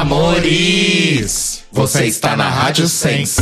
[0.00, 1.62] amores!
[1.70, 3.40] Você está na Rádio Sense.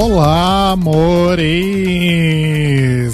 [0.00, 1.42] Olá, amores!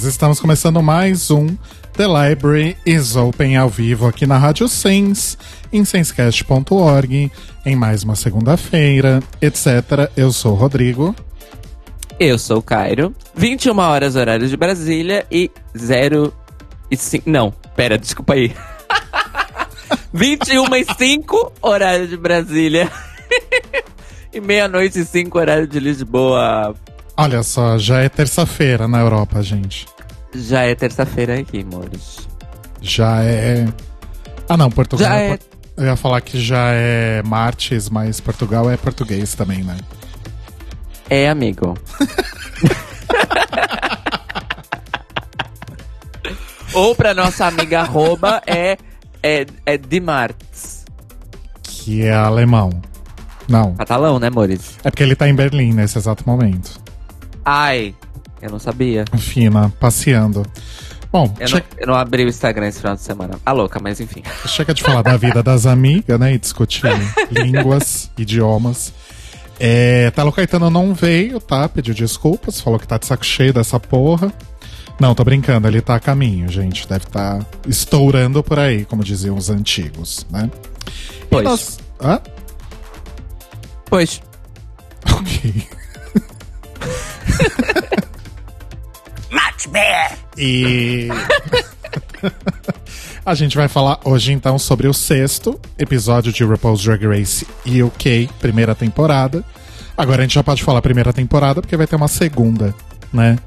[0.05, 1.47] Estamos começando mais um
[1.95, 5.39] The Library is Open ao vivo aqui na Rádio Sens,
[5.73, 7.33] em senscast.org,
[7.65, 10.11] em mais uma segunda-feira, etc.
[10.15, 11.17] Eu sou o Rodrigo.
[12.21, 13.15] Eu sou o Cairo.
[13.35, 16.35] 21 horas horário de Brasília e 0
[16.91, 17.31] e 5.
[17.31, 18.55] Não, pera, desculpa aí.
[20.13, 22.93] 21 e 5 horário de Brasília.
[24.35, 26.75] e meia-noite e 5 horário de Lisboa.
[27.17, 29.87] Olha só, já é terça-feira na Europa, gente.
[30.35, 32.29] Já é terça-feira aqui, amores.
[32.81, 33.67] Já é.
[34.49, 35.09] Ah, não, Portugal.
[35.09, 35.39] Já é é-
[35.77, 39.77] Eu ia falar que já é martes, mas Portugal é português também, né?
[41.09, 41.77] É, amigo.
[46.75, 48.77] Ou pra nossa amiga arroba é,
[49.23, 50.85] é, é Dimarts.
[51.63, 52.71] Que é alemão.
[53.49, 53.75] Não.
[53.75, 54.77] Catalão, né, amores?
[54.85, 56.81] É porque ele tá em Berlim nesse exato momento.
[57.45, 57.95] Ai,
[58.41, 59.05] eu não sabia.
[59.19, 60.45] Fina, passeando.
[61.13, 63.39] Bom, Eu che- não, eu não abri o Instagram esse final de semana.
[63.47, 64.23] A louca, mas enfim.
[64.47, 66.35] chega de falar da vida das amigas, né?
[66.35, 66.83] E discutir
[67.31, 68.93] línguas, idiomas.
[69.61, 71.69] É, Telo Caetano não veio, tá?
[71.69, 74.33] Pediu desculpas, falou que tá de saco cheio dessa porra.
[74.99, 76.89] Não, tô brincando, ele tá a caminho, gente.
[76.89, 80.51] Deve estar tá estourando por aí, como diziam os antigos, né?
[81.23, 81.45] E Pois.
[81.45, 82.21] nós- Hã?
[83.95, 84.21] Pois.
[85.09, 85.69] Ok.
[90.37, 91.09] E.
[93.25, 98.29] A gente vai falar hoje então sobre o sexto episódio de RuPaul's Drag Race UK,
[98.41, 99.45] primeira temporada.
[99.97, 102.75] Agora a gente já pode falar primeira temporada porque vai ter uma segunda,
[103.13, 103.39] né?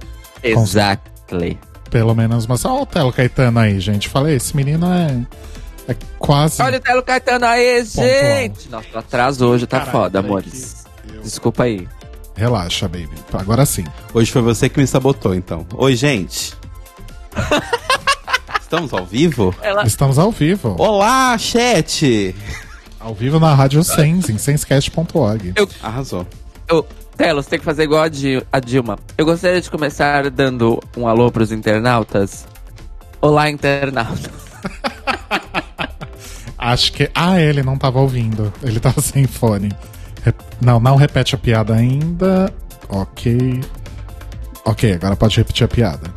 [0.41, 1.59] Exactly.
[1.91, 4.07] Pelo menos, mas olha o Telo Caetano aí, gente.
[4.07, 5.25] Falei, esse menino é.
[5.87, 6.61] É quase.
[6.61, 8.69] Olha o Telo Caetano aí, gente!
[8.69, 10.85] Nossa, o atraso hoje tá Caralho, foda, amores.
[11.13, 11.87] eu- Desculpa aí.
[12.35, 13.09] Relaxa, baby.
[13.33, 13.83] Agora sim.
[14.13, 15.65] Hoje foi você que me sabotou, então.
[15.75, 16.53] Oi, gente.
[18.61, 19.55] Estamos ao vivo?
[19.61, 19.83] Ela...
[19.85, 20.75] Estamos ao vivo.
[20.77, 22.35] Olá, chat!
[22.99, 25.53] Ao vivo na Rádio Sens, em senscast.org.
[25.81, 26.27] Arrasou.
[26.67, 26.85] Eu...
[27.15, 28.99] Telo, você tem que fazer igual a, Di- a Dilma.
[29.17, 32.45] Eu gostaria de começar dando um alô pros internautas.
[33.19, 34.29] Olá, internautas.
[36.57, 37.09] Acho que.
[37.13, 38.51] Ah, ele não tava ouvindo.
[38.63, 39.71] Ele tava sem fone.
[40.23, 42.51] Re- Não, não repete a piada ainda.
[42.89, 43.61] Ok.
[44.65, 46.11] Ok, agora pode repetir a piada.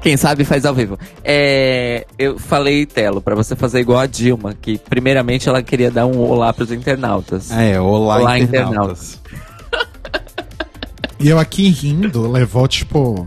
[0.00, 0.96] Quem sabe faz ao vivo.
[1.24, 6.06] É, eu falei, Telo, pra você fazer igual a Dilma, que primeiramente ela queria dar
[6.06, 7.50] um olá pros internautas.
[7.50, 9.20] É, olá, Olá, internautas.
[11.20, 13.26] E eu aqui rindo, levou tipo.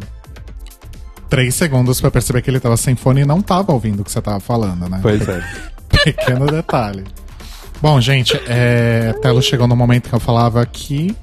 [1.29, 4.11] Três segundos pra perceber que ele tava sem fone e não tava ouvindo o que
[4.11, 4.99] você tava falando, né?
[5.01, 5.43] Pois é.
[6.03, 7.03] Pequeno detalhe.
[7.81, 11.15] Bom, gente, é, Telo chegou no momento que eu falava que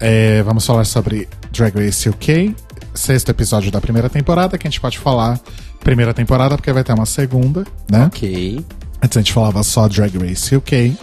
[0.00, 2.54] é, vamos falar sobre Drag Race UK,
[2.94, 5.38] sexto episódio da primeira temporada, que a gente pode falar
[5.80, 8.06] primeira temporada, porque vai ter uma segunda, né?
[8.06, 8.64] Ok.
[9.02, 10.96] Antes a gente falava só Drag Race UK.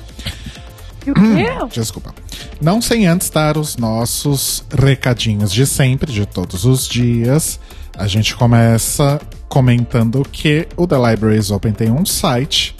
[1.08, 2.14] Hum, Desculpa.
[2.60, 7.60] Não sem antes dar os nossos recadinhos de sempre, de todos os dias.
[7.98, 12.76] A gente começa comentando que o The Libraries Open tem um site,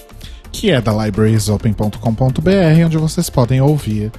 [0.52, 4.12] que é thelibrariesopen.com.br, onde vocês podem ouvir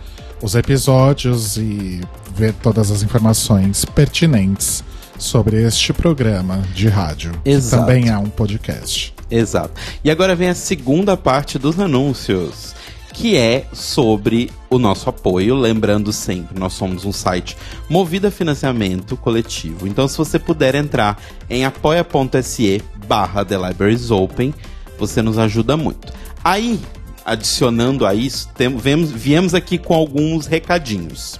[0.43, 2.00] os episódios e
[2.34, 4.82] ver todas as informações pertinentes
[5.19, 7.76] sobre este programa de rádio, Exato.
[7.76, 9.15] que também é um podcast.
[9.31, 9.72] Exato.
[10.03, 12.75] E agora vem a segunda parte dos anúncios,
[13.12, 15.54] que é sobre o nosso apoio.
[15.54, 17.57] Lembrando sempre, nós somos um site
[17.89, 19.86] movido a financiamento coletivo.
[19.86, 24.53] Então, se você puder entrar em apoia.se barra The Libraries Open,
[24.98, 26.12] você nos ajuda muito.
[26.44, 26.80] Aí,
[27.24, 31.39] adicionando a isso, tem, viemos, aqui com alguns recadinhos.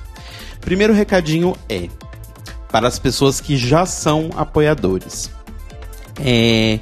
[0.61, 1.89] Primeiro recadinho é
[2.71, 5.31] para as pessoas que já são apoiadores.
[6.21, 6.79] É,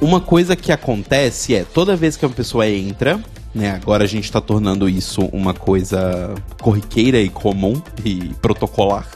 [0.00, 3.20] uma coisa que acontece é, toda vez que uma pessoa entra,
[3.54, 9.08] né, agora a gente tá tornando isso uma coisa corriqueira e comum e protocolar.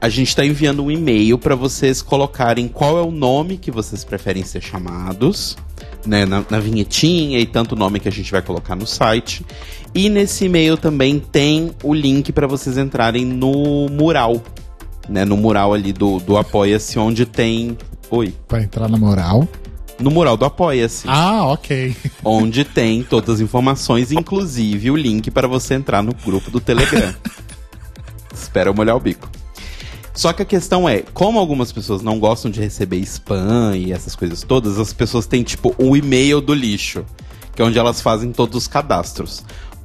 [0.00, 4.04] A gente tá enviando um e-mail para vocês colocarem qual é o nome que vocês
[4.04, 5.56] preferem ser chamados,
[6.06, 9.44] né, na, na vinhetinha e tanto nome que a gente vai colocar no site.
[9.94, 14.42] E nesse e-mail também tem o link para vocês entrarem no mural,
[15.08, 17.76] né, no mural ali do, do Apoia-se, onde tem.
[18.10, 18.34] Oi.
[18.46, 19.48] Pra entrar na mural.
[19.98, 21.06] No mural do Apoia-se.
[21.08, 21.96] Ah, ok.
[22.22, 27.14] Onde tem todas as informações, inclusive o link para você entrar no grupo do Telegram.
[28.32, 29.30] Espera eu molhar o bico.
[30.16, 34.16] Só que a questão é, como algumas pessoas não gostam de receber spam e essas
[34.16, 37.04] coisas todas, as pessoas têm tipo o e-mail do lixo,
[37.54, 39.44] que é onde elas fazem todos os cadastros.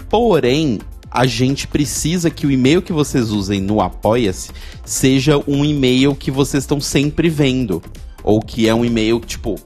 [0.10, 0.80] Porém,
[1.12, 4.51] a gente precisa que o e-mail que vocês usem no Apoia-se
[4.86, 7.84] seja um e-mail que vocês estão sempre vendo.
[8.24, 9.60] Ou que é um e-mail, tipo,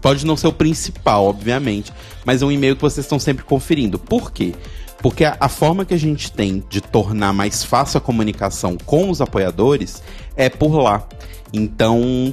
[0.00, 1.92] pode não ser o principal, obviamente,
[2.24, 3.98] mas é um e-mail que vocês estão sempre conferindo.
[3.98, 4.54] Por quê?
[5.00, 9.10] Porque a, a, forma que a gente tem de tornar mais fácil a comunicação com
[9.10, 10.02] os apoiadores
[10.36, 11.06] é por lá.
[11.52, 12.32] Então,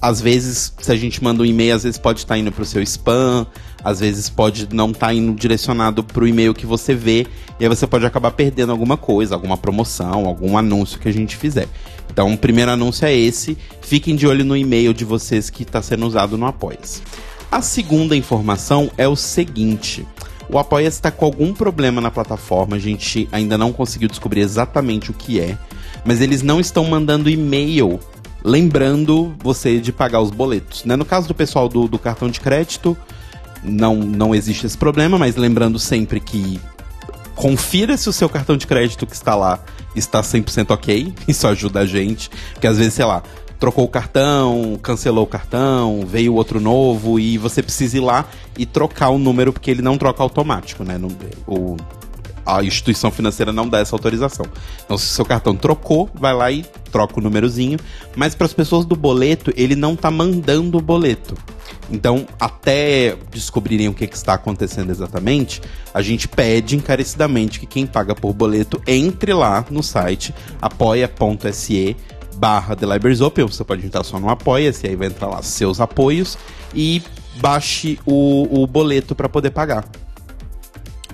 [0.00, 2.66] às vezes, se a gente manda um e-mail, às vezes pode estar indo para o
[2.66, 3.46] seu spam,
[3.82, 7.26] às vezes pode não estar tá indo direcionado para o e-mail que você vê,
[7.58, 11.36] e aí você pode acabar perdendo alguma coisa, alguma promoção, algum anúncio que a gente
[11.36, 11.66] fizer.
[12.10, 13.56] Então, o primeiro anúncio é esse.
[13.80, 17.02] Fiquem de olho no e-mail de vocês que está sendo usado no Apoia-se.
[17.50, 20.06] A segunda informação é o seguinte:
[20.52, 25.10] o Apoia está com algum problema na plataforma, a gente ainda não conseguiu descobrir exatamente
[25.10, 25.56] o que é,
[26.04, 27.98] mas eles não estão mandando e-mail
[28.44, 30.84] lembrando você de pagar os boletos.
[30.84, 30.96] Né?
[30.96, 32.96] No caso do pessoal do, do cartão de crédito,
[33.62, 36.60] não, não existe esse problema, mas lembrando sempre que
[37.34, 39.60] confira se o seu cartão de crédito que está lá
[39.94, 41.14] está 100% ok.
[41.26, 43.22] Isso ajuda a gente, porque às vezes, sei lá,
[43.62, 48.24] trocou o cartão, cancelou o cartão, veio outro novo e você precisa ir lá
[48.58, 51.00] e trocar o número porque ele não troca automático, né?
[51.46, 51.76] O,
[52.44, 54.46] a instituição financeira não dá essa autorização.
[54.84, 57.78] Então, se seu cartão trocou, vai lá e troca o númerozinho.
[58.16, 61.36] Mas para as pessoas do boleto, ele não tá mandando o boleto.
[61.88, 65.62] Então, até descobrirem o que, que, está acontecendo exatamente,
[65.94, 71.96] a gente pede encarecidamente que quem paga por boleto entre lá no site apoia.se
[72.36, 75.80] barra The Libraries Open, você pode entrar só no Apoia-se, aí vai entrar lá seus
[75.80, 76.38] apoios
[76.74, 77.02] e
[77.40, 79.84] baixe o, o boleto para poder pagar.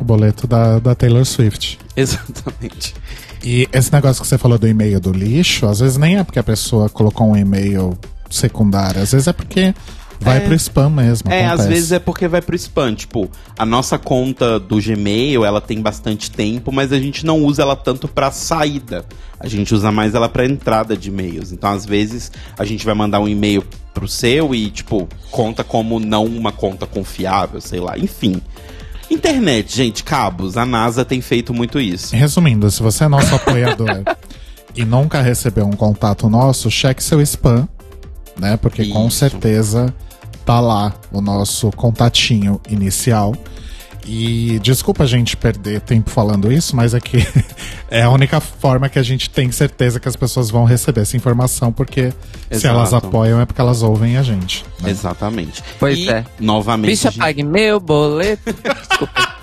[0.00, 1.78] O boleto da, da Taylor Swift.
[1.96, 2.94] Exatamente.
[3.42, 6.38] E esse negócio que você falou do e-mail do lixo, às vezes nem é porque
[6.38, 7.96] a pessoa colocou um e-mail
[8.30, 9.74] secundário, às vezes é porque
[10.20, 11.30] Vai é, pro spam mesmo.
[11.30, 11.62] É, acontece.
[11.62, 12.94] às vezes é porque vai pro spam.
[12.94, 17.62] Tipo, a nossa conta do Gmail, ela tem bastante tempo, mas a gente não usa
[17.62, 19.04] ela tanto pra saída.
[19.38, 21.52] A gente usa mais ela pra entrada de e-mails.
[21.52, 26.00] Então, às vezes, a gente vai mandar um e-mail pro seu e, tipo, conta como
[26.00, 27.96] não uma conta confiável, sei lá.
[27.96, 28.40] Enfim.
[29.10, 30.56] Internet, gente, cabos.
[30.56, 32.14] A NASA tem feito muito isso.
[32.14, 34.02] Resumindo, se você é nosso apoiador
[34.76, 37.68] e nunca recebeu um contato nosso, cheque seu spam,
[38.38, 38.56] né?
[38.56, 38.92] Porque isso.
[38.92, 39.94] com certeza
[40.48, 43.36] tá lá o nosso contatinho inicial.
[44.06, 47.18] E desculpa a gente perder tempo falando isso, mas é que
[47.90, 51.18] é a única forma que a gente tem certeza que as pessoas vão receber essa
[51.18, 52.00] informação, porque
[52.50, 52.60] Exato.
[52.60, 54.64] se elas apoiam é porque elas ouvem a gente.
[54.80, 54.90] Né?
[54.90, 55.62] Exatamente.
[55.78, 56.24] Pois e, é.
[56.40, 56.92] Novamente.
[56.92, 57.20] Bicha, gente...
[57.20, 58.42] pague meu boleto.
[58.88, 59.36] Desculpa.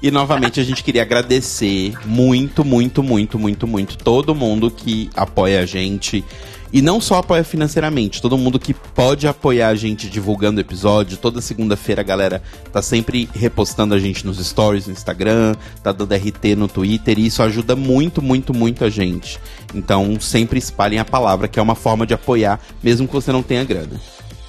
[0.00, 5.62] E novamente a gente queria agradecer muito, muito, muito, muito, muito todo mundo que apoia
[5.62, 6.24] a gente
[6.72, 11.16] e não só apoia financeiramente, todo mundo que pode apoiar a gente divulgando o episódio.
[11.16, 16.14] Toda segunda-feira a galera tá sempre repostando a gente nos stories no Instagram, tá dando
[16.14, 19.38] RT no Twitter, e isso ajuda muito, muito, muito a gente.
[19.74, 23.42] Então sempre espalhem a palavra, que é uma forma de apoiar, mesmo que você não
[23.42, 24.00] tenha grana.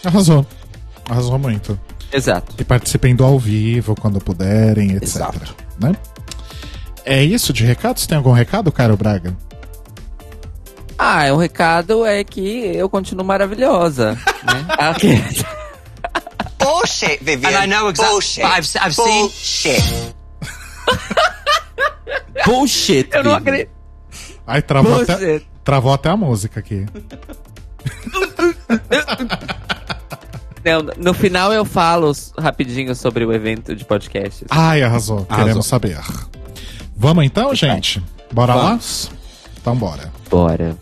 [0.03, 0.45] Arrasou.
[1.09, 1.79] Arrasou muito.
[2.11, 2.55] Exato.
[2.57, 5.03] E participem do ao vivo quando puderem, etc.
[5.03, 5.55] Exato.
[5.79, 5.93] Né?
[7.03, 8.07] É isso de recados?
[8.07, 9.35] Tem algum recado, Caro Braga?
[10.97, 12.41] Ah, o recado é que
[12.75, 14.13] eu continuo maravilhosa.
[14.13, 14.67] né?
[14.95, 15.21] okay.
[16.57, 17.49] Bullshit, Vivian.
[17.49, 18.13] And I know exactly.
[18.13, 18.43] Bullshit.
[18.43, 19.81] I've, I've Bullshit.
[19.81, 20.13] seen.
[22.45, 23.09] Bullshit.
[23.13, 23.69] Eu não acredito.
[24.47, 26.85] Ai, travou até, travou até a música aqui.
[30.63, 34.45] Não, no final eu falo rapidinho sobre o evento de podcast.
[34.49, 35.17] Ai, arrasou.
[35.29, 35.37] arrasou.
[35.45, 35.99] Queremos saber.
[36.97, 38.03] Vamos então, gente?
[38.31, 39.09] Bora Vamos.
[39.11, 39.17] lá?
[39.61, 40.11] Então bora.
[40.29, 40.75] Bora.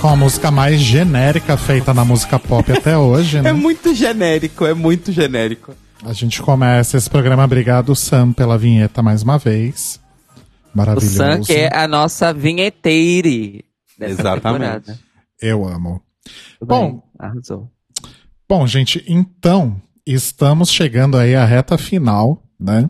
[0.00, 3.50] Com a música mais genérica feita na música pop até hoje, né?
[3.50, 5.74] É muito genérico, é muito genérico.
[6.02, 7.44] A gente começa esse programa.
[7.44, 10.00] Obrigado, Sam, pela vinheta mais uma vez.
[10.74, 11.14] Maravilhoso.
[11.14, 13.66] O Sam, que é a nossa vinheteire.
[14.00, 14.86] Exatamente.
[14.86, 14.98] Temporada.
[15.42, 16.00] Eu amo.
[16.58, 16.90] Tudo Bom.
[16.92, 17.70] bem, arrasou.
[18.48, 22.88] Bom, gente, então, estamos chegando aí à reta final, né?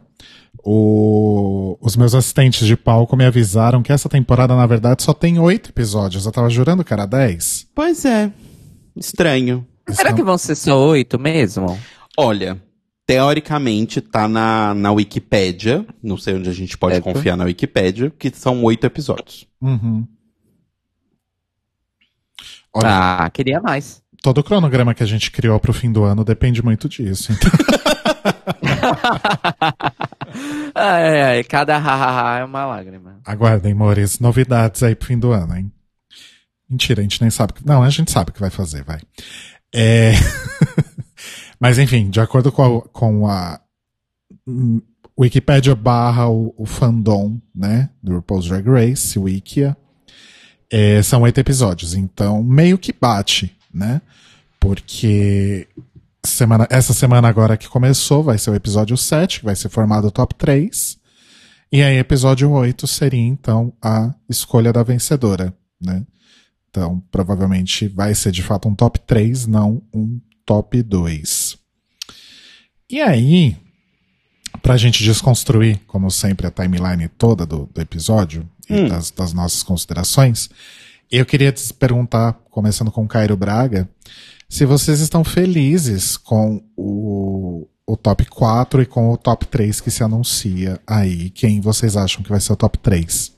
[0.65, 5.39] O- Os meus assistentes de palco me avisaram que essa temporada, na verdade, só tem
[5.39, 6.25] oito episódios.
[6.25, 7.67] Eu tava jurando que era dez.
[7.75, 8.33] Pois é.
[8.97, 9.67] Estranho.
[9.91, 11.79] Será que vão ser só oito mesmo?
[12.17, 12.59] Olha,
[13.07, 15.85] teoricamente tá na, na Wikipédia.
[16.03, 17.05] Não sei onde a gente pode Certo.
[17.05, 19.47] confiar na Wikipédia, que são oito episódios.
[19.61, 20.07] Uhum.
[22.73, 22.89] Olha,
[23.25, 24.03] Ah, queria mais.
[24.25, 27.31] Todo o cronograma que a gente criou pro fim do ano depende muito disso.
[27.31, 27.51] Então,
[30.75, 33.21] ai, ai, cada ha-ha-ha é uma lágrima.
[33.23, 35.71] aguardem, Mores, novidades aí pro fim do ano, hein?
[36.67, 37.53] Mentira, a gente nem sabe.
[37.53, 38.99] que- Não, a gente sabe o que vai fazer, vai.
[39.75, 40.13] É...
[41.61, 43.61] Mas enfim, de acordo com a, com a
[44.47, 44.81] hum,
[45.21, 49.77] Wikipedia barra o, o fandom, né, do RuPaul's Drag Race, Wikia,
[50.73, 54.01] é, são oito episódios, então meio que bate, né?
[54.61, 55.69] Porque
[56.25, 60.07] semana, essa semana agora que começou vai ser o episódio 7, que vai ser formado
[60.07, 60.99] o top 3.
[61.73, 66.07] E aí, episódio 8 seria então a escolha da vencedora, né?
[66.71, 71.57] Então, provavelmente vai ser de fato um top 3, não um top 2.
[72.91, 73.57] E aí,
[74.63, 78.89] pra gente desconstruir, como sempre, a timeline toda do, do episódio e Hum.
[78.89, 80.49] das, das nossas considerações,
[81.11, 83.89] eu queria te perguntar, começando com Cairo Braga,
[84.49, 89.91] se vocês estão felizes com o, o top 4 e com o top 3 que
[89.91, 91.31] se anuncia aí.
[91.31, 93.33] Quem vocês acham que vai ser o top 3?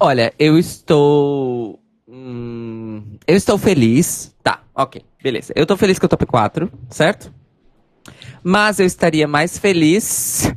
[0.00, 1.80] Olha, eu estou.
[2.06, 4.34] hum, eu estou feliz.
[4.42, 5.52] Tá, ok, beleza.
[5.56, 7.32] Eu tô feliz com o top 4, certo?
[8.42, 10.52] Mas eu estaria mais feliz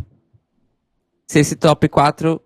[1.28, 2.42] se esse top 4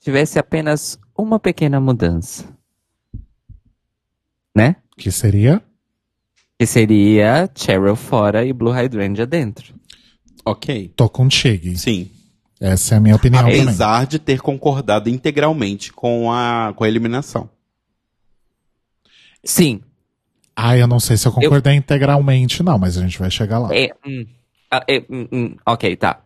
[0.00, 2.44] tivesse apenas uma pequena mudança.
[4.54, 4.76] Né?
[4.96, 5.62] Que seria?
[6.58, 9.74] Que seria Cheryl fora e Blue Hydrangea dentro.
[10.44, 10.92] Ok.
[10.94, 11.76] Tô contigo.
[11.76, 12.10] Sim.
[12.60, 13.62] Essa é a minha opinião também.
[13.62, 17.50] Apesar de ter concordado integralmente com a, com a eliminação.
[19.42, 19.80] Sim.
[20.56, 23.74] Ah, eu não sei se eu concordei integralmente, não, mas a gente vai chegar lá.
[23.74, 24.24] É, hum,
[24.70, 26.22] ah, é, hum, hum, ok, tá.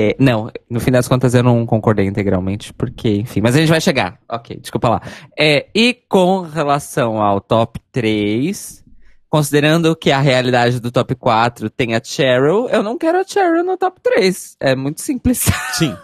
[0.00, 3.68] É, não, no fim das contas eu não concordei integralmente, porque, enfim, mas a gente
[3.68, 4.18] vai chegar.
[4.26, 5.02] Ok, desculpa lá.
[5.38, 8.82] É, e com relação ao top 3,
[9.28, 13.62] considerando que a realidade do top 4 tem a Cheryl, eu não quero a Cheryl
[13.62, 14.56] no top 3.
[14.58, 15.46] É muito simples.
[15.74, 15.94] Sim.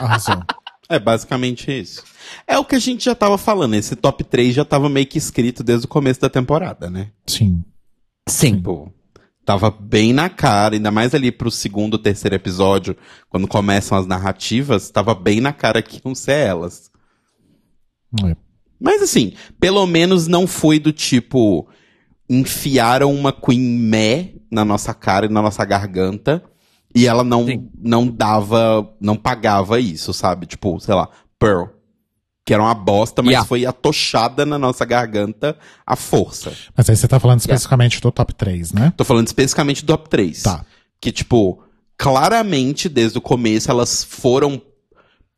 [0.00, 0.42] Arrasou.
[0.88, 2.02] É basicamente isso.
[2.46, 3.74] É o que a gente já tava falando.
[3.74, 7.10] Esse top 3 já tava meio que escrito desde o começo da temporada, né?
[7.26, 7.62] Sim.
[8.26, 8.56] Sim.
[8.56, 8.90] Tipo,
[9.44, 12.96] tava bem na cara, ainda mais ali pro segundo, terceiro episódio,
[13.28, 16.90] quando começam as narrativas, tava bem na cara que iam ser elas.
[18.24, 18.36] É.
[18.80, 21.68] Mas assim, pelo menos não foi do tipo
[22.28, 26.42] enfiaram uma Queen Meh na nossa cara e na nossa garganta
[26.94, 27.68] e ela não Sim.
[27.78, 30.46] não dava, não pagava isso, sabe?
[30.46, 31.08] Tipo, sei lá,
[31.38, 31.68] Pearl,
[32.44, 33.48] que era uma bosta, mas Yeah.
[33.48, 35.56] foi atochada na nossa garganta
[35.86, 36.52] à força.
[36.76, 38.92] Mas aí você tá falando especificamente do top 3, né?
[38.96, 40.42] Tô falando especificamente do top 3.
[40.42, 40.64] Tá.
[41.00, 41.62] Que, tipo,
[41.96, 44.60] claramente, desde o começo, elas foram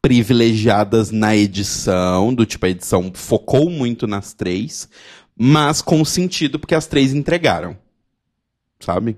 [0.00, 4.88] privilegiadas na edição, do tipo, a edição focou muito nas três,
[5.36, 7.76] mas com sentido porque as três entregaram.
[8.80, 9.16] Sabe?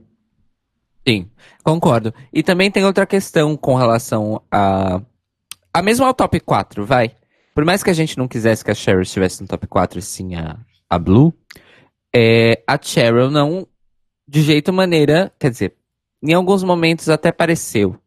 [1.06, 1.28] Sim,
[1.62, 2.14] concordo.
[2.32, 5.00] E também tem outra questão com relação a.
[5.72, 7.12] A mesmo ao top 4, vai.
[7.56, 10.02] Por mais que a gente não quisesse que a Cheryl estivesse no top 4 e
[10.02, 10.58] sim a,
[10.90, 11.32] a Blue,
[12.14, 13.66] é, a Cheryl não,
[14.28, 15.75] de jeito maneira, quer dizer,
[16.22, 17.98] em alguns momentos até pareceu,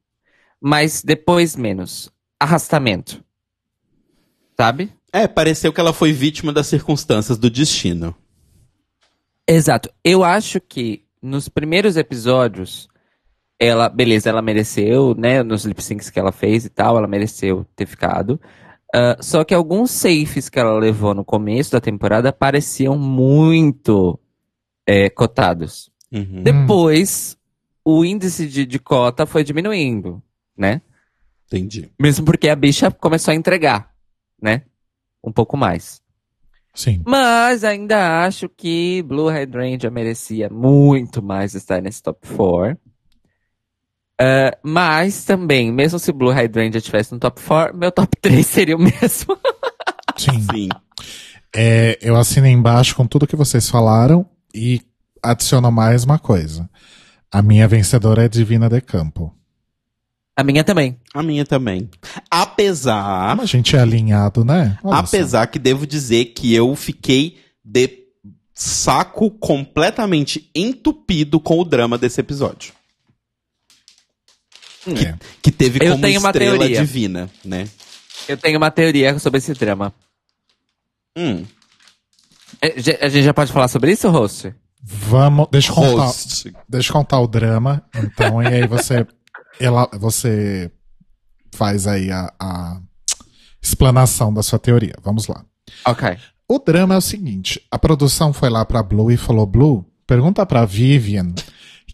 [0.62, 2.14] mas depois menos.
[2.40, 3.24] Arrastamento.
[4.56, 4.94] Sabe?
[5.12, 8.16] É, pareceu que ela foi vítima das circunstâncias do destino.
[9.48, 9.90] Exato.
[10.04, 12.88] Eu acho que nos primeiros episódios,
[13.58, 15.42] ela, beleza, ela mereceu, né?
[15.42, 18.40] Nos lip syncs que ela fez e tal, ela mereceu ter ficado.
[18.94, 24.20] Ah, só que alguns safes que ela levou no começo da temporada pareciam muito
[24.86, 25.92] é, cotados.
[26.12, 26.42] Uhum.
[26.44, 27.38] Depois,
[27.86, 30.22] o índice de, de cota foi diminuindo,
[30.58, 30.82] né?
[31.46, 31.92] Entendi.
[32.00, 33.94] Mesmo porque a bicha começou a entregar,
[34.42, 34.64] né?
[35.24, 36.02] Um pouco mais.
[36.74, 37.02] Sim.
[37.06, 42.78] Mas ainda acho que Blue Hydrangea merecia muito mais estar nesse top 4.
[44.20, 48.76] Ah, mas também, mesmo se Blue Hydrangea estivesse no top 4, meu top 3 seria
[48.76, 49.38] o mesmo.
[50.18, 50.42] Sim.
[50.42, 50.70] Sim.
[51.56, 54.82] É, eu assino embaixo com tudo que vocês falaram e
[55.24, 56.70] adiciono mais uma coisa.
[57.32, 59.34] A minha vencedora é Divina de Campo.
[60.36, 60.98] A minha também.
[61.14, 61.90] A minha também.
[62.30, 63.30] Apesar.
[63.32, 64.78] Como a gente é alinhado, né?
[64.84, 65.46] Olha apesar só.
[65.48, 68.06] que devo dizer que eu fiquei de
[68.54, 72.74] saco completamente entupido com o drama desse episódio.
[74.96, 75.16] Que, é.
[75.42, 76.82] que teve como estrela teoria.
[76.82, 77.68] divina, né?
[78.28, 79.94] Eu tenho uma teoria sobre esse drama.
[81.18, 81.46] Hum.
[82.62, 84.54] É, a gente já pode falar sobre isso, Host?
[84.82, 86.12] Vamos, deixa eu contar,
[86.68, 89.06] deixa eu contar o drama, então, e aí você,
[89.60, 90.72] ela, você
[91.54, 92.80] faz aí a, a
[93.62, 94.96] explanação da sua teoria.
[95.04, 95.44] Vamos lá.
[95.86, 96.18] Ok.
[96.48, 100.46] O drama é o seguinte: a produção foi lá pra Blue e falou: Blue, pergunta
[100.46, 101.34] pra Vivian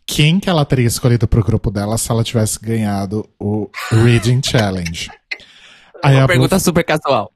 [0.06, 5.10] quem que ela teria escolhido pro grupo dela se ela tivesse ganhado o Reading Challenge.
[6.04, 7.32] Aí Uma pergunta Blue, super casual.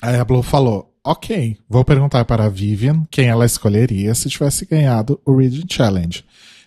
[0.00, 4.64] Aí a Blue falou: Ok, vou perguntar para a Vivian quem ela escolheria se tivesse
[4.64, 6.24] ganhado o Reading Challenge.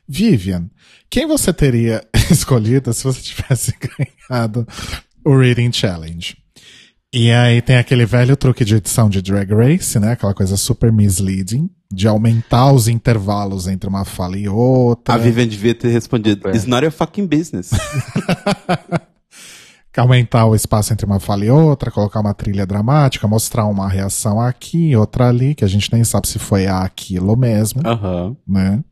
[0.08, 0.70] Vivian,
[1.10, 3.74] quem você teria escolhido se você tivesse
[4.30, 4.68] ganhado
[5.24, 6.38] o Reading Challenge?
[7.14, 10.12] E aí tem aquele velho truque de edição de Drag Race, né?
[10.12, 15.16] Aquela coisa super misleading, de aumentar os intervalos entre uma fala e outra.
[15.16, 17.72] A Vivian devia ter respondido, It's not your fucking business.
[20.02, 24.42] aumentar o espaço entre uma fala e outra, colocar uma trilha dramática, mostrar uma reação
[24.42, 28.36] aqui, outra ali, que a gente nem sabe se foi aquilo mesmo, uhum.
[28.48, 28.84] né?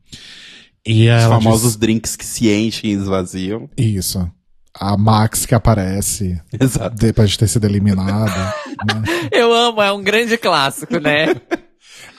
[0.86, 1.76] E Os famosos diz...
[1.76, 3.68] drinks que se enchem e esvaziam.
[3.76, 4.30] Isso.
[4.78, 6.96] A Max que aparece Exato.
[6.96, 8.54] depois de ter sido eliminada.
[8.86, 9.02] né?
[9.30, 11.26] Eu amo, é um grande clássico, né?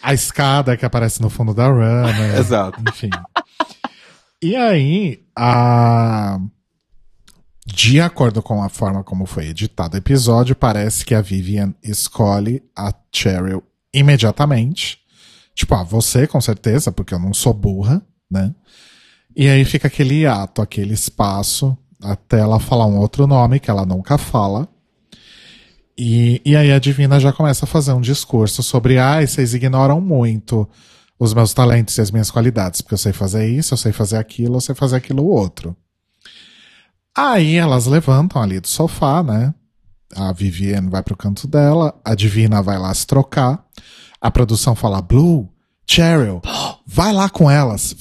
[0.05, 2.37] a escada que aparece no fundo da run, né?
[2.39, 2.79] Exato.
[2.87, 3.09] Enfim.
[4.41, 6.39] E aí, a
[7.65, 12.61] de acordo com a forma como foi editado o episódio, parece que a Vivian escolhe
[12.75, 14.99] a Cheryl imediatamente.
[15.55, 18.53] Tipo, ah, você com certeza, porque eu não sou burra, né?
[19.35, 23.85] E aí fica aquele ato, aquele espaço, até ela falar um outro nome que ela
[23.85, 24.67] nunca fala.
[25.97, 30.01] E, e aí a Divina já começa a fazer um discurso sobre, ai, vocês ignoram
[30.01, 30.67] muito
[31.17, 34.17] os meus talentos e as minhas qualidades, porque eu sei fazer isso, eu sei fazer
[34.17, 35.75] aquilo, eu sei fazer aquilo outro.
[37.17, 39.53] Aí elas levantam ali do sofá, né?
[40.13, 43.65] A Vivienne vai pro canto dela, a Divina vai lá se trocar.
[44.19, 45.49] A produção fala: Blue,
[45.87, 46.41] Cheryl,
[46.85, 47.95] vai lá com elas,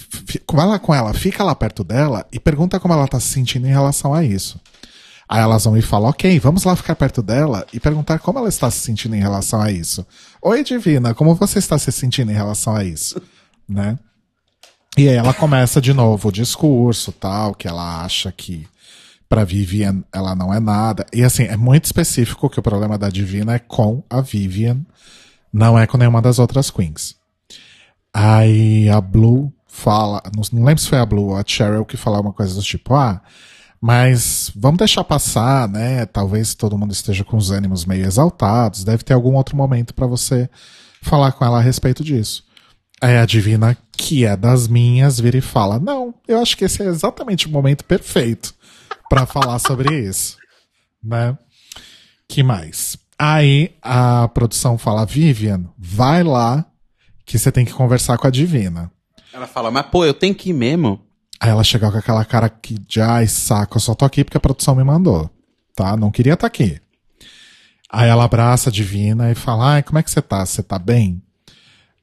[0.52, 3.66] vai lá com ela, fica lá perto dela e pergunta como ela tá se sentindo
[3.66, 4.60] em relação a isso.
[5.28, 8.48] Aí elas vão e falam, ok, vamos lá ficar perto dela e perguntar como ela
[8.48, 10.06] está se sentindo em relação a isso.
[10.42, 13.20] Oi, Divina, como você está se sentindo em relação a isso?
[13.68, 13.98] né?
[14.96, 18.66] E aí ela começa de novo o discurso, tal, que ela acha que
[19.28, 21.04] para Vivian ela não é nada.
[21.12, 24.82] E assim, é muito específico que o problema da Divina é com a Vivian,
[25.52, 27.16] não é com nenhuma das outras queens.
[28.12, 32.20] Aí a Blue fala, não, lembro se foi a Blue ou a Cheryl que falou
[32.20, 33.20] uma coisa do tipo, ah,
[33.84, 36.06] mas vamos deixar passar, né?
[36.06, 40.06] Talvez todo mundo esteja com os ânimos meio exaltados, deve ter algum outro momento para
[40.06, 40.48] você
[41.02, 42.42] falar com ela a respeito disso.
[42.98, 46.82] Aí a Divina, que é das minhas, vira e fala: Não, eu acho que esse
[46.82, 48.54] é exatamente o momento perfeito
[49.10, 50.38] para falar sobre isso,
[51.02, 51.36] né?
[52.26, 52.96] Que mais?
[53.18, 56.64] Aí a produção fala, Vivian, vai lá
[57.26, 58.90] que você tem que conversar com a Divina.
[59.30, 61.04] Ela fala, mas pô, eu tenho que ir mesmo?
[61.40, 64.40] Aí ela chega com aquela cara que, ai, saco, eu só tô aqui porque a
[64.40, 65.30] produção me mandou,
[65.74, 65.96] tá?
[65.96, 66.80] Não queria estar tá aqui.
[67.90, 70.44] Aí ela abraça a Divina e fala, ai, como é que você tá?
[70.44, 71.22] Você tá bem?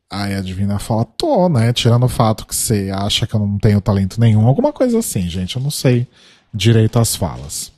[0.09, 1.71] Aí a Divina fala, tô, né?
[1.73, 5.29] Tirando o fato que você acha que eu não tenho talento nenhum, alguma coisa assim,
[5.29, 6.07] gente, eu não sei
[6.53, 7.71] direito às falas.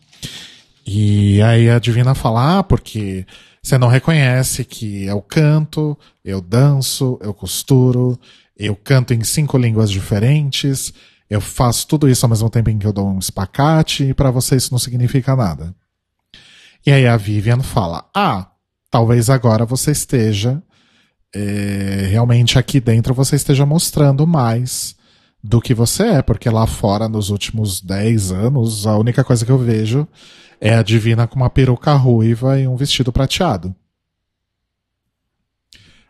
[0.86, 3.26] E aí a Divina fala, ah, porque
[3.62, 8.20] você não reconhece que eu canto, eu danço, eu costuro,
[8.58, 10.94] eu canto em cinco línguas diferentes,
[11.29, 14.31] eu faço tudo isso ao mesmo tempo em que eu dou um espacate, e para
[14.31, 15.73] você isso não significa nada.
[16.86, 18.47] E aí a Vivian fala, ah,
[18.91, 20.62] talvez agora você esteja,
[21.33, 24.95] é, realmente aqui dentro você esteja mostrando mais
[25.43, 29.51] do que você é, porque lá fora, nos últimos 10 anos, a única coisa que
[29.51, 30.07] eu vejo
[30.59, 33.75] é a Divina com uma peruca ruiva e um vestido prateado.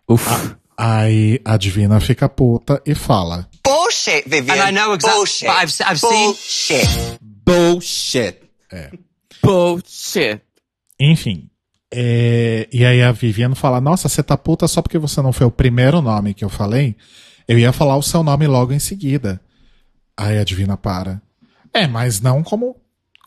[0.07, 0.59] Ufa.
[0.77, 4.55] Aí a Divina fica puta e fala: Bullshit, Vivian.
[4.55, 5.17] And I know exactly.
[5.17, 5.47] Bullshit.
[5.47, 6.85] But I've, I've Bullshit.
[6.85, 7.17] seen.
[7.21, 8.37] Bullshit.
[8.71, 8.91] É.
[9.41, 10.41] Bullshit.
[10.99, 11.49] Enfim.
[11.95, 15.45] É, e aí a Vivian fala: Nossa, você tá puta só porque você não foi
[15.45, 16.95] o primeiro nome que eu falei?
[17.47, 19.39] Eu ia falar o seu nome logo em seguida.
[20.17, 21.21] Aí a Divina para.
[21.73, 22.75] É, mas não como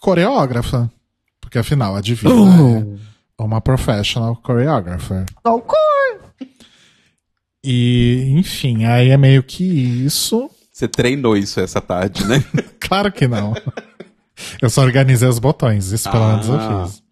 [0.01, 0.91] coreógrafa.
[1.41, 2.99] Porque afinal, a Divina uh.
[3.39, 5.27] é uma professional choreographer.
[5.45, 6.26] Of course.
[7.69, 10.49] E, enfim, aí é meio que isso.
[10.73, 12.45] Você treinou isso essa tarde, né?
[12.79, 13.55] claro que não.
[14.63, 16.87] Eu só organizei os botões, isso pelo menos eu ah.
[16.87, 17.03] fiz.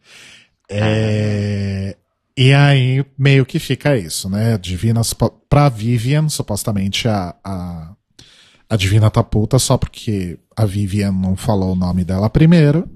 [0.71, 1.97] É...
[2.37, 4.57] E aí, meio que fica isso, né?
[4.57, 5.01] Divina,
[5.49, 7.93] pra Vivian, supostamente a, a,
[8.71, 12.89] a Divina tá puta só porque a Vivian não falou o nome dela primeiro.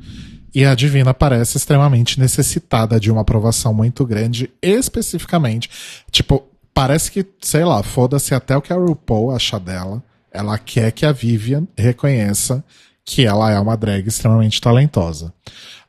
[0.54, 5.68] E a Divina parece extremamente necessitada de uma aprovação muito grande, especificamente.
[6.10, 10.00] Tipo, parece que, sei lá, foda-se até o que a RuPaul acha dela.
[10.30, 12.64] Ela quer que a Vivian reconheça
[13.04, 15.34] que ela é uma drag extremamente talentosa.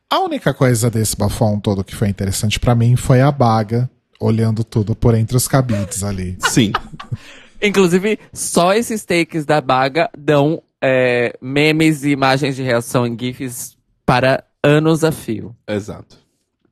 [0.10, 3.88] A única coisa desse bafão todo que foi interessante para mim foi a baga
[4.20, 6.36] olhando tudo por entre os cabides ali.
[6.50, 6.72] Sim.
[7.62, 13.78] Inclusive, só esses takes da baga dão é, memes e imagens de reação em GIFs
[14.04, 15.56] para anos a fio.
[15.68, 16.18] Exato.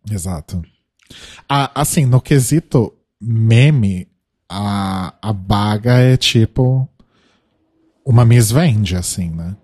[0.09, 0.63] Exato.
[1.47, 4.06] Ah, assim, no quesito meme,
[4.49, 6.87] a, a baga é tipo
[8.05, 9.55] uma Miss Vende, assim, né?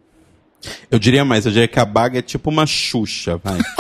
[0.90, 3.60] Eu diria mais, eu diria que a baga é tipo uma Xuxa, vai.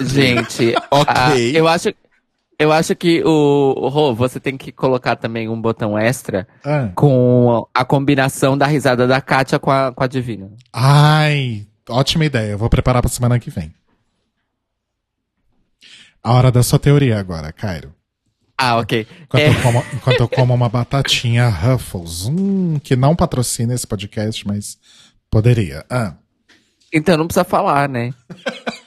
[0.00, 1.52] Gente, ok.
[1.52, 1.92] Uh, eu acho,
[2.58, 6.90] eu acho que o, Rô, você tem que colocar também um botão extra ah.
[6.94, 10.50] com a combinação da risada da Kátia com a, com a Divina.
[10.72, 12.52] Ai, ótima ideia.
[12.52, 13.74] Eu vou preparar pra semana que vem.
[16.22, 17.92] A hora da sua teoria agora, Cairo.
[18.56, 19.06] Ah, ok.
[19.22, 19.48] Enquanto, é...
[19.48, 24.78] eu, como, enquanto eu como uma batatinha Ruffles, hum, que não patrocina esse podcast, mas
[25.28, 25.84] poderia.
[25.90, 26.14] Ah.
[26.92, 28.14] Então não precisa falar, né?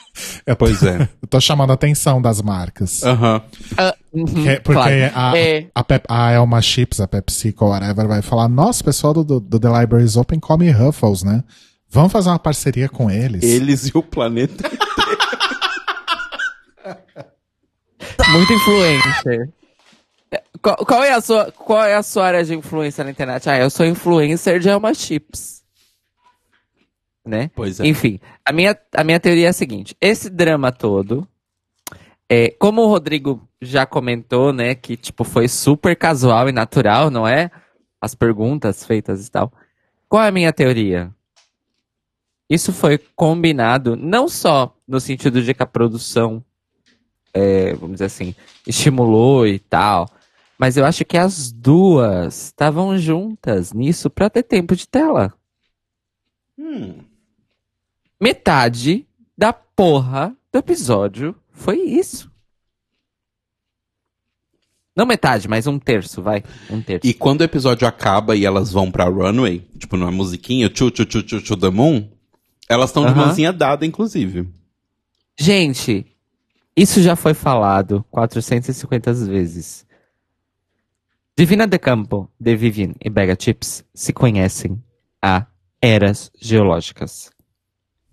[0.45, 1.09] É, pois é.
[1.21, 3.03] Eu tô chamando a atenção das marcas.
[3.03, 3.41] Aham.
[3.73, 4.25] Uh, uhum,
[4.63, 5.11] porque claro.
[5.13, 5.67] a, é.
[5.73, 9.59] a, Pep, a Elma Chips, a PepsiCo, whatever, vai falar: Nossa, o pessoal do, do
[9.59, 11.43] The Libraries Open come Ruffles, né?
[11.95, 13.41] Vamos fazer uma parceria com eles.
[13.41, 14.69] Eles e o planeta
[18.33, 19.49] Muito influencer.
[20.61, 23.49] Qual, qual, é a sua, qual é a sua área de influência na internet?
[23.49, 25.63] Ah, eu sou influencer de Elma Chips.
[27.25, 27.49] Né?
[27.55, 27.87] Pois é.
[27.87, 31.25] Enfim, a minha, a minha teoria é a seguinte: esse drama todo,
[32.29, 37.25] é, como o Rodrigo já comentou, né, que tipo foi super casual e natural, não
[37.25, 37.49] é?
[38.01, 39.49] As perguntas feitas e tal.
[40.09, 41.14] Qual é a minha teoria?
[42.49, 46.43] Isso foi combinado não só no sentido de que a produção
[47.35, 48.33] é, vamos dizer assim,
[48.65, 50.09] estimulou e tal.
[50.57, 55.33] Mas eu acho que as duas estavam juntas nisso para ter tempo de tela.
[56.57, 56.99] Hum.
[58.19, 59.05] Metade
[59.37, 62.31] da porra do episódio foi isso.
[64.95, 66.41] Não metade, mas um terço, vai.
[66.69, 67.05] Um terço.
[67.05, 71.05] E quando o episódio acaba e elas vão pra runway, tipo numa musiquinha, tchu tchu
[71.05, 72.09] tchu tchu, tchu the moon,
[72.69, 74.49] elas estão de mãozinha dada, inclusive.
[75.37, 76.05] Gente,
[76.75, 79.85] isso já foi falado 450 vezes.
[81.37, 84.81] Divina de Campo, de Vivian e Bega Chips se conhecem
[85.21, 85.45] há
[85.81, 87.29] eras geológicas.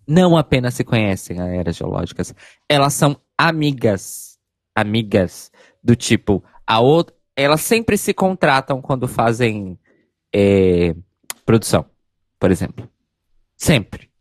[0.06, 2.34] Não apenas se conhecem há eras geológicas,
[2.68, 4.38] elas são amigas.
[4.74, 5.52] Amigas
[5.84, 9.78] do tipo, a outra, elas sempre se contratam quando fazem
[10.34, 10.94] é,
[11.44, 11.84] produção,
[12.38, 12.88] por exemplo.
[13.56, 14.11] Sempre.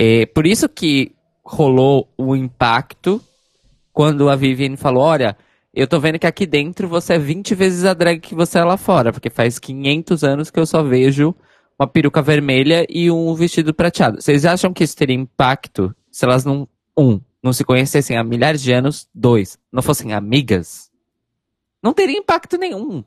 [0.00, 1.12] É, por isso que
[1.44, 3.20] rolou o impacto
[3.92, 5.36] quando a Viviane falou: Olha,
[5.74, 8.64] eu tô vendo que aqui dentro você é 20 vezes a drag que você é
[8.64, 11.34] lá fora, porque faz 500 anos que eu só vejo
[11.76, 14.22] uma peruca vermelha e um vestido prateado.
[14.22, 16.68] Vocês acham que isso teria impacto se elas não.
[16.96, 19.08] Um, não se conhecessem há milhares de anos.
[19.12, 20.90] Dois, não fossem amigas?
[21.82, 23.04] Não teria impacto nenhum.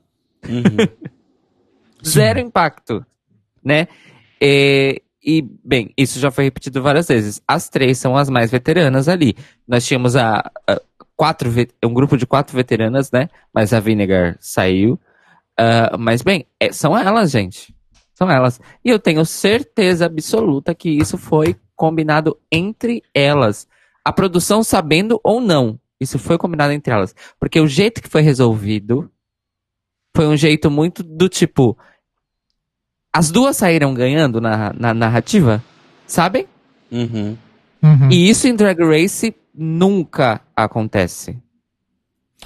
[0.48, 0.76] Uhum.
[2.04, 3.04] Zero impacto,
[3.62, 3.86] né?
[4.40, 7.40] E, e, bem, isso já foi repetido várias vezes.
[7.46, 9.36] As três são as mais veteranas ali.
[9.66, 10.80] Nós tínhamos a, a
[11.14, 11.48] quatro,
[11.84, 13.28] um grupo de quatro veteranas, né?
[13.54, 14.94] Mas a Vinegar saiu.
[15.58, 17.72] Uh, mas, bem, é, são elas, gente.
[18.14, 18.60] São elas.
[18.84, 23.68] E eu tenho certeza absoluta que isso foi combinado entre elas.
[24.04, 25.78] A produção sabendo ou não.
[26.00, 27.14] Isso foi combinado entre elas.
[27.38, 29.08] Porque o jeito que foi resolvido
[30.16, 31.78] foi um jeito muito do tipo
[33.12, 35.62] as duas saíram ganhando na, na narrativa,
[36.06, 36.46] sabem?
[36.90, 37.36] Uhum.
[37.82, 38.10] Uhum.
[38.10, 41.38] E isso em Drag Race nunca acontece.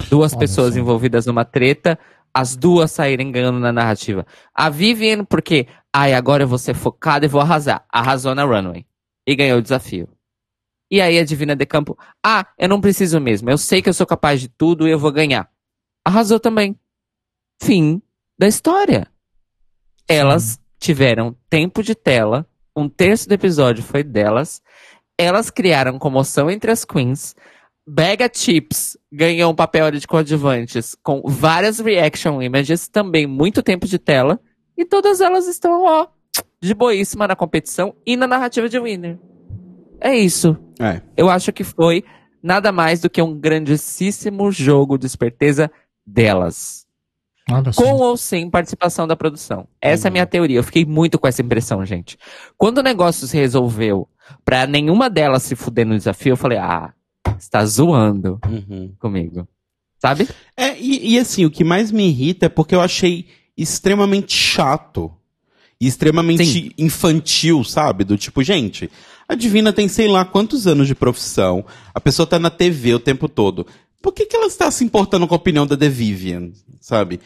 [0.09, 0.79] Duas Olha pessoas assim.
[0.79, 1.97] envolvidas numa treta,
[2.33, 4.25] as duas saírem ganhando na narrativa.
[4.53, 7.85] A Vivian, porque, ai, agora eu vou ser focada e vou arrasar.
[7.89, 8.85] Arrasou na runway.
[9.25, 10.07] E ganhou o desafio.
[10.89, 13.49] E aí a Divina de Campo, ah, eu não preciso mesmo.
[13.49, 15.49] Eu sei que eu sou capaz de tudo e eu vou ganhar.
[16.05, 16.79] Arrasou também.
[17.61, 18.01] Fim
[18.37, 19.07] da história.
[20.07, 24.61] Elas tiveram tempo de tela, um terço do episódio foi delas,
[25.17, 27.35] elas criaram comoção entre as queens.
[27.85, 33.97] Bega Chips ganhou um papel de coadjuvantes com várias reaction images, também muito tempo de
[33.97, 34.39] tela.
[34.77, 36.07] E todas elas estão, ó,
[36.61, 39.17] de boíssima na competição e na narrativa de Winner.
[39.99, 40.57] É isso.
[40.79, 41.01] É.
[41.15, 42.03] Eu acho que foi
[42.41, 45.71] nada mais do que um grandíssimo jogo de esperteza
[46.05, 46.86] delas.
[47.71, 47.81] Só.
[47.81, 49.67] Com ou sem participação da produção.
[49.81, 50.57] Essa é a minha teoria.
[50.59, 52.17] Eu fiquei muito com essa impressão, gente.
[52.57, 54.07] Quando o negócio se resolveu
[54.43, 56.93] pra nenhuma delas se fuder no desafio, eu falei, ah,
[57.37, 58.91] você tá zoando Uhum.
[58.99, 59.47] comigo.
[59.99, 60.27] Sabe?
[60.55, 65.11] É, e, e assim, o que mais me irrita é porque eu achei extremamente chato.
[65.79, 66.71] E extremamente Sim.
[66.77, 68.03] infantil, sabe?
[68.03, 68.89] Do tipo, gente,
[69.29, 72.99] a Divina tem sei lá quantos anos de profissão, a pessoa tá na TV o
[72.99, 73.65] tempo todo.
[74.01, 76.49] Por que, que ela está se importando com a opinião da The Vivian,
[76.81, 77.19] sabe?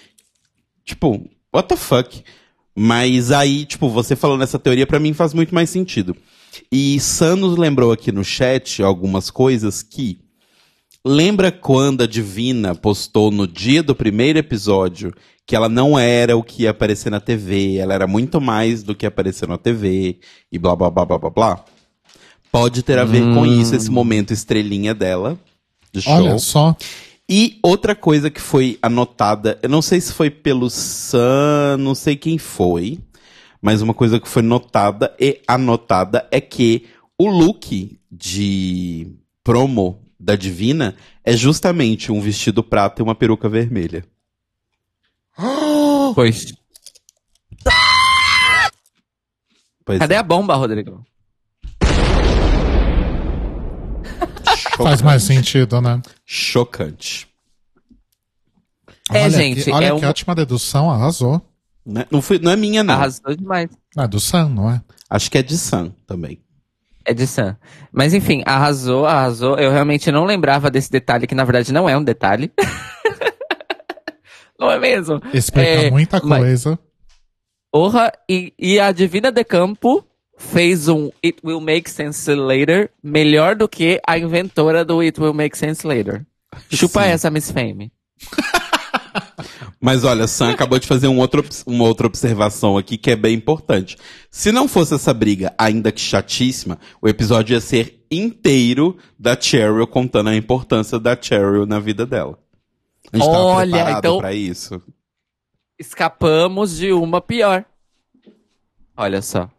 [0.92, 2.24] Tipo, what the fuck?
[2.76, 6.16] Mas aí, tipo, você falando essa teoria pra mim faz muito mais sentido.
[6.72, 10.20] E Sam nos lembrou aqui no chat algumas coisas que
[11.04, 15.12] Lembra quando a Divina postou no dia do primeiro episódio
[15.48, 18.94] que ela não era o que ia aparecer na TV, ela era muito mais do
[18.94, 20.20] que apareceu na TV
[20.52, 21.66] e blá blá blá blá blá blá?
[22.52, 25.40] Pode ter a ver com isso, esse momento estrelinha dela,
[25.92, 26.14] de show.
[26.14, 26.76] Olha só.
[27.34, 32.18] E outra coisa que foi anotada, eu não sei se foi pelo Sam, não sei
[32.18, 33.00] quem foi,
[33.62, 39.16] mas uma coisa que foi notada e anotada é que o look de
[39.46, 44.04] promo da Divina é justamente um vestido prata e uma peruca vermelha.
[46.14, 46.54] Pois.
[49.86, 50.18] Pois Cadê é.
[50.18, 51.06] a bomba, Rodrigo?
[54.78, 56.02] Faz mais sentido, né?
[56.26, 57.28] Chocante.
[59.12, 61.42] É, olha gente, Que, olha é que um- ótima dedução, arrasou.
[61.86, 62.06] Né?
[62.12, 62.94] Não, foi, não é minha, não.
[62.94, 63.70] Arrasou demais.
[63.98, 64.82] É do Sam, não é?
[65.10, 66.40] Acho que é de Sam também.
[67.04, 67.58] É de Sam.
[67.92, 69.58] Mas enfim, arrasou, arrasou.
[69.58, 72.52] Eu realmente não lembrava desse detalhe, que na verdade não é um detalhe.
[74.60, 75.20] não é mesmo?
[75.34, 76.80] Explica É, muita mas- coisa.
[77.74, 80.06] Orra, e, e a Divina de Campo
[80.42, 85.34] fez um It Will Make Sense Later melhor do que a inventora do It Will
[85.34, 86.26] Make Sense Later.
[86.70, 87.10] Chupa Sim.
[87.10, 87.92] essa, Miss Fame.
[89.80, 93.34] Mas olha, Sam acabou de fazer um outro, uma outra observação aqui que é bem
[93.36, 93.98] importante.
[94.30, 99.88] Se não fosse essa briga, ainda que chatíssima, o episódio ia ser inteiro da Cheryl
[99.88, 102.38] contando a importância da Cheryl na vida dela.
[103.12, 104.82] A gente tava Olha, preparado então- pra isso.
[105.80, 107.66] Escapamos de uma pior.
[108.96, 109.50] Olha só.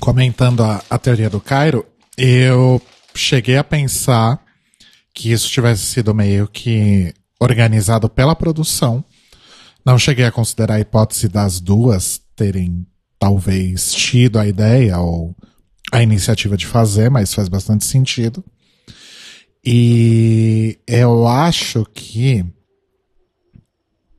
[0.00, 1.84] Comentando a, a teoria do Cairo,
[2.16, 2.80] eu
[3.14, 4.40] cheguei a pensar
[5.14, 9.04] que isso tivesse sido meio que organizado pela produção.
[9.84, 12.86] Não cheguei a considerar a hipótese das duas terem
[13.18, 15.34] talvez tido a ideia ou
[15.92, 18.44] a iniciativa de fazer, mas faz bastante sentido.
[19.64, 22.44] E eu acho que,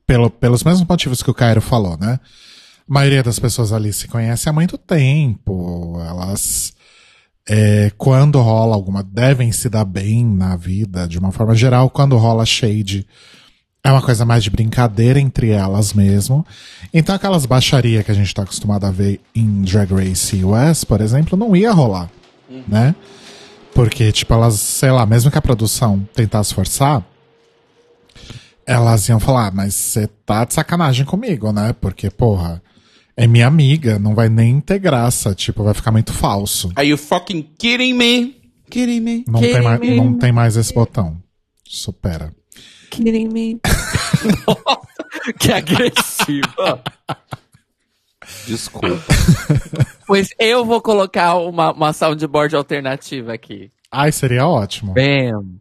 [0.06, 2.18] pelo, pelos mesmos motivos que o Cairo falou, né?
[2.88, 6.00] A maioria das pessoas ali se conhece há muito tempo.
[6.00, 6.72] Elas,
[7.46, 11.90] é, quando rola alguma, devem se dar bem na vida, de uma forma geral.
[11.90, 13.06] Quando rola shade,
[13.84, 16.46] é uma coisa mais de brincadeira entre elas mesmo.
[16.92, 21.00] Então aquelas baixaria que a gente tá acostumado a ver em Drag Race US, por
[21.02, 22.10] exemplo, não ia rolar,
[22.66, 22.94] né?
[23.74, 27.06] Porque, tipo, elas, sei lá, mesmo que a produção tentasse forçar,
[28.66, 31.72] elas iam falar, "Ah, mas você tá de sacanagem comigo, né?
[31.80, 32.62] Porque, porra,
[33.18, 36.70] é minha amiga, não vai nem ter graça, tipo, vai ficar muito falso.
[36.76, 38.40] Are you fucking kidding me?
[38.70, 39.24] Kidding me?
[39.26, 41.20] Não, tem, mais, não tem mais esse botão.
[41.64, 42.32] Supera.
[42.90, 43.60] Kidding me?
[44.46, 46.82] Nossa, que agressiva.
[48.46, 48.88] Desculpa.
[50.06, 53.72] Pois eu vou colocar uma, uma soundboard alternativa aqui.
[53.90, 54.94] Ai, seria ótimo.
[54.94, 55.56] Bam.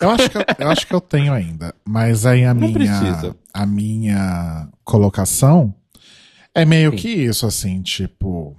[0.00, 1.74] Eu acho que eu, eu acho que eu tenho ainda.
[1.84, 3.36] Mas aí a Não minha, precisa.
[3.52, 5.74] a minha colocação
[6.54, 6.96] é meio Sim.
[6.96, 8.56] que isso, assim, tipo.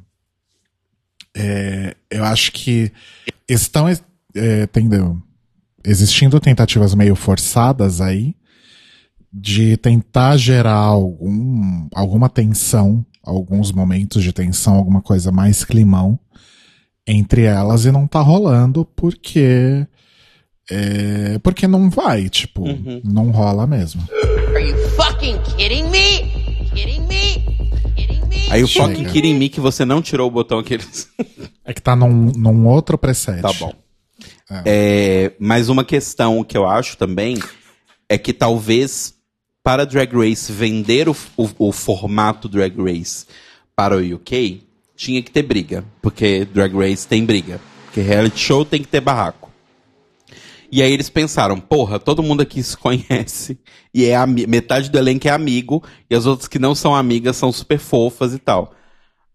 [1.36, 2.92] é, eu acho que
[3.48, 5.22] estão é, tendo,
[5.84, 8.36] existindo tentativas meio forçadas aí
[9.34, 16.20] de tentar gerar algum, alguma tensão, alguns momentos de tensão, alguma coisa mais climão
[17.08, 19.88] entre elas e não tá rolando porque
[20.70, 23.02] é, porque não vai, tipo, Uhum.
[23.04, 24.02] não rola mesmo.
[24.54, 26.21] Are you fucking kidding me?
[28.52, 28.88] Aí o Chega.
[28.88, 31.10] fucking kidding me que você não tirou o botão que eles...
[31.64, 33.42] É que tá num, num outro preset.
[33.42, 33.74] Tá bom.
[34.66, 37.38] É, mas uma questão que eu acho também
[38.10, 39.14] é que talvez
[39.64, 43.26] para Drag Race vender o, o, o formato Drag Race
[43.76, 44.64] para o UK,
[44.96, 45.86] tinha que ter briga.
[46.02, 47.62] Porque Drag Race tem briga.
[47.86, 49.51] Porque reality show tem que ter barraco.
[50.72, 53.60] E aí eles pensaram, porra, todo mundo aqui se conhece.
[53.94, 55.84] E é metade do elenco é amigo.
[56.10, 58.74] E as outras que não são amigas são super fofas e tal.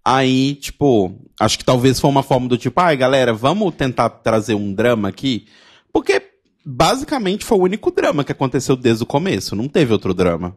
[0.03, 4.55] Aí, tipo, acho que talvez foi uma forma do tipo, ai galera, vamos tentar trazer
[4.55, 5.46] um drama aqui.
[5.92, 6.22] Porque
[6.64, 9.55] basicamente foi o único drama que aconteceu desde o começo.
[9.55, 10.57] Não teve outro drama.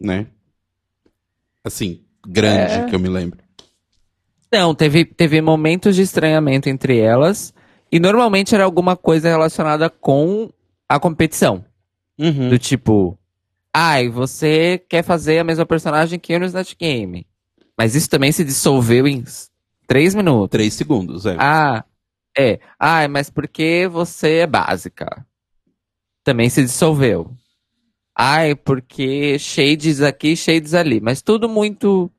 [0.00, 0.28] Né?
[1.64, 2.86] Assim, grande É.
[2.86, 3.40] que eu me lembro.
[4.52, 7.52] Não, teve, teve momentos de estranhamento entre elas.
[7.92, 10.50] E normalmente era alguma coisa relacionada com
[10.88, 11.62] a competição.
[12.18, 12.48] Uhum.
[12.48, 13.18] Do tipo,
[13.72, 17.26] ai, você quer fazer a mesma personagem que eu no Snatch Game.
[17.76, 19.22] Mas isso também se dissolveu em
[19.86, 20.50] três minutos.
[20.50, 21.36] Três segundos, é.
[21.38, 21.84] Ah,
[22.36, 22.58] é.
[22.78, 25.26] Ai, mas porque você é básica.
[26.24, 27.30] Também se dissolveu.
[28.16, 31.00] Ai, porque shades aqui, shades ali.
[31.00, 32.10] Mas tudo muito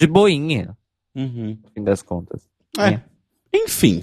[0.00, 0.76] de boinha,
[1.14, 1.58] Uhum.
[1.62, 2.48] no fim das contas.
[2.78, 3.00] É.
[3.54, 4.02] Enfim.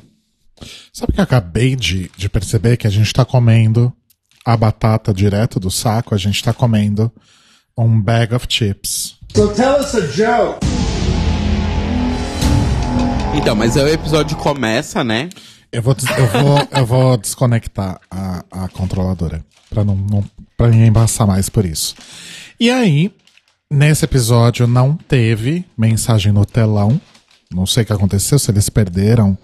[0.94, 3.94] Sabe que eu acabei de, de perceber que a gente tá comendo
[4.46, 7.12] a batata direto do saco, a gente tá comendo
[7.78, 9.16] um bag of chips.
[13.36, 15.30] Então, mas aí o episódio começa, né?
[15.72, 20.24] Eu vou, eu vou, eu vou desconectar a, a controladora pra não, não
[20.58, 21.96] para ninguém passar mais por isso.
[22.60, 23.14] E aí,
[23.72, 27.00] nesse episódio não teve mensagem no telão.
[27.54, 29.38] Não sei o que aconteceu, se eles perderam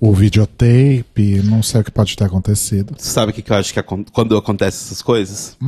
[0.00, 2.94] o videotape, não sei o que pode ter acontecido.
[2.96, 5.58] Sabe o que, que eu acho que quando acontece essas coisas?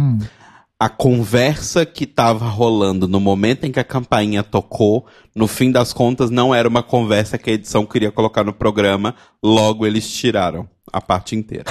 [0.81, 5.93] A conversa que tava rolando no momento em que a campainha tocou, no fim das
[5.93, 10.67] contas, não era uma conversa que a edição queria colocar no programa, logo eles tiraram
[10.91, 11.71] a parte inteira.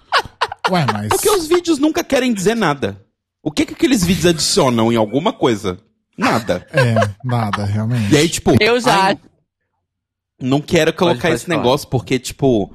[0.70, 1.08] Ué, mas.
[1.08, 3.00] Porque os vídeos nunca querem dizer nada.
[3.42, 5.78] O que que aqueles vídeos adicionam em alguma coisa?
[6.18, 6.66] Nada.
[6.72, 8.12] É, nada, realmente.
[8.12, 8.54] E aí, tipo.
[8.60, 9.04] Eu já.
[9.04, 9.18] ai,
[10.40, 11.58] não quero colocar pode esse falar.
[11.58, 12.72] negócio porque, tipo.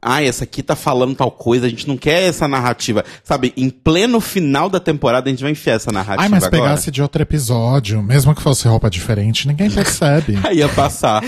[0.00, 3.04] Ai, essa aqui tá falando tal coisa, a gente não quer essa narrativa.
[3.24, 6.62] Sabe, em pleno final da temporada a gente vai enfiar essa narrativa Ai, mas agora.
[6.62, 10.38] pegasse de outro episódio, mesmo que fosse roupa diferente, ninguém percebe.
[10.44, 11.22] Aí ia passar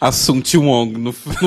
[0.00, 1.36] a Sun Wong no, no fundo.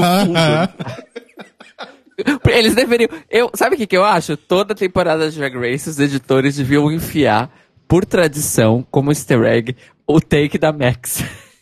[2.47, 3.09] Eles deveriam.
[3.29, 4.37] Eu, sabe o que, que eu acho?
[4.37, 7.49] Toda temporada de Drag Race, os editores deviam enfiar,
[7.87, 11.23] por tradição, como easter egg, o take da Max.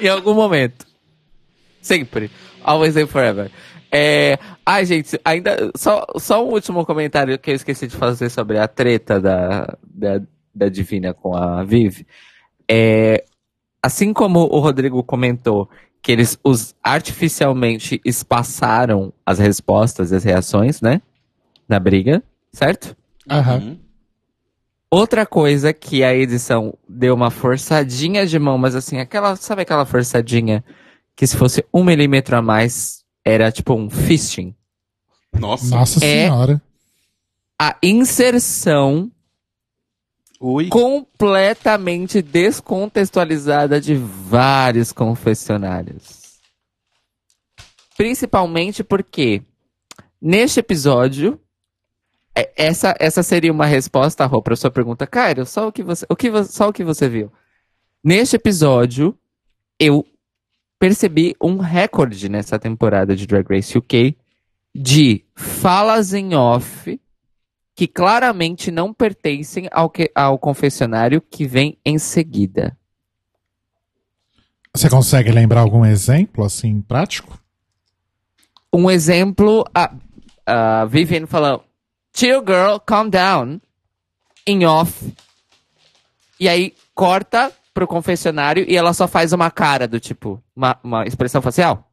[0.04, 0.86] em algum momento.
[1.80, 2.30] Sempre.
[2.62, 3.50] Always and forever.
[3.90, 4.38] É...
[4.64, 5.70] Ai, gente, ainda.
[5.76, 10.22] Só, só um último comentário que eu esqueci de fazer sobre a treta da, da,
[10.54, 12.06] da Divina com a Viv.
[12.68, 13.24] É,
[13.82, 15.68] assim como o Rodrigo comentou
[16.02, 21.02] que eles os artificialmente espaçaram as respostas e as reações, né?
[21.68, 22.96] Na briga, certo?
[23.28, 23.78] Aham.
[24.90, 29.86] Outra coisa que a edição deu uma forçadinha de mão, mas assim, aquela, sabe aquela
[29.86, 30.64] forçadinha
[31.14, 34.54] que se fosse um milímetro a mais era tipo um fisting?
[35.38, 35.76] Nossa.
[35.76, 36.24] Nossa É.
[36.24, 36.60] senhora.
[37.60, 39.10] A inserção
[40.40, 40.68] Ui.
[40.68, 46.20] completamente descontextualizada de vários confessionários.
[47.96, 49.42] Principalmente porque
[50.20, 51.38] neste episódio
[52.56, 56.16] essa, essa seria uma resposta, Rô, para sua pergunta, Cairo, só o que você, o
[56.16, 57.32] que só o que você viu.
[58.02, 59.16] Neste episódio,
[59.78, 60.06] eu
[60.78, 64.16] percebi um recorde nessa temporada de Drag Race UK
[64.74, 67.00] de falas em off
[67.74, 72.76] que claramente não pertencem ao, que- ao confessionário que vem em seguida.
[74.74, 77.38] Você consegue lembrar algum exemplo, assim, prático?
[78.72, 79.92] Um exemplo, a,
[80.46, 81.62] a Vivian falando,
[82.12, 83.60] Chill girl, calm down,
[84.46, 85.14] em off.
[86.38, 91.06] E aí corta pro confessionário e ela só faz uma cara do tipo, uma, uma
[91.06, 91.90] expressão facial.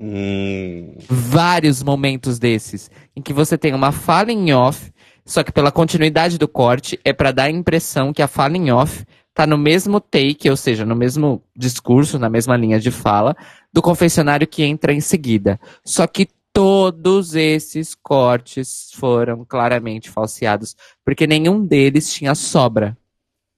[0.00, 4.92] Hum, vários momentos desses em que você tem uma fala em off,
[5.24, 8.72] só que pela continuidade do corte é pra dar a impressão que a fala em
[8.72, 13.36] off tá no mesmo take, ou seja, no mesmo discurso, na mesma linha de fala
[13.72, 15.58] do confessionário que entra em seguida.
[15.84, 22.96] Só que todos esses cortes foram claramente falseados, porque nenhum deles tinha sobra.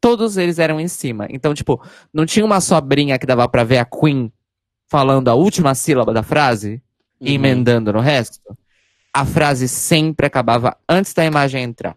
[0.01, 1.27] Todos eles eram em cima.
[1.31, 1.83] Então, tipo,
[2.13, 4.31] não tinha uma sobrinha que dava pra ver a Queen
[4.87, 6.83] falando a última sílaba da frase
[7.21, 7.35] e Uhum.
[7.35, 8.41] emendando no resto,
[9.13, 11.97] a frase sempre acabava antes da imagem entrar.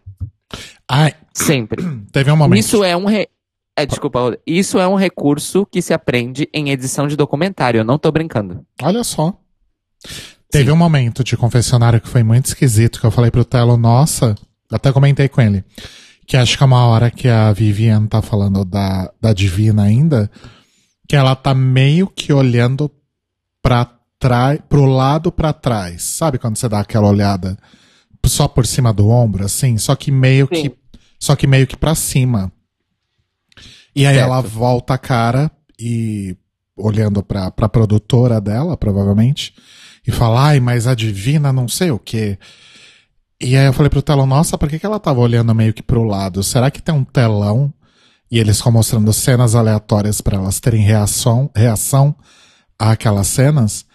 [0.88, 1.84] Ai, Sempre.
[2.12, 2.60] teve um momento.
[2.60, 3.28] Isso é um re...
[3.76, 7.80] é, desculpa, isso é um recurso que se aprende em edição de documentário.
[7.80, 8.66] Eu não tô brincando.
[8.82, 9.38] Olha só.
[10.50, 14.36] Teve um momento de confessionário que foi muito esquisito, que eu falei pro Telo, nossa,
[14.72, 15.64] até comentei com ele,
[16.26, 20.30] Que acho que é uma hora que a Vivian tá falando da, da Divina ainda,
[21.08, 22.91] que ela tá meio que olhando
[23.62, 23.89] pra
[24.20, 26.02] trás, pro lado pra trás.
[26.04, 27.58] Sabe quando você dá aquela olhada
[28.26, 29.78] só por cima do ombro, assim?
[29.78, 30.64] Só que meio Sim.
[30.70, 30.78] que,
[31.20, 32.52] só que meio que pra cima.
[33.95, 34.28] E aí Certo.
[34.28, 36.36] ela volta a cara e
[36.76, 39.54] olhando pra, pra produtora dela, provavelmente,
[40.08, 42.39] e fala, ai, mas a Divina não sei o quê.
[43.41, 45.84] E aí eu falei pro telão, nossa, por que, que ela tava olhando meio que
[45.84, 46.41] pro lado?
[46.41, 47.72] Será que tem um telão
[48.32, 52.16] e eles ficam mostrando cenas aleatórias pra elas terem reação, reação
[52.80, 53.86] àquelas cenas?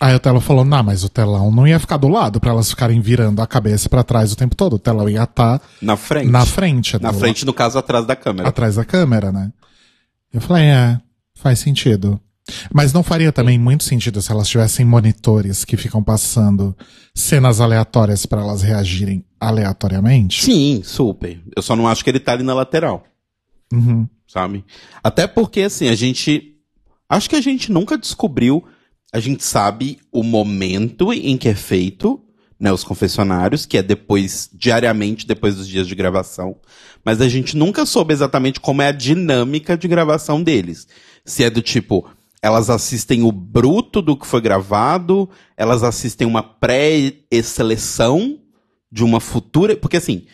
[0.00, 2.70] Aí o telão falou, não, mas o telão não ia ficar do lado pra elas
[2.70, 4.74] ficarem virando a cabeça pra trás o tempo todo.
[4.74, 6.30] O telão ia estar Na frente.
[6.30, 7.02] na frente.
[7.02, 8.48] Na do- frente, no caso, atrás da câmera.
[8.48, 9.50] atrás da câmera, né?
[10.32, 11.00] Eu falei, é,
[11.34, 12.20] faz sentido.
[12.72, 16.76] Mas não faria também muito sentido se elas tivessem monitores que ficam passando
[17.14, 20.44] cenas aleatórias pra elas reagirem aleatoriamente?
[20.44, 21.40] Sim, super.
[21.56, 23.04] Eu só não acho que ele tá ali na lateral,
[23.72, 24.08] Uhum.
[24.26, 24.64] sabe?
[25.02, 26.54] Até porque, assim, a gente.
[27.08, 28.64] Acho que a gente nunca descobriu.
[29.12, 32.20] A gente sabe o momento em que é feito,
[32.60, 32.70] né?
[32.72, 36.56] Os confessionários, que é depois, diariamente, depois dos dias de gravação.
[37.04, 40.86] Mas a gente nunca soube exatamente como é a dinâmica de gravação deles.
[41.24, 42.06] Se é do tipo.
[42.40, 48.38] Elas assistem o bruto do que foi gravado, elas assistem uma pré-seleção
[48.90, 49.76] de uma futura.
[49.76, 50.26] Porque assim,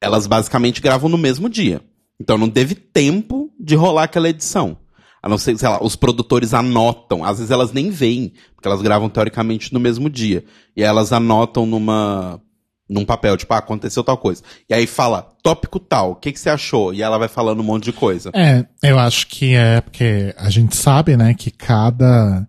[0.00, 1.80] elas basicamente gravam no mesmo dia.
[2.20, 4.76] Então não teve tempo de rolar aquela edição.
[5.22, 7.24] A não ser, sei lá, os produtores anotam.
[7.24, 10.44] Às vezes elas nem veem, porque elas gravam teoricamente no mesmo dia.
[10.76, 12.40] E elas anotam numa.
[12.88, 14.42] Num papel, tipo, ah, aconteceu tal coisa.
[14.68, 16.94] E aí fala, tópico tal, o que, que você achou?
[16.94, 18.30] E ela vai falando um monte de coisa.
[18.34, 22.48] É, eu acho que é porque a gente sabe, né, que cada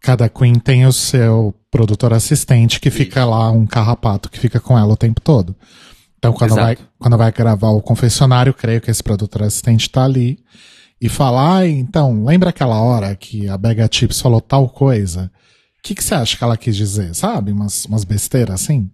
[0.00, 4.76] cada queen tem o seu produtor assistente que fica lá, um carrapato que fica com
[4.76, 5.54] ela o tempo todo.
[6.18, 6.66] Então, quando Exato.
[6.66, 10.38] vai, quando vai gravar o confessionário, creio que esse produtor assistente tá ali
[11.00, 15.30] e fala, ah, então, lembra aquela hora que a Bega Chips falou tal coisa?
[15.78, 17.14] O que, que você acha que ela quis dizer?
[17.14, 17.50] Sabe?
[17.50, 18.88] Umas, umas besteiras assim?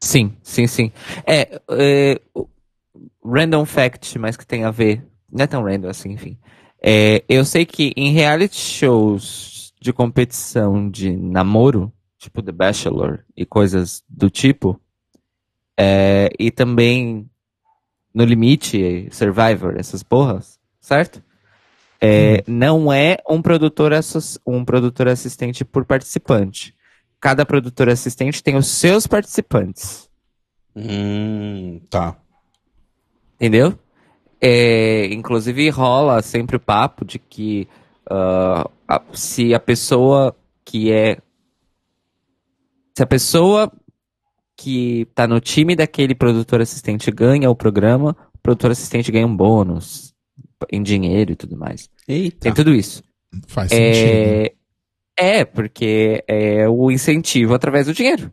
[0.00, 0.92] Sim, sim, sim.
[1.26, 2.20] É, é,
[3.24, 5.04] random fact, mas que tem a ver.
[5.30, 6.38] Não é tão random assim, enfim.
[6.82, 13.44] É, eu sei que em reality shows de competição de namoro, tipo The Bachelor e
[13.44, 14.80] coisas do tipo,
[15.76, 17.28] é, e também
[18.14, 21.22] No Limite, Survivor, essas porras, certo?
[22.00, 23.92] É, Não é um produtor,
[24.46, 26.74] um produtor assistente por participante.
[27.20, 30.08] Cada produtor assistente tem os seus participantes.
[30.74, 32.16] Hum, tá.
[33.34, 33.76] Entendeu?
[34.40, 37.66] É, inclusive rola sempre o papo de que
[38.08, 41.18] ah, a- se a pessoa que é.
[42.96, 43.72] Se a pessoa
[44.56, 49.36] que tá no time daquele produtor assistente ganha o programa, o produtor assistente ganha um
[49.36, 50.12] bônus
[50.72, 51.88] em dinheiro e tudo mais.
[52.08, 52.38] Eita.
[52.40, 53.02] Tem tudo isso.
[53.46, 54.57] Faz sentido.
[55.18, 58.32] É, porque é o incentivo através do dinheiro.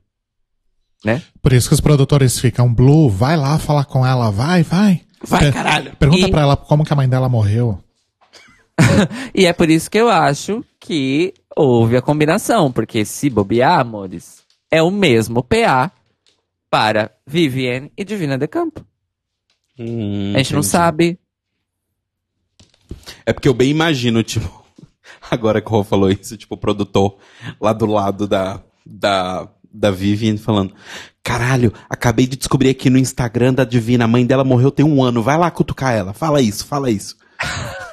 [1.42, 5.02] Por isso que os produtores ficam, Blue, vai lá falar com ela, vai, vai.
[5.24, 5.96] Vai, Per- caralho.
[5.98, 7.80] Pergunta E- pra ela como que a mãe dela morreu.
[9.34, 14.44] E é por isso que eu acho que houve a combinação, porque se bobear, amores,
[14.72, 15.92] é o mesmo PA
[16.70, 18.86] para Vivienne e Divina de Campo.
[19.80, 20.68] Hum, A gente não entendi.
[20.68, 21.20] sabe.
[23.26, 24.65] É porque eu bem imagino, tipo,
[25.30, 27.18] agora que o Rô falou isso, tipo, o produtor
[27.60, 30.74] lá do lado da, da, da Vivian falando:
[31.24, 35.04] Caralho, acabei de descobrir aqui no Instagram da Divina, a mãe dela morreu tem um
[35.04, 37.16] ano, vai lá cutucar ela, fala isso, fala isso.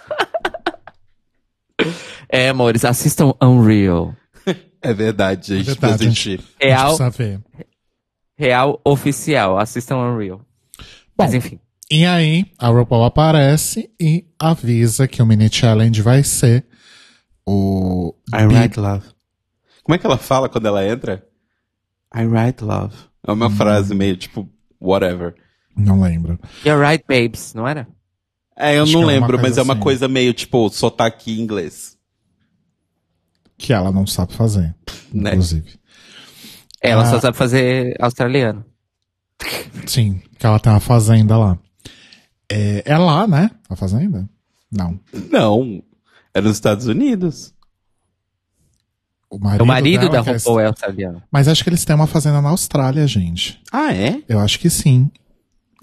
[2.34, 4.16] É, amores, assistam Unreal.
[4.84, 6.40] É verdade, a gente Verdade, precisa gente.
[6.40, 6.40] assistir.
[6.60, 7.42] A gente Real,
[8.36, 9.58] real oficial.
[9.58, 10.38] Assistam Unreal.
[10.38, 10.84] Bom,
[11.18, 11.60] Mas enfim.
[11.88, 16.64] E aí, a RuPaul aparece e avisa que o mini challenge vai ser
[17.46, 18.14] o.
[18.34, 19.06] I write love.
[19.82, 21.26] Como é que ela fala quando ela entra?
[22.14, 22.94] I write love.
[23.26, 24.48] É uma frase meio tipo,
[24.80, 25.34] whatever.
[25.76, 26.38] Não lembro.
[26.64, 27.88] You're right, babes, não era?
[28.56, 29.82] É, eu Acho não é lembro, mas coisa é uma assim.
[29.82, 31.96] coisa meio tipo sotaque em inglês.
[33.56, 34.74] Que ela não sabe fazer,
[35.12, 35.30] Né?
[35.30, 35.78] inclusive.
[36.80, 37.06] Ela Ah.
[37.06, 38.64] só sabe fazer australiano.
[39.86, 41.58] Sim, que ela tem uma fazenda lá.
[42.50, 43.50] É, é lá, né?
[43.70, 44.28] A fazenda?
[44.70, 45.00] Não.
[45.30, 45.82] Não.
[46.34, 47.52] É nos Estados Unidos.
[49.30, 51.22] O marido, o marido dela da é- RuPaul é australiano.
[51.30, 53.60] Mas acho que eles têm uma fazenda na Austrália, gente.
[53.72, 54.22] Ah, é?
[54.28, 55.10] Eu acho que sim.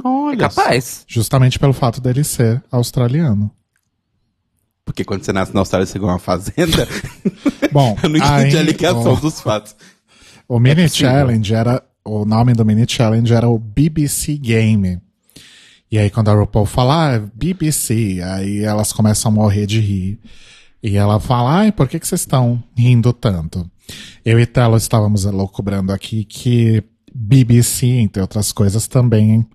[0.04, 0.36] Olha.
[0.36, 1.04] É capaz.
[1.08, 3.52] Justamente pelo fato dele ser australiano.
[4.86, 6.88] Porque quando você nasce na Austrália, você ganha uma fazenda.
[7.72, 9.76] Bom, eu não entendi aí, a ligação o- dos fatos.
[10.48, 11.10] O Mini possível.
[11.12, 11.84] Challenge era.
[12.04, 15.00] O nome do Mini Challenge era o BBC Game.
[15.92, 20.20] E aí quando a RuPaul fala, ah, BBC, aí elas começam a morrer de rir.
[20.82, 23.70] E ela fala, ai, por que, que vocês estão rindo tanto?
[24.24, 26.84] Eu e Telo estávamos loucubrando aqui que
[27.14, 29.46] BBC, entre outras coisas, também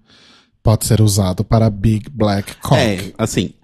[0.62, 2.76] pode ser usado para Big Black Cock.
[2.76, 3.54] É, assim,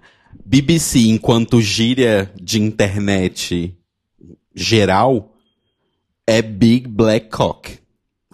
[0.45, 3.77] BBC enquanto gíria de internet
[4.55, 5.33] geral
[6.25, 7.79] é Big Black Cock.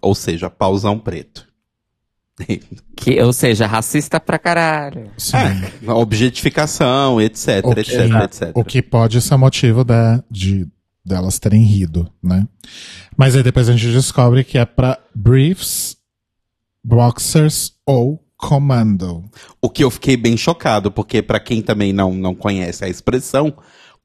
[0.02, 1.47] Ou seja, pausão preto.
[2.96, 5.12] Que, ou seja, racista pra caralho.
[5.18, 5.38] Sim.
[5.38, 8.52] É, objetificação, etc, o, que, etc, etc.
[8.56, 10.68] o que pode ser motivo da, de
[11.06, 12.46] delas terem rido, né?
[13.16, 15.96] Mas aí depois a gente descobre que é pra briefs,
[16.84, 19.24] boxers ou commando.
[19.62, 23.56] O que eu fiquei bem chocado, porque pra quem também não, não conhece a expressão,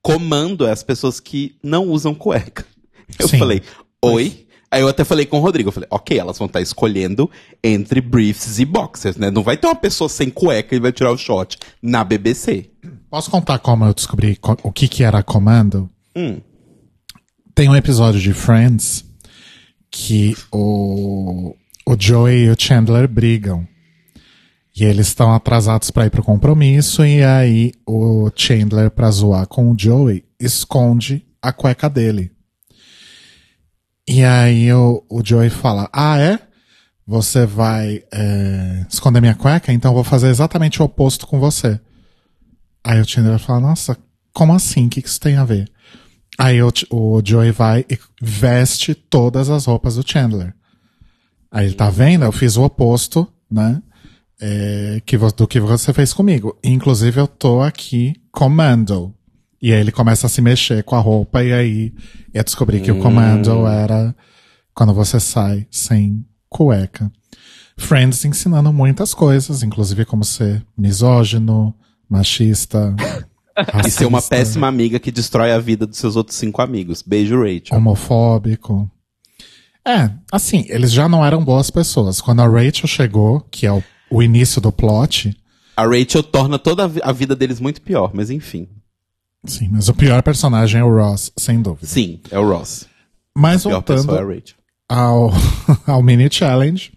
[0.00, 2.64] comando é as pessoas que não usam cueca.
[3.18, 3.38] Eu Sim.
[3.38, 3.62] falei,
[4.02, 4.46] oi?
[4.72, 7.30] Aí eu até falei com o Rodrigo, eu falei, ok, elas vão estar escolhendo
[7.62, 9.30] entre briefs e boxers, né?
[9.30, 12.70] Não vai ter uma pessoa sem cueca e vai tirar o shot na BBC.
[13.10, 15.90] Posso contar como eu descobri co- o que que era comando?
[16.16, 16.40] Hum.
[17.54, 19.04] Tem um episódio de Friends
[19.90, 21.54] que o,
[21.86, 23.68] o Joey e o Chandler brigam.
[24.74, 29.70] E eles estão atrasados para ir pro compromisso e aí o Chandler pra zoar com
[29.70, 32.32] o Joey esconde a cueca dele.
[34.06, 36.38] E aí o, o Joey fala: Ah, é?
[37.06, 39.72] Você vai é, esconder minha cueca?
[39.72, 41.80] Então eu vou fazer exatamente o oposto com você.
[42.84, 43.96] Aí o Chandler fala: Nossa,
[44.32, 44.86] como assim?
[44.86, 45.70] O que, que isso tem a ver?
[46.38, 50.54] Aí o, o Joey vai e veste todas as roupas do Chandler.
[51.50, 52.24] Aí ele tá vendo?
[52.24, 53.82] Eu fiz o oposto, né?
[54.40, 56.58] É, que, do que você fez comigo.
[56.64, 59.14] Inclusive eu tô aqui commando.
[59.62, 61.94] E aí ele começa a se mexer com a roupa e aí
[62.34, 64.14] eu descobri que o commando era
[64.74, 67.10] quando você sai sem cueca.
[67.78, 71.74] Friends ensinando muitas coisas, inclusive como ser misógino,
[72.10, 72.94] machista,
[73.86, 77.02] E ser uma péssima amiga que destrói a vida dos seus outros cinco amigos.
[77.02, 77.76] Beijo, Rachel.
[77.76, 78.90] homofóbico.
[79.86, 82.20] É, assim, eles já não eram boas pessoas.
[82.20, 85.36] Quando a Rachel chegou, que é o, o início do plot,
[85.76, 88.68] A Rachel torna toda a vida deles muito pior, mas enfim.
[89.44, 91.86] Sim, mas o pior personagem é o Ross, sem dúvida.
[91.86, 92.86] Sim, é o Ross.
[93.36, 94.42] Mas voltando é
[94.88, 95.30] ao,
[95.86, 96.92] ao mini challenge.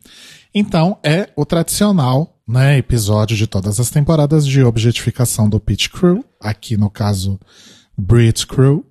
[0.54, 6.24] Então, é o tradicional, né, episódio de todas as temporadas de objetificação do Pit Crew,
[6.40, 7.40] aqui no caso,
[7.98, 8.86] Brit Crew,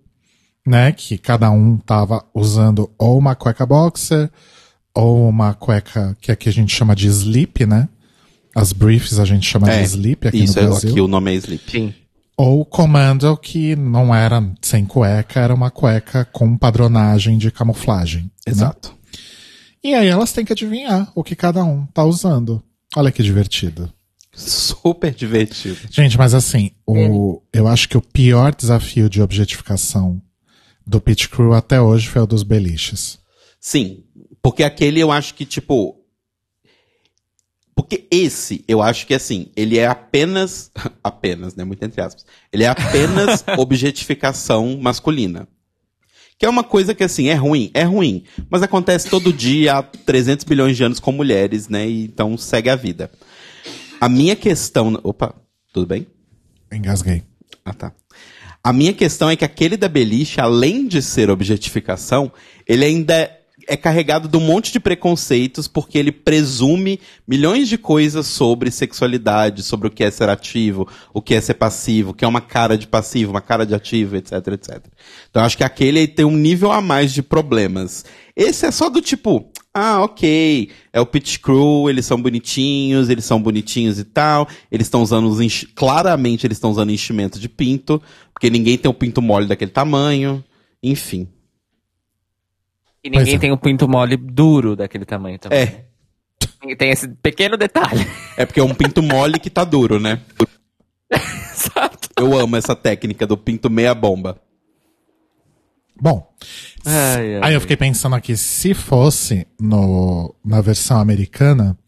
[0.67, 4.31] né, que cada um tava usando ou uma cueca boxer,
[4.95, 7.89] ou uma cueca que aqui a gente chama de sleep, né?
[8.55, 10.91] As briefs a gente chama de sleep aqui isso no é, Brasil.
[10.91, 11.71] aqui o nome é Sleep.
[11.71, 11.95] Sim.
[12.37, 18.23] Ou Commando, que não era sem cueca, era uma cueca com padronagem de camuflagem.
[18.25, 18.31] né?
[18.47, 18.95] Exato.
[19.83, 22.63] E aí elas têm que adivinhar o que cada um tá usando.
[22.97, 23.93] Olha que divertido.
[24.33, 25.77] Super divertido.
[25.91, 30.21] Gente, mas assim, o, eu acho que o pior desafio de objetificação
[30.87, 33.19] do Pit Crew até hoje foi o dos beliches.
[33.61, 34.05] Sim,
[34.43, 35.97] porque aquele eu acho que, tipo.
[37.75, 40.71] Porque esse, eu acho que assim, ele é apenas.
[41.03, 41.65] apenas, né?
[41.65, 42.25] Muito entre aspas.
[42.53, 45.49] Ele é apenas objetificação masculina.
[46.39, 48.25] Que é uma coisa que, assim, é ruim, é ruim.
[48.51, 51.89] Mas acontece todo dia há 300 bilhões de anos com mulheres, né?
[51.89, 53.11] E então segue a vida.
[54.01, 54.99] A minha questão.
[55.03, 55.35] Opa,
[55.73, 56.07] tudo bem?
[56.73, 57.23] Engasguei.
[57.65, 57.93] Ah, tá.
[58.63, 62.33] A minha questão é que aquele da beliche, além de ser objetificação,
[62.67, 63.31] ele ainda
[63.69, 69.63] é carregado de um monte de preconceitos, porque ele presume milhões de coisas sobre sexualidade,
[69.63, 72.41] sobre o que é ser ativo, o que é ser passivo, o que é uma
[72.41, 74.85] cara de passivo, uma cara de ativo, etc, etc.
[75.31, 78.05] Então acho que aquele tem um nível a mais de problemas.
[78.37, 83.25] Esse é só do tipo, ah, ok, é o Pit Crew, eles são bonitinhos, eles
[83.25, 85.67] são bonitinhos e tal, eles estão usando os enchi...
[85.67, 88.01] claramente eles estão usando enchimento de pinto,
[88.33, 90.45] porque ninguém tem um pinto mole daquele tamanho,
[90.83, 91.29] enfim.
[93.05, 93.39] E ninguém é.
[93.39, 95.59] tem um pinto mole duro daquele tamanho também.
[95.61, 95.85] É,
[96.61, 98.07] Tem- Tem esse pequeno detalhe.
[98.37, 100.21] é porque é um pinto mole que tá duro, né?
[101.13, 102.09] Exato.
[102.19, 104.41] Eu amo essa técnica do pinto meia bomba.
[106.01, 106.29] Bom,
[106.85, 107.41] Ai, ai.
[107.45, 111.79] aí eu fiquei pensando aqui, se fosse no, na versão americana,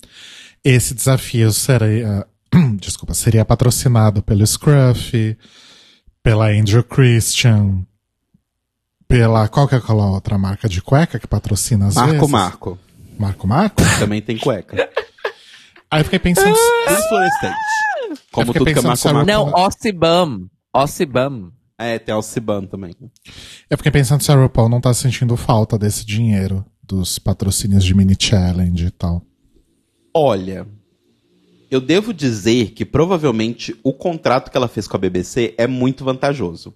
[0.62, 2.24] esse desafio seria,
[2.78, 5.36] desculpa, seria patrocinado pelo Scruff,
[6.22, 7.84] pela Andrew Christian,
[9.08, 12.30] pela, qual que é aquela outra marca de cueca que patrocina às Marco vezes?
[12.30, 12.78] Marco.
[13.18, 13.82] Marco Marco?
[13.98, 14.88] Também tem cueca.
[15.90, 16.54] Aí eu fiquei pensando,
[17.08, 17.56] Fluorescente.
[18.32, 19.26] Como tudo que é Marco Marco.
[19.26, 20.50] Não, Ossibam.
[20.72, 21.52] Ossibam.
[21.78, 22.94] É, tem Alciban também.
[23.68, 27.94] eu fiquei pensando se a RuPaul não tá sentindo falta desse dinheiro dos patrocínios de
[27.94, 29.22] mini challenge e tal.
[30.14, 30.66] Olha,
[31.70, 36.02] eu devo dizer que provavelmente o contrato que ela fez com a BBC é muito
[36.04, 36.74] vantajoso.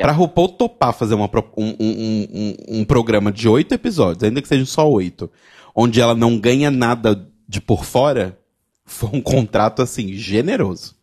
[0.00, 0.04] É.
[0.04, 4.48] Pra RuPaul topar fazer uma um, um- um- um programa de oito episódios, ainda que
[4.48, 5.30] sejam só oito,
[5.74, 8.38] onde ela não ganha nada de por fora,
[8.84, 10.94] foi um contrato assim, generoso.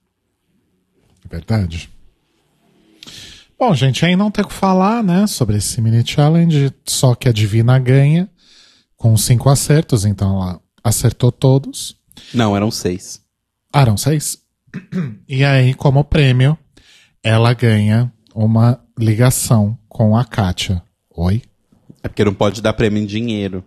[1.30, 1.90] Verdade.
[3.60, 7.28] Bom, gente, aí não tem o que falar, né, sobre esse mini challenge, só que
[7.28, 8.30] a Divina ganha
[8.96, 11.96] com cinco acertos, então ela acertou todos.
[12.34, 13.22] Não, eram seis.
[13.74, 14.40] Ah, eram seis?
[15.28, 16.58] E aí, como prêmio,
[17.24, 20.82] ela ganha uma ligação com a Kátia.
[21.16, 21.42] Oi?
[22.04, 23.64] É porque não pode dar prêmio em dinheiro,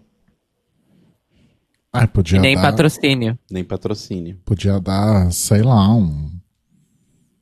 [1.92, 3.36] Ah, podia E nem dar, patrocínio.
[3.50, 4.38] nem patrocínio.
[4.44, 6.30] podia dar, sei lá, um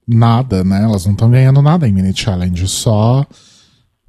[0.06, 0.82] nada, né?
[0.84, 3.26] Elas não estão ganhando nada em mini challenge, só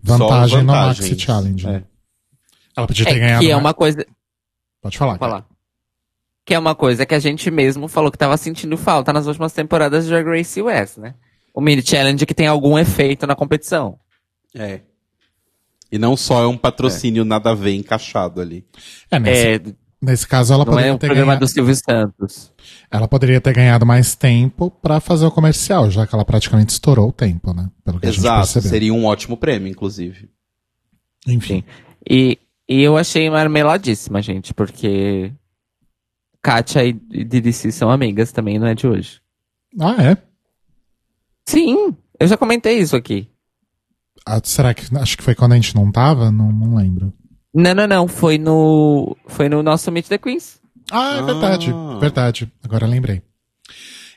[0.02, 1.68] vantagem Só no maxi challenge.
[1.68, 1.84] É.
[2.76, 3.40] Ela podia ter É, ganhado.
[3.44, 4.06] que é mais- uma coisa.
[4.82, 5.12] Pode falar.
[5.18, 5.46] Vou falar.
[6.46, 9.52] Que é uma coisa que a gente mesmo falou que tava sentindo falta nas últimas
[9.52, 11.16] temporadas de Drag Race US, né?
[11.60, 14.00] O mini challenge que tem algum efeito na competição.
[14.56, 14.80] É.
[15.92, 18.66] E não só é um patrocínio nada a ver encaixado ali.
[19.12, 19.62] É, nesse, É,
[20.02, 21.46] nesse caso ela não poderia é um ter programa ganhado.
[21.46, 22.54] do Silvio Santos.
[22.90, 27.10] Ela poderia ter ganhado mais tempo pra fazer o comercial, já que ela praticamente estourou
[27.10, 27.70] o tempo, né?
[27.84, 28.38] Pelo que a gente Exato.
[28.40, 28.70] percebeu.
[28.70, 30.30] Seria um ótimo prêmio, inclusive.
[31.28, 31.62] Enfim.
[32.10, 32.40] E,
[32.70, 35.34] e eu achei marmeladíssima, gente, porque
[36.42, 39.20] Kátia e e Dirici são amigas também, não é de hoje.
[39.78, 40.18] Ah, é?
[41.50, 43.28] Sim, eu já comentei isso aqui.
[44.26, 44.84] Ah, será que.
[44.98, 46.32] Acho que foi quando a gente não tava?
[46.32, 47.12] Não, não lembro.
[47.54, 50.60] Não, não, não, foi no foi no nosso Meet the Queens.
[50.92, 51.22] Ah, é Ah.
[51.24, 51.74] verdade.
[52.00, 52.52] Verdade.
[52.64, 53.22] Agora lembrei.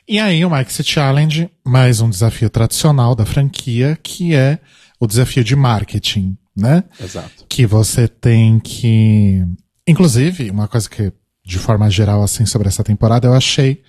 [0.07, 4.59] E aí, o Maxi Challenge, mais um desafio tradicional da franquia, que é
[4.99, 6.83] o desafio de marketing, né?
[6.99, 7.45] Exato.
[7.49, 9.43] que você tem que.
[9.87, 11.11] Inclusive, uma coisa que,
[11.43, 13.81] de forma geral, assim, sobre essa temporada, eu achei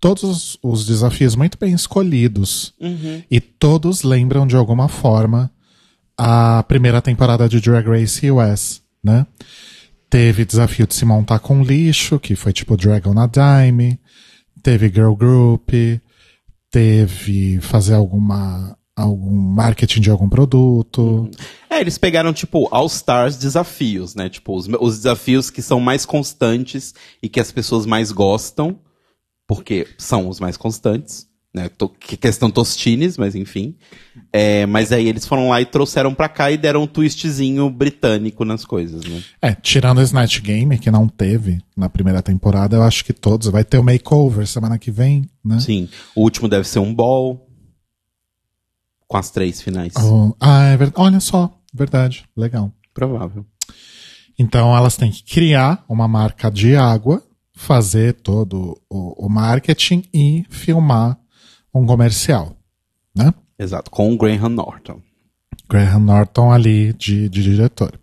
[0.00, 2.74] todos os- os desafios muito bem escolhidos.
[3.30, 5.50] E todos lembram, de alguma forma,
[6.18, 9.26] a primeira temporada de Drag Race US, né?
[10.08, 13.98] Teve desafio de se montar com lixo, que foi tipo Dragon na Dime.
[14.62, 15.70] Teve Girl Group.
[16.70, 18.76] Teve fazer alguma.
[18.96, 21.30] algum marketing de algum produto.
[21.68, 24.28] É, eles pegaram, tipo, All Stars desafios, né?
[24.30, 28.78] Tipo, os, os desafios que são mais constantes e que as pessoas mais gostam,
[29.46, 31.26] porque são os mais constantes,
[31.56, 31.70] né?
[31.70, 33.74] To, que questão Tostines, mas enfim.
[34.30, 38.44] É, mas aí eles foram lá e trouxeram pra cá e deram um twistzinho britânico
[38.44, 39.22] nas coisas, né?
[39.40, 43.48] É, tirando o Snatch Game, que não teve na primeira temporada, eu acho que todos.
[43.48, 45.58] Vai ter o makeover semana que vem, né?
[45.60, 45.88] Sim.
[46.14, 47.42] O último deve ser um ball.
[49.08, 49.94] Com as três finais.
[49.96, 51.00] Oh, ah, é verdade.
[51.00, 52.24] Olha só, verdade.
[52.36, 52.72] Legal.
[52.92, 53.46] Provável.
[54.38, 57.22] Então elas têm que criar uma marca de água,
[57.56, 61.18] fazer todo o, o marketing e filmar
[61.74, 62.54] um comercial,
[63.16, 63.32] né?
[63.58, 63.90] Exato.
[63.90, 65.00] Com o Graham Norton.
[65.68, 67.98] Graham Norton ali de, de diretor.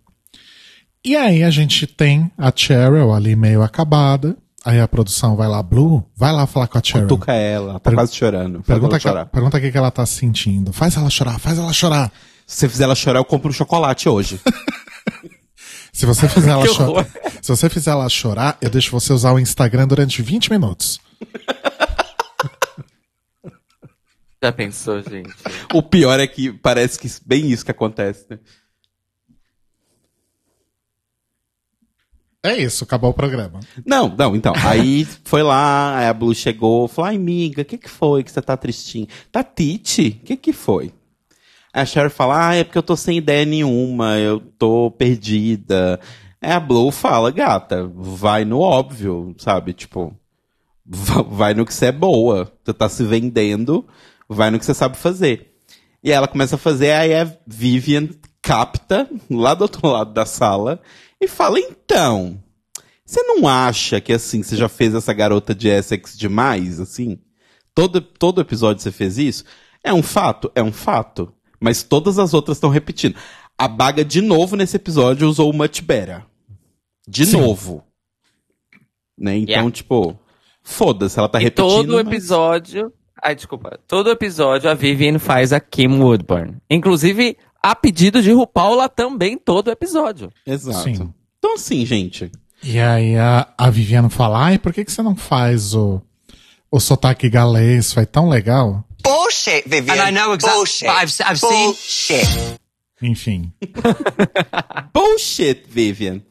[1.04, 4.36] E aí a gente tem a Cheryl ali meio acabada.
[4.64, 7.06] Aí a produção vai lá, Blue, vai lá falar com a Cheryl.
[7.06, 8.62] Cutuca ela, tá Per- quase chorando.
[8.62, 10.72] Pergunta, que, pergunta o que que ela tá sentindo.
[10.72, 12.10] Faz ela chorar, faz ela chorar.
[12.46, 14.40] Se você fizer ela chorar, eu compro um chocolate hoje.
[15.94, 17.06] Se você fizer ela chorar,
[17.40, 21.00] se você fizer ela chorar, eu deixo você usar o Instagram durante 20 minutos.
[24.42, 25.32] Já pensou, gente?
[25.72, 28.38] O pior é que parece que bem isso que acontece, né?
[32.42, 33.60] É isso, acabou o programa.
[33.86, 34.52] Não, não, então.
[34.62, 38.30] Aí foi lá, aí a Blue chegou, falou, ai, amiga, o que que foi que
[38.30, 39.06] você tá tristinho?
[39.32, 40.20] Tá Tite?
[40.20, 40.92] O que que foi?
[41.74, 45.98] A Cher fala, ah, é porque eu tô sem ideia nenhuma, eu tô perdida.
[46.40, 49.72] Aí a Blue fala, gata, vai no óbvio, sabe?
[49.72, 50.16] Tipo,
[50.86, 52.52] va- vai no que você é boa.
[52.62, 53.84] Você tá se vendendo,
[54.28, 55.52] vai no que você sabe fazer.
[56.00, 58.08] E ela começa a fazer, aí a Vivian
[58.40, 60.80] capta, lá do outro lado da sala,
[61.20, 62.40] e fala, então,
[63.04, 67.18] você não acha que assim, você já fez essa garota de Essex demais, assim?
[67.74, 69.44] Todo, todo episódio você fez isso?
[69.82, 70.52] É um fato?
[70.54, 71.32] É um fato.
[71.64, 73.16] Mas todas as outras estão repetindo.
[73.56, 76.22] A Baga, de novo, nesse episódio, usou o Much Better.
[77.08, 77.40] De Sim.
[77.40, 77.82] novo.
[79.18, 79.38] Né?
[79.38, 79.70] Então, Yeah.
[79.70, 80.18] tipo,
[80.62, 81.66] foda-se, ela tá e repetindo.
[81.70, 82.92] todo mas- episódio.
[83.22, 83.78] Ai, desculpa.
[83.88, 86.56] Todo episódio a Vivian faz a Kim Woodburn.
[86.68, 90.30] Inclusive, a pedido de RuPaul, ela também todo episódio.
[90.46, 90.82] Exato.
[90.82, 91.14] Sim.
[91.38, 92.30] Então, assim, gente.
[92.62, 96.02] E aí a, a Viviane fala, ai, por que, que você não faz o,
[96.70, 97.92] o sotaque galês?
[97.92, 98.84] Foi tão legal.
[99.04, 99.94] Bullshit, Vivian.
[100.00, 100.86] And I know exactly- Bullshit.
[100.88, 102.58] but I've- I've seen- Bullshit.
[103.02, 103.52] Enfim.
[104.92, 106.22] Bullshit, Vivian.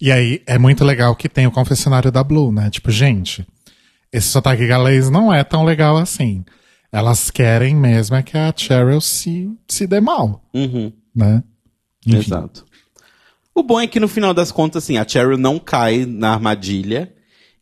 [0.00, 2.70] E aí é muito legal que tem o confessionário da Blue, né?
[2.70, 3.46] Tipo, gente,
[4.12, 6.44] esse sotaque galês não é tão legal assim.
[6.92, 11.42] Elas querem mesmo é que a Cheryl se, se dê mal, Uhum, né?
[12.06, 12.18] Enfim.
[12.18, 12.64] exato.
[13.54, 17.12] O bom é que no final das contas, assim, a Cheryl não cai na armadilha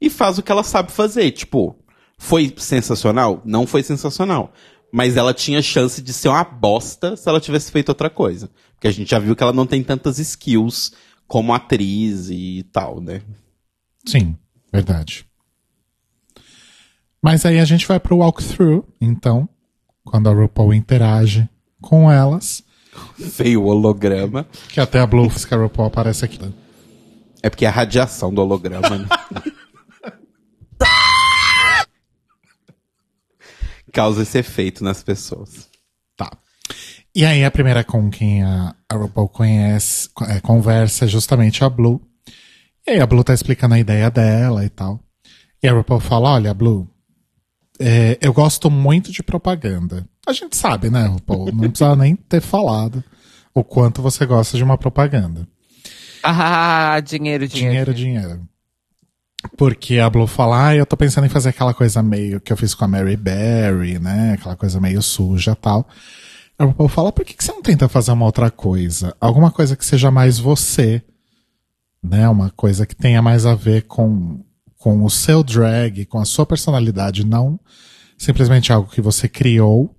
[0.01, 1.30] e faz o que ela sabe fazer.
[1.32, 1.74] Tipo,
[2.19, 3.43] foi sensacional?
[3.45, 4.53] Não foi sensacional.
[4.93, 8.49] Mas ela tinha chance de ser uma bosta se ela tivesse feito outra coisa.
[8.75, 10.93] Porque a gente já viu que ela não tem tantas skills
[11.27, 13.21] como atriz e tal, né?
[14.07, 14.37] Sim,
[14.73, 15.27] verdade.
[17.23, 19.49] Mas aí a gente vai pro walkthrough, então,
[20.05, 21.49] quando a RuPaul interage
[21.81, 22.62] com elas,
[23.19, 24.47] Veio o holograma.
[24.69, 26.39] que até a Blue que a RuPaul aparece aqui.
[27.43, 29.07] É porque é a radiação do holograma, né?
[33.97, 35.71] Causa esse efeito nas pessoas.
[36.19, 36.31] Tá.
[37.15, 41.71] E aí a primeira com quem a, a RuPaul conhece, é, conversa é justamente a
[41.71, 41.99] Blue.
[42.87, 45.01] E aí a Blue tá explicando a ideia dela e tal.
[45.63, 46.87] E a RuPaul fala, olha, Blue,
[47.81, 50.07] é, eu gosto muito de propaganda.
[50.27, 51.51] A gente sabe, né, RuPaul?
[51.55, 53.03] Não precisa nem ter falado
[53.55, 55.49] o quanto você gosta de uma propaganda.
[56.23, 57.95] Ah, dinheiro, dinheiro.
[57.95, 58.49] Dinheiro, dinheiro.
[59.57, 62.57] Porque a Blue fala, ah, eu tô pensando em fazer aquela coisa meio que eu
[62.57, 64.32] fiz com a Mary Berry, né?
[64.32, 65.89] Aquela coisa meio suja tal.
[66.59, 69.14] A RuPaul fala, por que, que você não tenta fazer uma outra coisa?
[69.20, 71.03] Alguma coisa que seja mais você,
[72.03, 72.28] né?
[72.28, 74.43] Uma coisa que tenha mais a ver com,
[74.78, 77.61] com o seu drag, com a sua personalidade, não
[78.16, 79.95] simplesmente algo que você criou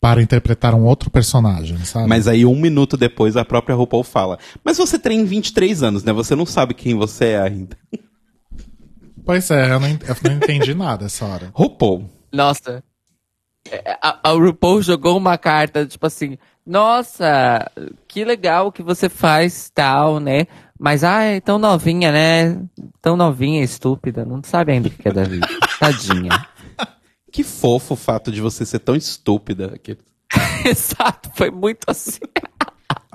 [0.00, 2.08] para interpretar um outro personagem, sabe?
[2.08, 6.12] Mas aí, um minuto depois, a própria RuPaul fala: Mas você tem 23 anos, né?
[6.12, 7.76] Você não sabe quem você é ainda.
[9.24, 11.50] Pois é, eu não, eu não entendi nada essa hora.
[11.54, 12.08] RuPaul.
[12.32, 12.82] Nossa.
[13.70, 17.70] É, A, a RuPaul jogou uma carta, tipo assim, nossa,
[18.08, 20.46] que legal que você faz tal, né?
[20.78, 22.60] Mas, ai, tão novinha, né?
[23.00, 25.46] Tão novinha, estúpida, não sabe ainda o que é da vida.
[25.78, 26.46] Tadinha.
[27.30, 29.78] Que fofo o fato de você ser tão estúpida.
[29.82, 29.96] Que...
[30.66, 32.20] Exato, foi muito assim.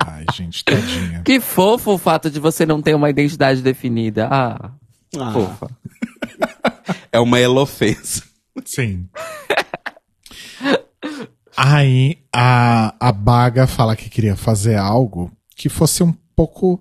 [0.06, 1.22] Ai, gente, tadinha.
[1.24, 4.28] Que fofo o fato de você não ter uma identidade definida.
[4.32, 4.72] Ah,
[5.20, 5.68] Ah, fofa.
[7.12, 8.24] é uma elofensa.
[8.66, 9.08] Sim.
[11.56, 16.80] Aí a, a Baga fala que queria fazer algo que fosse um pouco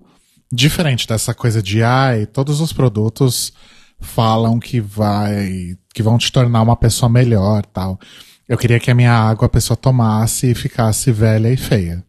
[0.51, 3.51] diferente dessa coisa de ai, todos os produtos
[3.99, 7.99] falam que vai que vão te tornar uma pessoa melhor, tal.
[8.47, 12.03] Eu queria que a minha água a pessoa tomasse e ficasse velha e feia.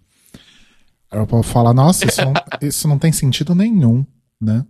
[1.11, 4.05] Aí o povo fala, nossa, isso não, isso não tem sentido nenhum,
[4.41, 4.64] né?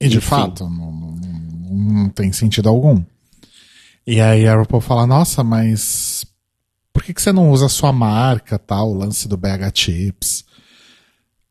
[0.00, 0.26] E de Enfim.
[0.26, 1.14] fato, não, não-
[2.04, 3.02] não tem sentido algum.
[4.06, 6.26] E aí a RuPaul fala, nossa, mas
[6.92, 10.44] por que, que você não usa a sua marca, tal, o lance do BH Chips?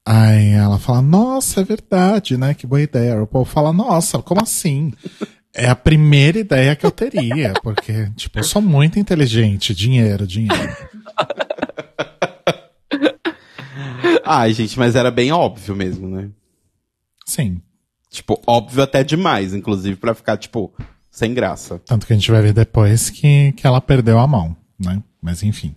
[0.06, 2.54] Aí ela fala, nossa, é verdade, né?
[2.54, 3.16] Que boa ideia.
[3.16, 4.94] A RuPaul fala, nossa, como assim?
[5.54, 9.74] É a primeira ideia que eu teria, porque, tipo, eu sou muito inteligente.
[9.74, 10.54] Dinheiro, dinheiro.
[14.26, 16.30] Ai, gente, mas era bem óbvio mesmo, né?
[17.26, 17.62] Sim.
[18.14, 20.72] Tipo, óbvio até demais, inclusive, pra ficar, tipo,
[21.10, 21.82] sem graça.
[21.84, 25.02] Tanto que a gente vai ver depois que, que ela perdeu a mão, né?
[25.20, 25.76] Mas enfim.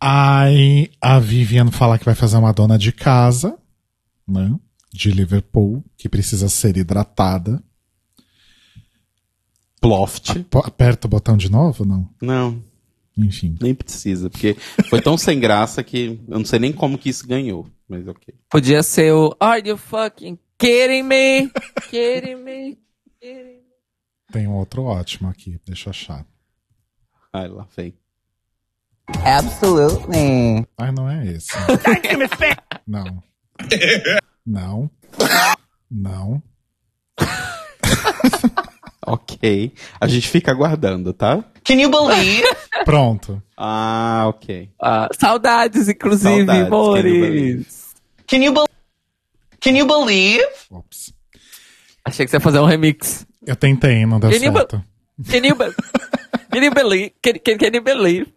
[0.00, 3.56] Aí a Vivian fala que vai fazer uma dona de casa,
[4.26, 4.52] né?
[4.92, 7.62] De Liverpool, que precisa ser hidratada.
[9.80, 10.44] Ploft.
[10.64, 11.84] Aperta o botão de novo?
[11.84, 12.10] Não.
[12.20, 12.60] Não,
[13.16, 13.56] Enfim.
[13.62, 14.56] nem precisa, porque
[14.88, 17.68] foi tão sem graça que eu não sei nem como que isso ganhou.
[17.88, 18.34] Mas ok.
[18.50, 21.50] Podia ser o Are you fucking kidding me?
[21.90, 22.78] Kidding me?
[23.20, 23.60] Kidding me?
[24.32, 26.24] Tem um outro ótimo aqui, deixa eu achar.
[27.32, 27.94] Ai, lá vem.
[29.24, 30.66] Absolutely.
[30.78, 31.50] Ai, não é esse.
[32.86, 33.22] Não.
[34.46, 34.90] Não.
[35.90, 36.42] Não.
[39.06, 39.72] Ok.
[40.00, 41.42] A gente fica aguardando, tá?
[41.64, 42.44] Can you believe?
[42.84, 43.42] Pronto.
[43.56, 44.70] Ah, ok.
[44.80, 47.94] Ah, saudades, inclusive, Saudades, amores.
[48.28, 48.69] Can you be-
[49.60, 50.44] Can you believe?
[50.70, 51.12] Ops.
[52.04, 53.26] Achei que você ia fazer um remix.
[53.46, 54.84] Eu tentei, não deu Can you certo.
[55.30, 55.56] Can you,
[56.50, 57.12] can you believe?
[57.22, 58.32] Can, can, can you believe?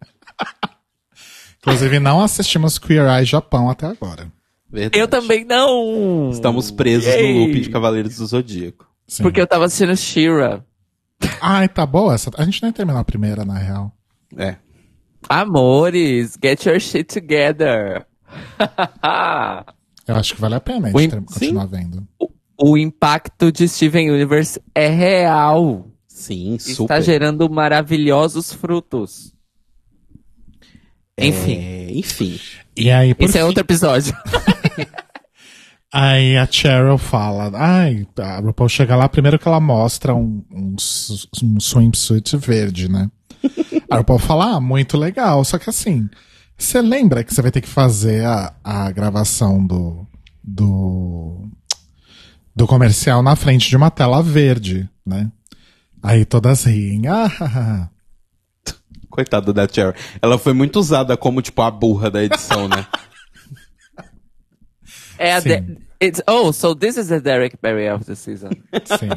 [1.60, 4.30] Inclusive, não assistimos Queer Eye Japão até agora.
[4.70, 4.98] Verdade.
[4.98, 6.30] Eu também não.
[6.30, 7.32] Estamos presos Yay.
[7.32, 8.86] no loop de Cavaleiros do Zodíaco.
[9.06, 9.22] Sim.
[9.22, 10.64] Porque eu tava assistindo Shira.
[11.40, 12.30] Ai, tá boa essa.
[12.36, 13.92] A gente nem terminou a primeira, na real.
[14.36, 14.56] É.
[15.28, 18.04] Amores, get your shit together.
[20.06, 22.06] Eu acho que vale a pena a O gente continuar vendo.
[22.60, 25.88] o impacto de Steven Universe é real.
[26.06, 27.02] Sim, Está super.
[27.02, 29.32] gerando maravilhosos frutos.
[31.18, 32.38] Enfim, É, enfim.
[32.76, 34.12] E aí, por esse é fim, outro episódio.
[35.92, 40.74] Aí a Cheryl fala, ai, a RuPaul chega lá, primeiro que ela mostra um, um,
[41.44, 43.08] um swimsuit verde, né?
[43.88, 46.08] a RuPaul fala, ah, muito legal, só que assim,
[46.56, 50.06] você lembra que você vai ter que fazer a, a gravação do,
[50.42, 51.48] do,
[52.54, 55.30] do comercial na frente de uma tela verde, né?
[56.02, 57.88] Aí todas riem, ah,
[59.10, 59.94] Coitada da Cheryl.
[60.20, 62.84] Ela foi muito usada como, tipo, a burra da edição, né?
[65.16, 68.50] É a de it's, oh, so this is the Derek Barry of the season.
[68.84, 69.10] Sim.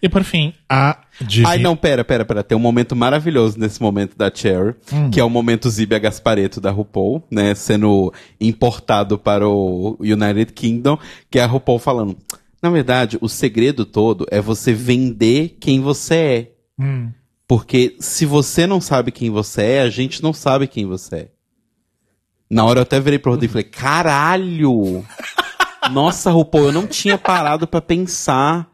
[0.00, 1.46] E por fim, a Divi...
[1.46, 2.42] Ai, não, pera, pera, pera.
[2.42, 5.10] Tem um momento maravilhoso nesse momento da Cherry, hum.
[5.10, 7.54] que é o momento Zibia Gaspareto da RuPaul, né?
[7.54, 10.98] Sendo importado para o United Kingdom,
[11.30, 12.16] que é a RuPaul falando.
[12.62, 16.50] Na verdade, o segredo todo é você vender quem você é.
[16.82, 17.10] Hum.
[17.46, 21.28] Porque se você não sabe quem você é, a gente não sabe quem você é.
[22.48, 25.04] Na hora eu até virei pro Rodrigo e falei, caralho!
[25.92, 28.69] Nossa, RuPaul, eu não tinha parado para pensar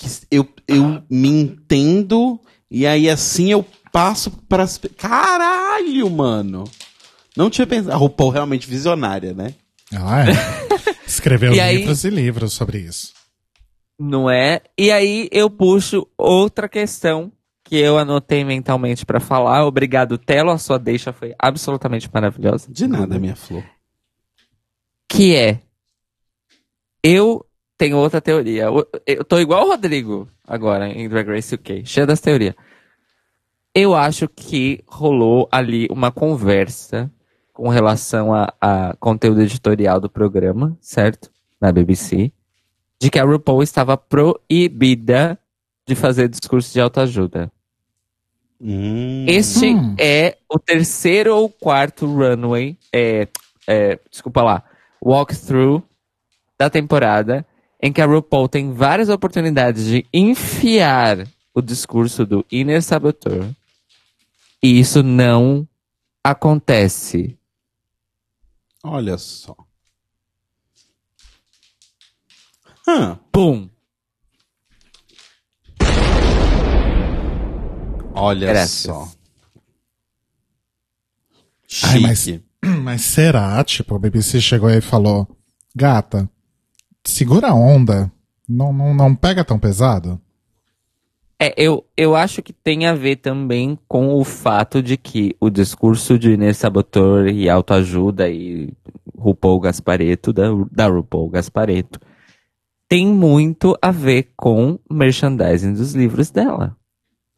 [0.00, 2.40] que eu, eu me entendo
[2.70, 4.80] e aí assim eu passo para as...
[4.96, 6.64] Caralho, mano!
[7.36, 7.92] Não tinha pensado.
[7.92, 9.54] A RuPaul realmente visionária, né?
[9.92, 10.32] Ah, é.
[11.06, 12.10] Escreveu e livros aí...
[12.10, 13.12] e livros sobre isso.
[13.98, 14.62] Não é?
[14.78, 17.30] E aí eu puxo outra questão
[17.64, 19.66] que eu anotei mentalmente para falar.
[19.66, 20.50] Obrigado, Telo.
[20.50, 22.72] A sua deixa foi absolutamente maravilhosa.
[22.72, 23.64] De nada, minha flor.
[25.08, 25.60] Que é.
[27.02, 27.44] Eu
[27.80, 28.66] tenho outra teoria.
[29.06, 32.54] Eu tô igual o Rodrigo agora em Drag Race UK, cheio das teorias.
[33.74, 37.10] Eu acho que rolou ali uma conversa
[37.54, 41.30] com relação a, a conteúdo editorial do programa, certo?
[41.58, 42.30] Na BBC.
[43.00, 45.38] De que a RuPaul estava proibida
[45.88, 47.50] de fazer discurso de autoajuda.
[48.60, 49.24] Hum.
[49.26, 49.94] Este hum.
[49.98, 53.26] é o terceiro ou quarto runway, é,
[53.66, 54.62] é, desculpa lá,
[55.02, 55.82] walkthrough
[56.58, 57.46] da temporada,
[57.82, 63.50] em que a RuPaul tem várias oportunidades de enfiar o discurso do Inner Saboteur.
[64.62, 65.66] E isso não
[66.22, 67.36] acontece.
[68.82, 69.56] Olha só.
[72.86, 73.16] Hum.
[73.32, 73.68] Pum.
[78.14, 78.70] Olha Graças.
[78.80, 79.08] só.
[81.84, 82.26] Ai, mas,
[82.82, 83.62] mas será?
[83.64, 85.26] Tipo, a BBC chegou aí e falou:
[85.74, 86.28] Gata,
[87.04, 88.10] segura a onda.
[88.48, 90.20] Não, não, não pega tão pesado.
[91.42, 95.48] É, eu, eu acho que tem a ver também com o fato de que o
[95.48, 98.74] discurso de Inês Sabotor e autoajuda e
[99.16, 101.98] RuPaul Gaspareto, da, da RuPaul Gaspareto,
[102.86, 106.76] tem muito a ver com merchandising dos livros dela.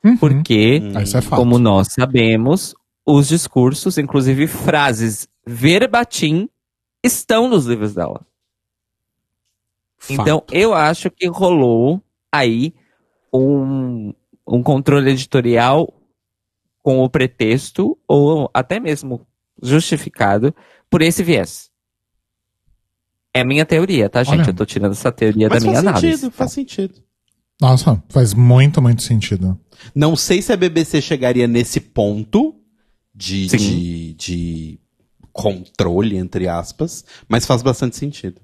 [0.04, 0.16] Uhum.
[0.16, 0.98] Porque, hum.
[0.98, 2.74] é como nós sabemos,
[3.06, 6.48] os discursos, inclusive frases verbatim,
[7.04, 8.26] estão nos livros dela.
[10.16, 10.22] Fato.
[10.22, 12.74] Então, eu acho que rolou aí
[13.32, 14.12] um,
[14.46, 15.92] um controle editorial
[16.82, 19.26] com o pretexto, ou até mesmo
[19.62, 20.54] justificado,
[20.90, 21.70] por esse viés.
[23.34, 24.40] É a minha teoria, tá, gente?
[24.40, 25.92] Olha, eu tô tirando essa teoria da minha análise.
[25.92, 26.36] Faz sentido, tá?
[26.36, 26.94] faz sentido.
[27.60, 29.58] Nossa, faz muito, muito sentido.
[29.94, 32.56] Não sei se a BBC chegaria nesse ponto
[33.14, 34.80] de, de, de
[35.32, 38.40] controle, entre aspas, mas faz bastante sentido.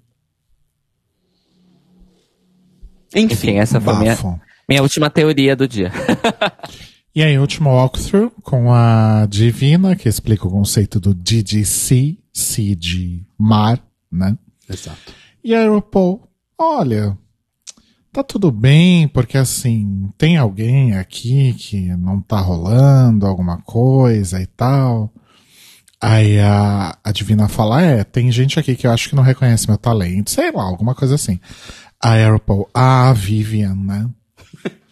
[3.15, 4.17] Enfim, Enfim essa foi minha,
[4.69, 5.93] minha última teoria do dia.
[7.15, 13.25] e aí, último walkthrough com a Divina, que explica o conceito do DGC, C de
[13.39, 13.81] mar,
[14.11, 14.37] né?
[14.69, 15.13] Exato.
[15.43, 16.29] E a RuPaul,
[16.59, 17.17] olha,
[18.13, 24.47] tá tudo bem, porque assim, tem alguém aqui que não tá rolando alguma coisa e
[24.47, 25.13] tal.
[26.01, 29.67] Aí a, a Divina fala, é, tem gente aqui que eu acho que não reconhece
[29.69, 31.41] meu talento, sei lá, alguma coisa assim.
[32.03, 34.09] A Aeropol, a Vivian, né?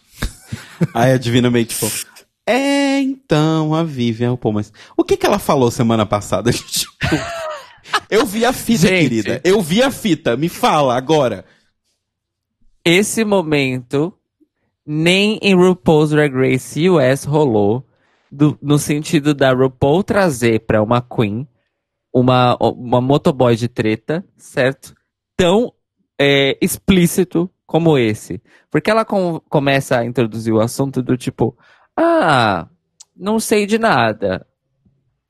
[0.93, 1.87] Aí a Divina meio tipo,
[2.45, 6.51] é, então, a Vivian, pô, mas o que que ela falou semana passada?
[6.55, 7.15] Tipo,
[8.09, 9.41] eu vi a fita, Gente, querida.
[9.43, 10.35] Eu vi a fita.
[10.35, 11.45] Me fala agora.
[12.83, 14.13] Esse momento
[14.85, 17.85] nem em RuPaul's Drag Race US rolou,
[18.31, 21.45] do, no sentido da RuPaul trazer para uma queen
[22.13, 24.95] uma, uma motoboy de treta, certo?
[25.35, 25.73] Tão
[26.19, 28.41] é, explícito como esse.
[28.71, 31.57] Porque ela com, começa a introduzir o assunto do tipo,
[31.95, 32.67] ah,
[33.15, 34.45] não sei de nada.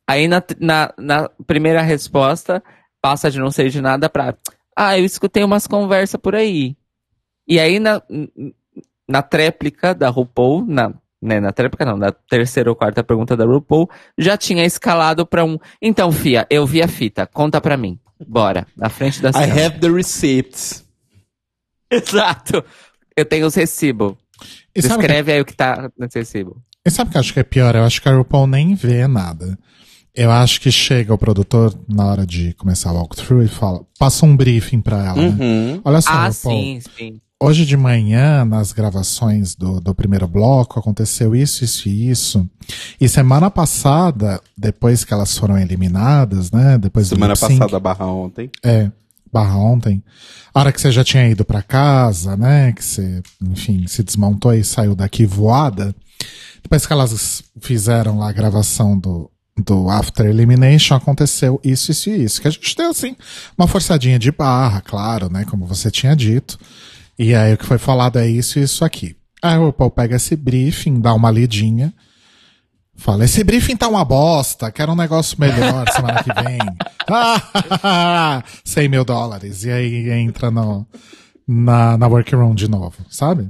[0.07, 2.63] Aí na, na, na primeira resposta,
[3.01, 4.35] passa de não sei de nada pra,
[4.75, 6.77] ah, eu escutei umas conversas por aí.
[7.47, 8.01] E aí na,
[9.07, 13.45] na tréplica da RuPaul, na, né, na tréplica não, na terceira ou quarta pergunta da
[13.45, 17.99] RuPaul, já tinha escalado pra um, então fia, eu vi a fita, conta pra mim.
[18.25, 20.83] Bora, na frente da I have the receipts.
[21.91, 22.63] Exato.
[23.15, 24.15] Eu tenho os recibos.
[24.75, 26.61] E sabe, que, aí o que tá no recibo.
[26.85, 27.75] e sabe o que eu acho que é pior?
[27.75, 29.57] Eu acho que a RuPaul nem vê nada.
[30.13, 34.25] Eu acho que chega o produtor na hora de começar o walkthrough e fala, passa
[34.25, 35.27] um briefing pra ela, né?
[35.27, 35.81] Uhum.
[35.83, 37.21] Olha só, Ah, RuPaul, sim, sim.
[37.39, 42.49] Hoje de manhã, nas gravações do, do primeiro bloco, aconteceu isso, isso e isso.
[42.99, 46.77] E semana passada, depois que elas foram eliminadas, né?
[46.77, 48.49] Depois Semana passada, barra ontem.
[48.63, 48.91] É,
[49.31, 50.03] barra ontem.
[50.53, 52.71] A hora que você já tinha ido pra casa, né?
[52.73, 55.95] Que você, enfim, se desmontou e saiu daqui voada.
[56.63, 62.23] Depois que elas fizeram lá a gravação do, do After Elimination, aconteceu isso, isso e
[62.23, 62.41] isso.
[62.41, 63.15] Que a gente deu, assim,
[63.57, 65.45] uma forçadinha de barra, claro, né?
[65.45, 66.57] Como você tinha dito.
[67.17, 69.15] E aí o que foi falado é isso e isso aqui.
[69.41, 71.93] Aí o Paul pega esse briefing, dá uma lidinha.
[72.95, 76.59] Fala, esse briefing tá uma bosta, quero um negócio melhor semana que vem.
[77.09, 79.63] Ah, 100 mil dólares.
[79.63, 80.85] E aí entra no,
[81.47, 83.49] na, na workroom de novo, sabe?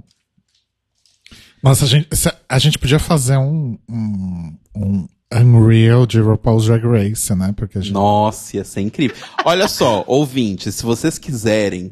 [1.63, 2.07] Nossa, a gente,
[2.47, 7.51] a gente podia fazer um, um, um Unreal de RuPaul's Drag Race, né?
[7.55, 7.93] Porque a gente...
[7.93, 9.17] Nossa, ia ser incrível.
[9.43, 11.91] Olha só, ouvintes, se vocês quiserem,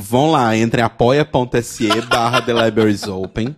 [0.00, 3.54] vão lá, entre apoia.se barra The Libraries Open.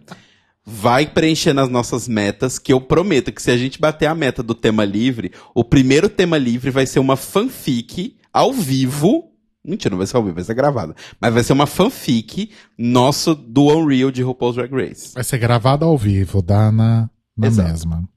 [0.64, 4.42] Vai preenchendo as nossas metas, que eu prometo que se a gente bater a meta
[4.42, 9.30] do tema livre, o primeiro tema livre vai ser uma fanfic ao vivo.
[9.64, 10.94] Mentira, não vai ser ao vivo, vai ser gravada.
[11.20, 15.14] Mas vai ser uma fanfic nosso do Unreal de RuPaul's Drag Race.
[15.14, 17.68] Vai ser gravado ao vivo, dá na, na Exato.
[17.68, 18.08] mesma.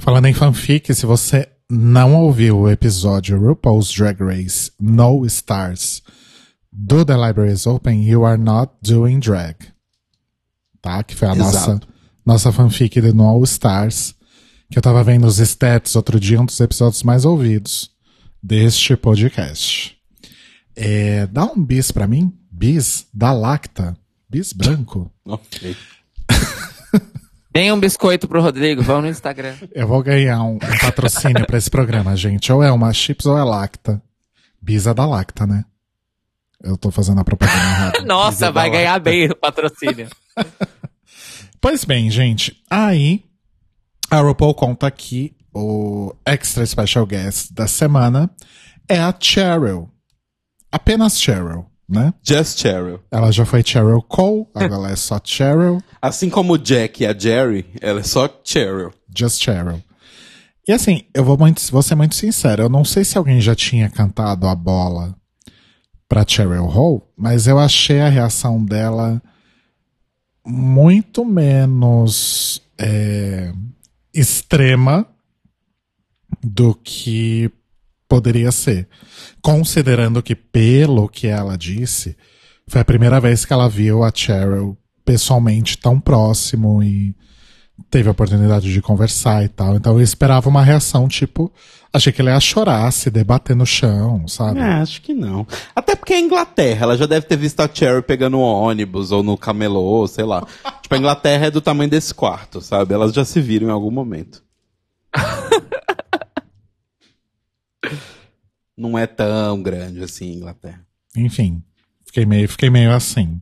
[0.00, 6.02] Falando em fanfic, se você não ouviu o episódio RuPaul's Drag Race No Stars
[6.74, 9.54] do The Libraries Open, You Are Not Doing Drag.
[10.82, 11.04] Tá?
[11.04, 11.88] Que foi a nossa, Exato.
[12.26, 14.14] nossa fanfic de No Stars.
[14.70, 17.90] Que eu tava vendo os stats outro dia, um dos episódios mais ouvidos
[18.42, 19.96] deste podcast.
[20.74, 22.36] É, dá um bis pra mim.
[22.50, 23.96] Bis da Lacta.
[24.28, 25.10] Bis branco.
[25.26, 25.76] Ok.
[27.54, 29.54] Deem um biscoito pro Rodrigo, vão no Instagram.
[29.72, 32.52] Eu vou ganhar um, um patrocínio pra esse programa, gente.
[32.52, 34.02] Ou é uma chips ou é lacta.
[34.60, 35.64] Bisa da lacta, né?
[36.64, 38.00] Eu tô fazendo a propaganda errada.
[38.02, 40.08] Nossa, vai ganhar bem o patrocínio.
[41.60, 42.62] Pois bem, gente.
[42.68, 43.24] Aí,
[44.10, 48.28] a RuPaul conta que o extra special guest da semana
[48.86, 49.88] é a Cheryl.
[50.70, 52.12] Apenas Cheryl, né?
[52.22, 53.00] Just Cheryl.
[53.10, 55.82] Ela já foi Cheryl Cole, agora ela é só Cheryl.
[56.02, 58.92] Assim como o Jack e a Jerry, ela é só Cheryl.
[59.16, 59.82] Just Cheryl.
[60.68, 63.54] E assim, eu vou, muito, vou ser muito sincero, eu não sei se alguém já
[63.54, 65.16] tinha cantado a bola
[66.08, 69.22] pra Cheryl Hall, mas eu achei a reação dela
[70.46, 73.52] muito menos é,
[74.12, 75.06] extrema
[76.42, 77.50] do que
[78.08, 78.86] poderia ser.
[79.40, 82.16] Considerando que, pelo que ela disse,
[82.68, 87.14] foi a primeira vez que ela viu a Cheryl pessoalmente tão próximo e
[87.90, 89.76] teve a oportunidade de conversar e tal.
[89.76, 91.52] Então eu esperava uma reação tipo,
[91.94, 94.58] achei que ele ia chorar, se debater no chão, sabe?
[94.58, 95.46] É, acho que não.
[95.76, 99.22] Até porque é Inglaterra, ela já deve ter visto a Cherry pegando um ônibus ou
[99.22, 100.44] no camelô, sei lá.
[100.82, 102.92] tipo, a Inglaterra é do tamanho desse quarto, sabe?
[102.92, 104.42] Elas já se viram em algum momento.
[108.76, 110.84] não é tão grande assim, Inglaterra.
[111.16, 111.62] Enfim,
[112.04, 113.40] fiquei meio, fiquei meio assim.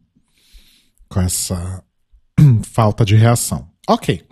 [1.08, 1.82] Com essa
[2.62, 3.66] falta de reação.
[3.88, 4.22] Ok.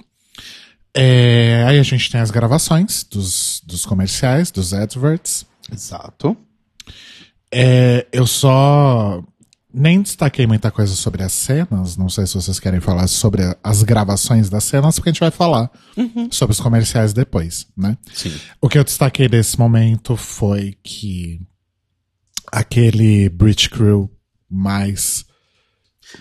[0.94, 5.46] É, aí a gente tem as gravações dos, dos comerciais, dos adverts.
[5.72, 6.36] Exato.
[7.52, 9.22] É, eu só
[9.72, 11.96] nem destaquei muita coisa sobre as cenas.
[11.96, 15.30] Não sei se vocês querem falar sobre as gravações das cenas, porque a gente vai
[15.30, 15.70] falar
[16.30, 17.96] sobre os comerciais depois, né?
[18.12, 18.32] Sim.
[18.60, 21.40] O que eu destaquei desse momento foi que
[22.50, 24.10] aquele Bridge Crew
[24.48, 25.24] mais.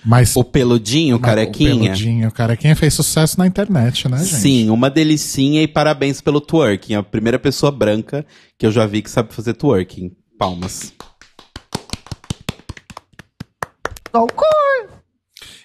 [0.06, 1.74] Mais O peludinho, mais- carequinha.
[1.76, 4.36] O peludinho, carequinha fez sucesso na internet, né, gente?
[4.42, 6.96] Sim, uma delicinha e parabéns pelo twerking.
[6.96, 8.26] A primeira pessoa branca
[8.58, 10.12] que eu já vi que sabe fazer twerking.
[10.38, 10.94] Palmas.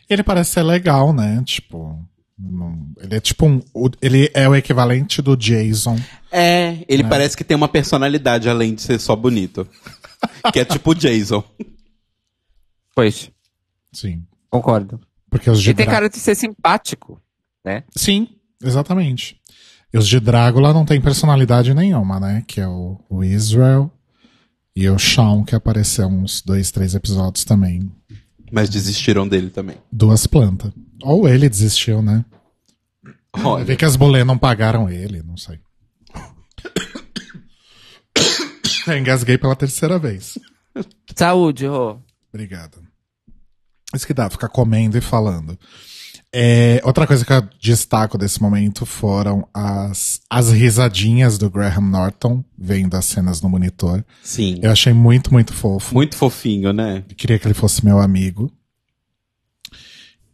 [0.09, 1.43] Ele parece ser legal, né?
[1.45, 1.99] Tipo.
[3.01, 3.61] ele é tipo um.
[3.73, 5.99] o- Ele é o equivalente do Jason.
[6.31, 9.67] É, ele parece que tem uma personalidade além de ser só bonito.
[10.53, 11.43] que é tipo o Jason.
[12.95, 13.31] Pois,
[13.95, 14.23] Sim.
[14.51, 15.01] concordo.
[15.31, 17.21] Porque os de E tem cara de ser simpático,
[17.65, 17.85] né?
[17.97, 18.29] Sim,
[18.63, 19.41] exatamente.
[19.93, 22.45] E os de Drácula não tem personalidade nenhuma, né?
[22.47, 23.91] Que é o, o Israel
[24.77, 27.91] e o Shawn, que apareceu uns dois, três episódios também.
[28.51, 29.77] Mas desistiram dele também.
[29.91, 30.73] Duas plantas.
[31.03, 32.25] Ou ele desistiu, né?
[33.43, 35.59] Olha, ver que as bolê não pagaram ele, não sei.
[38.99, 40.39] Engasguei pela terceira vez.
[41.15, 41.99] Saúde, Rô.
[42.33, 42.84] Obrigado.
[43.97, 45.59] Isso que dá, ficar comendo e falando.
[46.37, 52.45] É, outra coisa que eu destaco desse momento foram as, as risadinhas do Graham Norton
[52.59, 54.05] vendo as cenas no monitor.
[54.21, 54.59] Sim.
[54.61, 55.95] Eu achei muito, muito fofo.
[55.95, 57.05] Muito fofinho, né?
[57.09, 58.51] Eu queria que ele fosse meu amigo.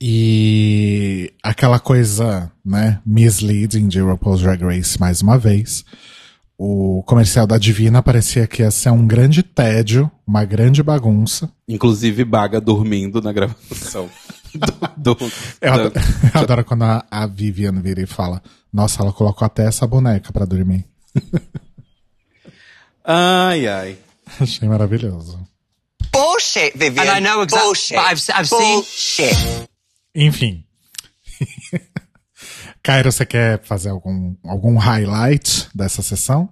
[0.00, 5.84] E aquela coisa, né, misleading de RuPaul's Drag Race mais uma vez.
[6.62, 11.50] O comercial da Divina parecia que ia ser um grande tédio, uma grande bagunça.
[11.66, 14.10] Inclusive Baga dormindo na gravação.
[14.94, 15.94] do, do, eu, adoro,
[16.34, 20.30] eu adoro quando a, a Vivian vira e fala: Nossa, ela colocou até essa boneca
[20.34, 20.84] para dormir.
[23.02, 23.98] ai, ai.
[24.38, 25.40] Achei maravilhoso.
[26.12, 27.04] Bullshit, Vivian.
[27.04, 27.68] And I know exactly.
[27.68, 27.96] Bullshit.
[27.96, 29.34] But I've, I've Bullshit.
[29.34, 29.66] seen.
[30.14, 30.64] Enfim.
[32.82, 36.48] Cairo, você quer fazer algum, algum highlight dessa sessão?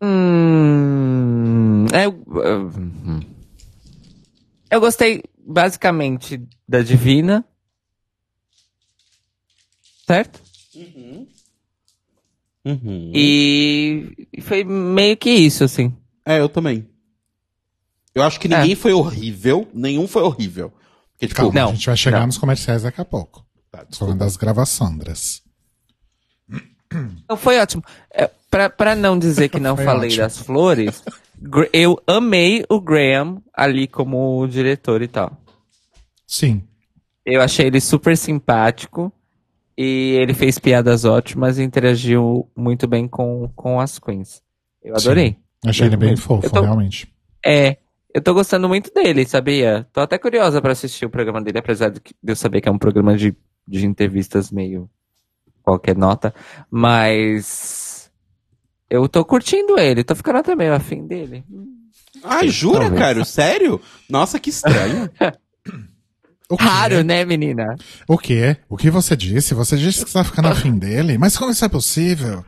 [0.00, 2.72] Hum, eu, eu,
[4.70, 7.44] eu gostei basicamente da Divina.
[10.06, 10.40] Certo?
[10.74, 11.26] Uhum.
[12.64, 13.12] Uhum.
[13.14, 15.96] E foi meio que isso, assim.
[16.24, 16.88] É, eu também.
[18.14, 18.76] Eu acho que ninguém é.
[18.76, 20.72] foi horrível, nenhum foi horrível.
[21.12, 22.26] Porque, tipo, Calma, não, a gente vai chegar não.
[22.26, 23.45] nos comerciais daqui a pouco.
[23.84, 25.42] Tá, falando das gravações.
[27.28, 27.82] Não, foi ótimo.
[28.12, 30.22] É, pra, pra não dizer que não falei ótimo.
[30.22, 31.02] das flores,
[31.72, 35.36] eu amei o Graham ali como diretor e tal.
[36.26, 36.62] Sim.
[37.24, 39.12] Eu achei ele super simpático
[39.76, 44.42] e ele fez piadas ótimas e interagiu muito bem com, com as queens.
[44.82, 45.30] Eu adorei.
[45.30, 45.68] Sim.
[45.68, 47.12] Achei ele bem fofo, tô, realmente.
[47.44, 47.76] É,
[48.14, 49.86] eu tô gostando muito dele, sabia?
[49.92, 52.78] Tô até curiosa para assistir o programa dele, apesar de eu saber que é um
[52.78, 53.36] programa de,
[53.66, 54.88] de entrevistas meio
[55.62, 56.34] qualquer nota.
[56.70, 58.10] Mas
[58.88, 61.44] eu tô curtindo ele, tô ficando até meio afim dele.
[62.22, 63.00] Ai, jura, Talvez.
[63.00, 63.24] cara?
[63.24, 63.80] Sério?
[64.08, 65.10] Nossa, que estranho.
[66.58, 67.74] Raro, né, menina?
[68.06, 68.56] O quê?
[68.68, 69.52] O que você disse?
[69.52, 71.18] Você disse que você tá ficando afim dele?
[71.18, 72.44] Mas como isso é possível?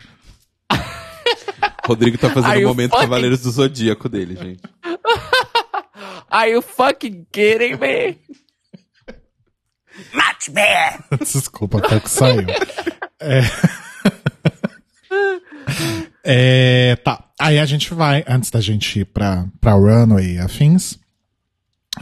[1.84, 3.04] Rodrigo tá fazendo o um momento fucking...
[3.04, 4.62] Cavaleiros do Zodíaco dele, gente.
[6.30, 8.18] Are you fucking kidding me?
[10.14, 11.04] Much bear!
[11.20, 12.46] Desculpa, até que saiu.
[13.20, 13.42] É...
[16.92, 16.96] é...
[16.96, 17.24] Tá.
[17.40, 20.98] Aí a gente vai, antes da gente ir pra, pra Runway e afins,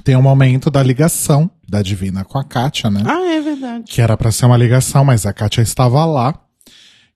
[0.02, 3.02] tem um momento da ligação da Divina com a Kátia, né?
[3.04, 3.84] Ah, é verdade.
[3.84, 6.34] Que era para ser uma ligação, mas a Kátia estava lá.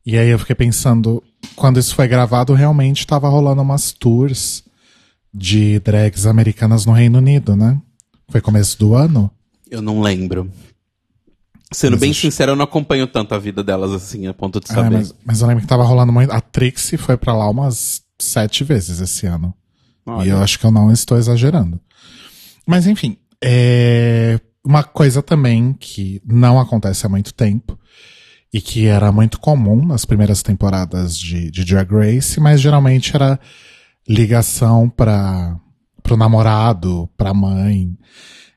[0.04, 1.22] E aí eu fiquei pensando,
[1.54, 4.64] quando isso foi gravado, realmente estava rolando umas tours
[5.32, 7.80] de drags americanas no Reino Unido, né?
[8.28, 9.30] Foi começo do ano?
[9.70, 10.50] Eu não lembro.
[11.72, 12.20] Sendo mas bem acho...
[12.20, 14.90] sincero, eu não acompanho tanto a vida delas assim, a ponto de é, saber.
[14.90, 16.32] mas, mas, eu lembro que tava rolando muito.
[16.32, 19.54] A Trixie foi para lá umas sete vezes esse ano.
[20.04, 20.26] Olha.
[20.26, 21.80] E eu acho que eu não estou exagerando.
[22.66, 27.78] Mas enfim, é uma coisa também que não acontece há muito tempo
[28.52, 33.38] e que era muito comum nas primeiras temporadas de, de Drag Race, mas geralmente era
[34.08, 35.56] ligação para
[36.02, 37.96] pro namorado, pra mãe.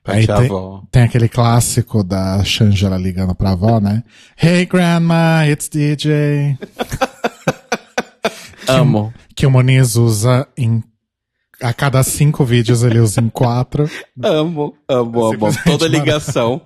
[0.04, 0.82] Pra Aí tem, avó.
[0.92, 4.04] tem aquele clássico da Shangela ligando pra avó, né?
[4.40, 6.58] Hey grandma, it's DJ.
[8.66, 9.14] que, Amo.
[9.34, 10.84] Que o Moniz usa em
[11.58, 13.88] a cada cinco vídeos ele usa em quatro.
[14.22, 15.48] Amo, amo, amo.
[15.64, 16.60] Toda ligação.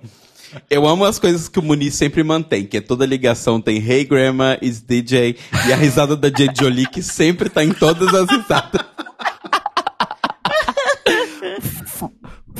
[0.69, 4.03] Eu amo as coisas que o Muniz sempre mantém, que é toda ligação tem Hey
[4.03, 5.37] Grandma, is DJ
[5.67, 6.49] e a risada da J.
[6.59, 8.81] Jolie que sempre tá em todas as risadas.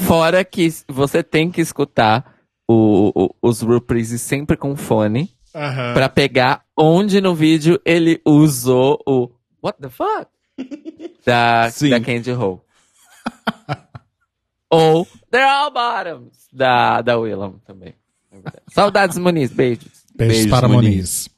[0.05, 2.35] Fora que você tem que escutar
[2.67, 5.93] o, o, os reprises sempre com fone uhum.
[5.93, 9.29] para pegar onde no vídeo ele usou o
[9.63, 10.27] What the fuck?
[11.25, 11.89] Da, Sim.
[11.89, 12.59] da Candy Ho.
[14.71, 17.93] Ou They're All Bottoms, da, da Willam também.
[18.31, 19.51] É Saudades, Muniz.
[19.51, 20.05] Beijos.
[20.15, 20.89] Beijos, Beijos para Muniz.
[20.89, 21.29] Muniz.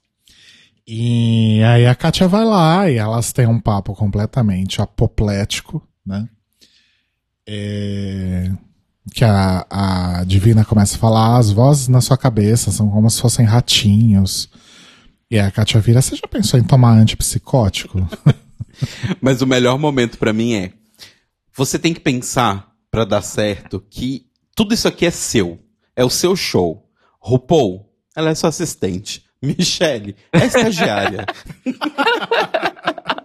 [0.88, 6.30] E aí a Kátia vai lá e elas têm um papo completamente apoplético, né?
[7.48, 8.52] É...
[9.14, 13.20] Que a, a Divina começa a falar, as vozes na sua cabeça são como se
[13.20, 14.50] fossem ratinhos.
[15.30, 18.08] E a Kátia vira, você já pensou em tomar antipsicótico?
[19.22, 20.74] Mas o melhor momento para mim é,
[21.56, 25.60] você tem que pensar para dar certo que tudo isso aqui é seu.
[25.96, 26.86] É o seu show.
[27.20, 29.24] RuPaul, ela é sua assistente.
[29.42, 31.26] Michelle, é estagiária.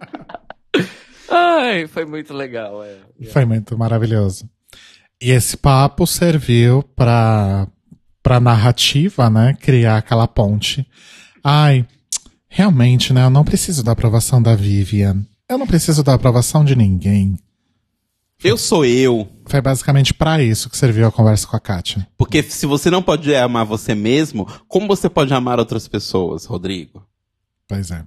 [1.31, 2.83] Ai, foi muito legal.
[2.83, 2.99] É.
[3.33, 4.49] Foi muito maravilhoso.
[5.21, 7.69] E esse papo serviu para
[8.23, 10.85] para narrativa, né, criar aquela ponte.
[11.45, 11.87] Ai,
[12.49, 15.25] realmente, né, eu não preciso da aprovação da Vivian.
[15.49, 17.37] Eu não preciso da aprovação de ninguém.
[18.43, 19.29] Eu sou eu.
[19.47, 22.07] Foi basicamente para isso que serviu a conversa com a Kátia.
[22.19, 27.07] Porque se você não pode amar você mesmo, como você pode amar outras pessoas, Rodrigo?
[27.69, 28.05] Pois é.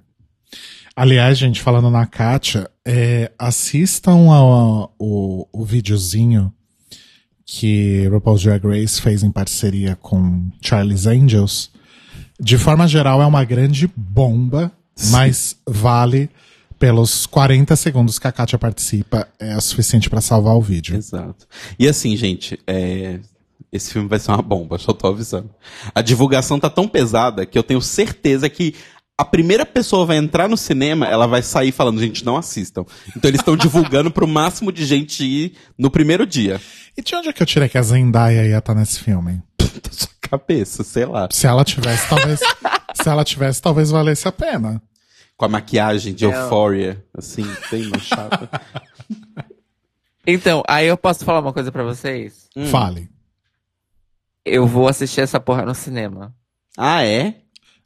[0.99, 6.53] Aliás, gente, falando na Kátia, é, assistam ao, o, o videozinho
[7.45, 11.71] que RuPaul's Drag Race fez em parceria com Charlie's Angels.
[12.38, 15.13] De forma geral, é uma grande bomba, Sim.
[15.13, 16.30] mas vale
[16.77, 20.97] pelos 40 segundos que a Kátia participa, é o suficiente para salvar o vídeo.
[20.97, 21.47] Exato.
[21.80, 23.21] E assim, gente, é...
[23.71, 25.49] esse filme vai ser uma bomba, só tô avisando.
[25.95, 28.76] A divulgação tá tão pesada que eu tenho certeza que
[29.19, 32.85] a primeira pessoa vai entrar no cinema, ela vai sair falando, gente, não assistam.
[33.17, 36.61] Então eles estão divulgando pro máximo de gente ir no primeiro dia.
[36.95, 39.43] E de onde é que eu tirei que a Zendaya ia estar tá nesse filme?
[39.59, 41.27] da sua cabeça, sei lá.
[41.31, 42.39] Se ela tivesse, talvez.
[42.39, 44.81] se ela tivesse, talvez valesse a pena
[45.35, 48.49] com a maquiagem de Euphoria, assim, bem chata.
[50.25, 52.49] então, aí eu posso falar uma coisa para vocês?
[52.55, 52.67] Hum.
[52.67, 53.09] Fale.
[54.45, 56.33] Eu vou assistir essa porra no cinema.
[56.77, 57.35] Ah, é?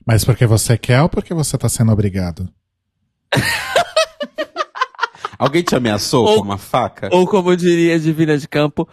[0.06, 2.50] Mas porque você quer ou porque você tá sendo obrigado?
[5.40, 7.10] Alguém te ameaçou ou, com uma faca?
[7.12, 8.88] Ou como diria Divina de Campo.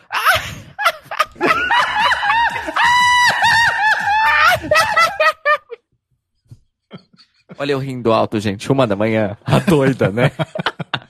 [7.59, 8.73] Olha eu rindo alto, gente.
[8.73, 9.37] Uma da manhã.
[9.45, 10.33] A doida, né?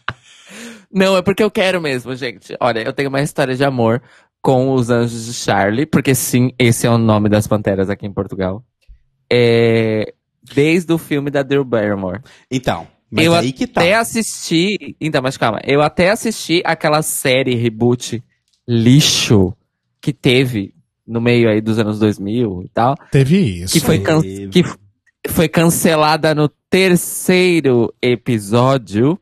[0.93, 2.57] Não, é porque eu quero mesmo, gente.
[2.59, 4.03] Olha, eu tenho uma história de amor
[4.43, 8.13] com os Anjos de Charlie, porque sim, esse é o nome das panteras aqui em
[8.13, 8.65] Portugal.
[9.33, 10.13] É...
[10.55, 12.21] Desde o filme da Drew Barrymore.
[12.51, 13.81] Então, mas eu aí que tá.
[13.81, 14.97] até assisti.
[15.01, 15.61] Então, mas calma.
[15.65, 18.23] Eu até assisti aquela série reboot
[18.69, 19.53] lixo
[20.01, 20.73] que teve
[21.07, 22.95] no meio aí dos anos 2000 e tal.
[23.11, 23.73] Teve isso.
[23.73, 24.23] Que foi, can...
[24.23, 24.63] que,
[25.29, 29.19] foi cancelada no terceiro episódio.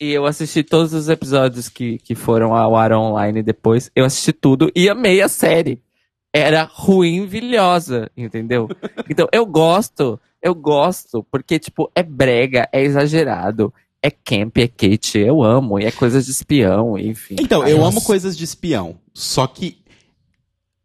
[0.00, 3.90] E eu assisti todos os episódios que, que foram ao ar online depois.
[3.96, 5.82] Eu assisti tudo e amei a série.
[6.38, 8.68] Era ruimvilhosa, entendeu?
[9.08, 15.18] Então eu gosto, eu gosto, porque, tipo, é brega, é exagerado, é camp, é kit,
[15.18, 17.36] eu amo, e é coisas de espião, enfim.
[17.40, 18.96] Então, eu amo coisas de espião.
[19.12, 19.78] Só que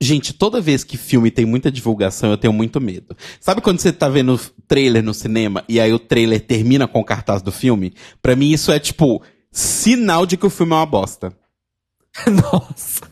[0.04, 3.16] Gente, toda vez que filme tem muita divulgação, eu tenho muito medo.
[3.40, 7.06] Sabe quando você tá vendo trailer no cinema e aí o trailer termina com o
[7.06, 7.94] cartaz do filme?
[8.22, 11.34] Para mim isso é tipo sinal de que o filme é uma bosta.
[12.28, 13.08] Nossa.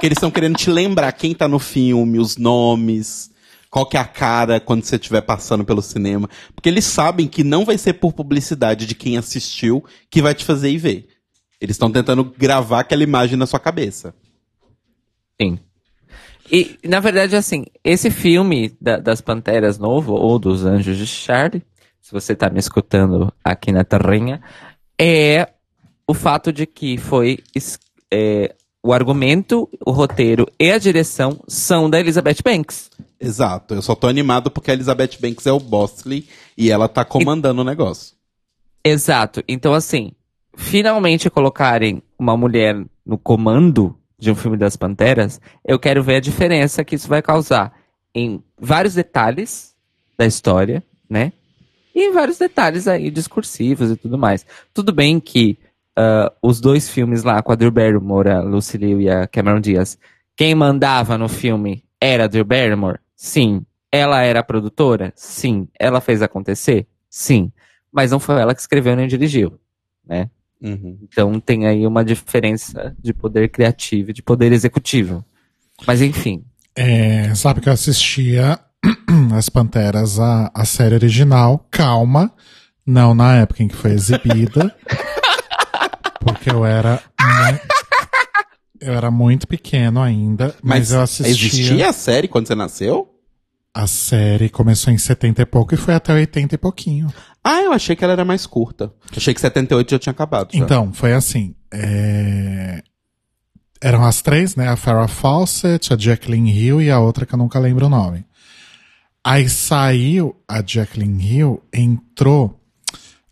[0.00, 3.30] Porque eles estão querendo te lembrar quem tá no filme, os nomes,
[3.68, 6.26] qual que é a cara quando você estiver passando pelo cinema.
[6.54, 10.42] Porque eles sabem que não vai ser por publicidade de quem assistiu que vai te
[10.42, 11.08] fazer ir ver.
[11.60, 14.14] Eles estão tentando gravar aquela imagem na sua cabeça.
[15.38, 15.58] Sim.
[16.50, 21.62] E, na verdade, assim, esse filme da, das Panteras novo, ou dos Anjos de Charlie,
[22.00, 24.40] se você está me escutando aqui na terrinha,
[24.98, 25.46] é
[26.06, 27.40] o fato de que foi
[28.10, 32.90] é, o argumento, o roteiro e a direção são da Elizabeth Banks.
[33.20, 36.26] Exato, eu só tô animado porque a Elizabeth Banks é o Bosley
[36.56, 37.62] e ela tá comandando e...
[37.62, 38.14] o negócio.
[38.82, 40.12] Exato, então assim,
[40.54, 46.20] finalmente colocarem uma mulher no comando de um filme das Panteras, eu quero ver a
[46.20, 47.72] diferença que isso vai causar
[48.14, 49.74] em vários detalhes
[50.16, 51.32] da história, né?
[51.94, 54.46] E em vários detalhes aí discursivos e tudo mais.
[54.72, 55.58] Tudo bem que
[56.00, 59.60] uh, os dois filmes lá, com a Drew Barrymore, a Lucy Liu e a Cameron
[59.60, 59.98] Diaz,
[60.36, 62.98] quem mandava no filme era a Drew Barrymore?
[63.14, 63.64] Sim.
[63.92, 65.12] Ela era a produtora?
[65.14, 65.68] Sim.
[65.78, 66.86] Ela fez acontecer?
[67.08, 67.52] Sim.
[67.92, 69.58] Mas não foi ela que escreveu nem dirigiu,
[70.06, 70.30] né?
[70.62, 70.98] Uhum.
[71.02, 75.24] Então tem aí uma diferença de poder criativo e de poder executivo.
[75.86, 76.44] Mas enfim.
[76.76, 78.58] É, sabe que eu assistia
[79.34, 82.32] As Panteras, a, a série original, calma,
[82.86, 84.74] não na época em que foi exibida,
[86.20, 87.02] porque eu era
[88.80, 91.30] eu era muito pequeno ainda, mas, mas eu assistia.
[91.30, 93.08] Existia a série quando você nasceu?
[93.72, 97.08] A série começou em 70 e pouco e foi até 80 e pouquinho.
[97.44, 98.92] Ah, eu achei que ela era mais curta.
[99.16, 100.52] Achei que 78 já tinha acabado.
[100.52, 100.58] Já.
[100.58, 101.54] Então, foi assim.
[101.72, 102.82] É...
[103.80, 104.68] Eram as três, né?
[104.68, 108.26] A Farrah Fawcett, a Jacqueline Hill e a outra que eu nunca lembro o nome.
[109.24, 112.59] Aí saiu a Jacqueline Hill, entrou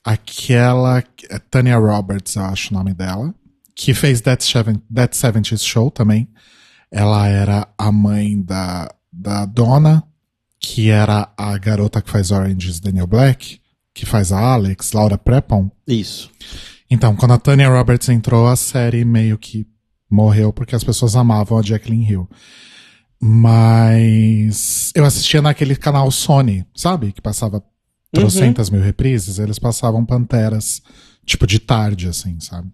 [0.08, 1.04] aquela
[1.50, 3.34] Tanya Roberts, eu acho o nome dela,
[3.74, 6.26] que fez That, Seven, That 70 Show também.
[6.90, 10.02] Ela era a mãe da, da Donna,
[10.58, 13.60] que era a garota que faz Orange Daniel Black,
[13.92, 15.70] que faz a Alex, Laura Prepon.
[15.86, 16.30] Isso.
[16.90, 19.66] Então, quando a Tanya Roberts entrou, a série meio que
[20.10, 22.26] morreu porque as pessoas amavam a Jacqueline Hill.
[23.20, 27.12] Mas eu assistia naquele canal Sony, sabe?
[27.12, 27.62] Que passava
[28.12, 30.82] trocentas mil reprises, eles passavam Panteras,
[31.24, 32.70] tipo, de tarde, assim, sabe?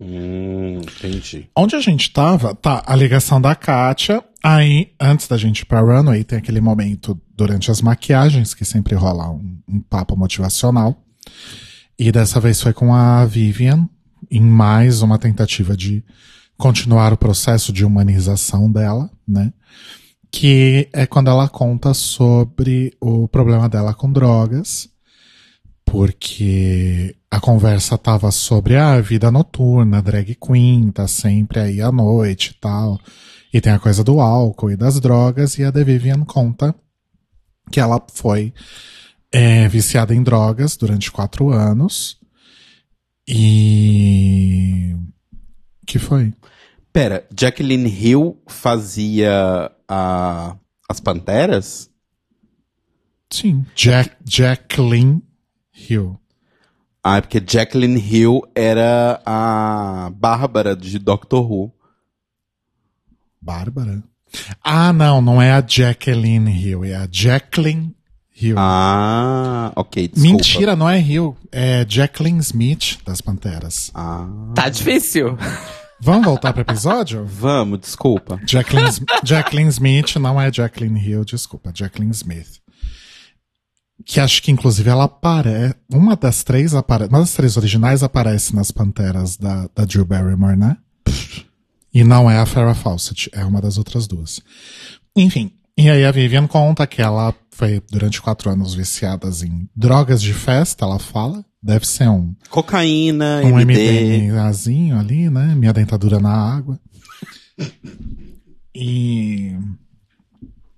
[0.00, 1.48] Hum, entendi.
[1.56, 5.80] Onde a gente tava, tá, a ligação da Kátia, aí, antes da gente ir pra
[5.80, 11.04] Runway, tem aquele momento durante as maquiagens, que sempre rola um, um papo motivacional.
[11.98, 13.88] E dessa vez foi com a Vivian,
[14.30, 16.04] em mais uma tentativa de
[16.56, 19.52] continuar o processo de humanização dela, né?
[20.30, 24.88] Que é quando ela conta sobre o problema dela com drogas,
[25.84, 32.50] porque a conversa tava sobre a vida noturna, drag queen, tá sempre aí à noite
[32.50, 33.00] e tal.
[33.52, 36.74] E tem a coisa do álcool e das drogas, e a The Vivian conta
[37.70, 38.52] que ela foi
[39.32, 42.18] é, viciada em drogas durante quatro anos.
[43.26, 44.94] E.
[45.86, 46.32] que foi?
[46.92, 50.56] Pera, Jacqueline Hill fazia a,
[50.88, 51.90] as Panteras?
[53.30, 53.64] Sim.
[53.74, 55.22] Jack, Jacqueline
[55.72, 56.18] Hill.
[57.02, 61.72] Ah, é porque Jacqueline Hill era a Bárbara de Doctor Who.
[63.40, 64.02] Bárbara?
[64.62, 67.94] Ah, não, não é a Jacqueline Hill, é a Jacqueline
[68.40, 68.56] Hill.
[68.58, 70.36] Ah, ok, desculpa.
[70.36, 73.90] Mentira, não é Hill, é Jacqueline Smith das Panteras.
[73.94, 75.36] Ah, Tá difícil.
[76.00, 77.24] Vamos voltar pro episódio?
[77.24, 78.40] vamos, desculpa.
[78.46, 78.88] Jacqueline,
[79.24, 82.60] Jacqueline Smith não é Jacqueline Hill, desculpa, Jacqueline Smith.
[84.04, 85.74] Que acho que inclusive ela aparece.
[85.92, 87.10] Uma das três aparece.
[87.10, 90.76] Uma das três originais aparece nas Panteras da, da Drew Barrymore, né?
[91.92, 94.40] E não é a Farrah Fawcett, é uma das outras duas.
[95.16, 100.22] Enfim, e aí a Vivian conta que ela foi durante quatro anos viciadas em drogas
[100.22, 101.44] de festa, ela fala.
[101.62, 104.18] Deve ser um, Cocaína, um MD.
[104.18, 105.54] MDMAzinho ali, né?
[105.56, 106.80] Minha dentadura na água.
[108.74, 109.56] E.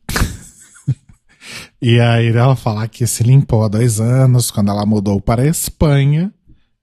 [1.82, 5.46] e aí ela fala que se limpou há dois anos, quando ela mudou para a
[5.46, 6.32] Espanha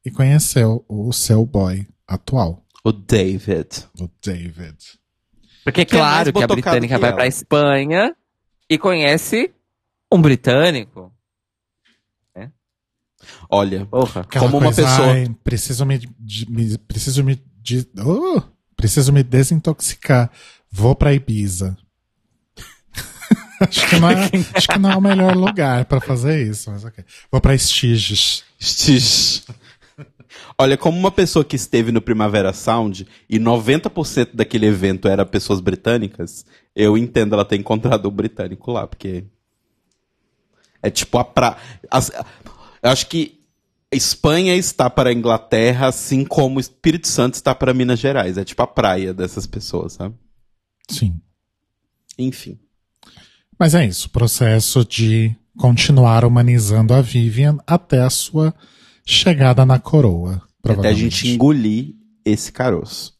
[0.06, 3.68] e conheceu o seu boy atual, O David.
[3.99, 4.78] o David.
[5.64, 8.15] Porque é Que é claro que a britânica que vai pra Espanha
[8.69, 9.52] e conhece
[10.11, 11.11] um britânico.
[13.49, 14.23] Olha, Porra.
[14.26, 18.41] Como uma coisa, pessoa- "Ai, preciso me, de- me- preciso me, de- oh,
[18.76, 20.30] preciso me desintoxicar.
[20.72, 21.77] Vou pra Ibiza.
[23.61, 26.84] acho, que não é, acho que não é o melhor lugar pra fazer isso, mas
[26.85, 27.03] ok.
[27.31, 28.44] Vou pra Estiges.
[28.61, 29.45] Stish.
[30.60, 35.60] Olha, como uma pessoa que esteve no Primavera Sound e 90% daquele evento era pessoas
[35.60, 36.45] britânicas,
[36.76, 39.26] eu entendo ela ter encontrado um britânico lá, porque.
[40.81, 41.57] É tipo a pra.
[41.89, 42.11] as-
[42.91, 43.39] acho que
[43.91, 48.38] Espanha está para a Inglaterra, assim como Espírito Santo está para Minas Gerais.
[48.38, 50.15] É tipo a praia dessas pessoas, sabe?
[50.89, 51.19] Sim.
[52.18, 52.59] Enfim.
[53.59, 58.53] Mas é isso, processo de continuar humanizando a Vivian até a sua
[59.05, 60.41] chegada na coroa.
[60.64, 63.18] Até a gente engolir esse caroço.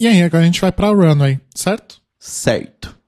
[0.00, 2.02] E aí, agora a gente vai pra Runway, certo?
[2.18, 2.98] Certo.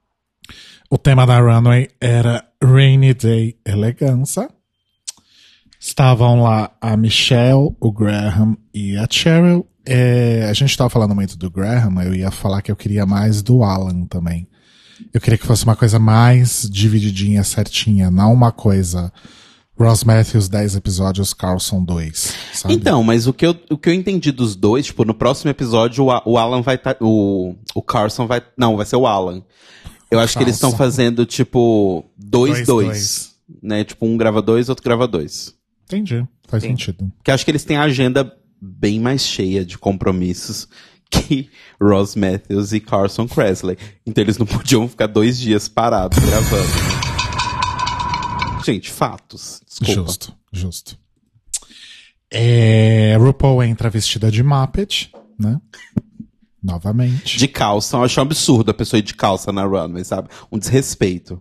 [0.89, 4.48] O tema da Runway era Rainy Day Elegança.
[5.87, 9.65] Estavam lá a Michelle, o Graham e a Cheryl.
[9.87, 13.41] É, a gente estava falando muito do Graham, eu ia falar que eu queria mais
[13.41, 14.49] do Alan também.
[15.15, 19.13] Eu queria que fosse uma coisa mais divididinha, certinha, não uma coisa
[19.79, 22.75] Ross Matthews 10 episódios, Carlson 2, sabe?
[22.75, 26.05] Então, mas o que, eu, o que eu entendi dos dois, tipo, no próximo episódio
[26.05, 26.97] o, o Alan vai estar.
[27.01, 28.43] o, o Carson vai.
[28.59, 29.41] Não, vai ser o Alan.
[30.11, 30.85] Eu acho que eles estão Carlson.
[30.85, 32.87] fazendo, tipo, dois, Dois, dois.
[32.89, 33.37] dois.
[33.63, 33.85] Né?
[33.85, 35.55] Tipo, um grava dois, outro grava dois.
[35.87, 36.71] Entendi, faz Sim.
[36.71, 37.11] sentido.
[37.17, 38.31] Porque eu acho que eles têm a agenda
[38.61, 40.69] bem mais cheia de compromissos
[41.11, 41.49] que
[41.81, 43.79] Ross Matthews e Carson Kressley.
[44.05, 46.69] Então eles não podiam ficar dois dias parados gravando.
[48.65, 49.61] Gente, fatos.
[49.65, 49.93] Desculpa.
[49.93, 50.99] Justo, justo.
[52.29, 55.61] É, RuPaul entra vestida de Muppet, né?
[56.61, 57.39] Novamente.
[57.39, 60.29] De calça, eu acho um absurdo a pessoa ir de calça na runway, sabe?
[60.51, 61.41] Um desrespeito.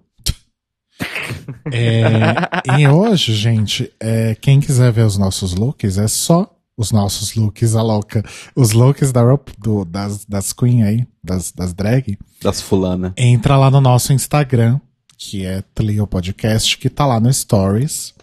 [1.71, 7.35] É, e hoje, gente, é, quem quiser ver os nossos looks, é só os nossos
[7.35, 8.23] looks, a louca.
[8.55, 9.21] Os looks da,
[9.57, 12.17] do- das, das Queen aí, das, das drag.
[12.41, 13.13] Das fulana.
[13.17, 14.79] Entra lá no nosso Instagram,
[15.17, 18.13] que é Tlio Podcast, que tá lá no Stories.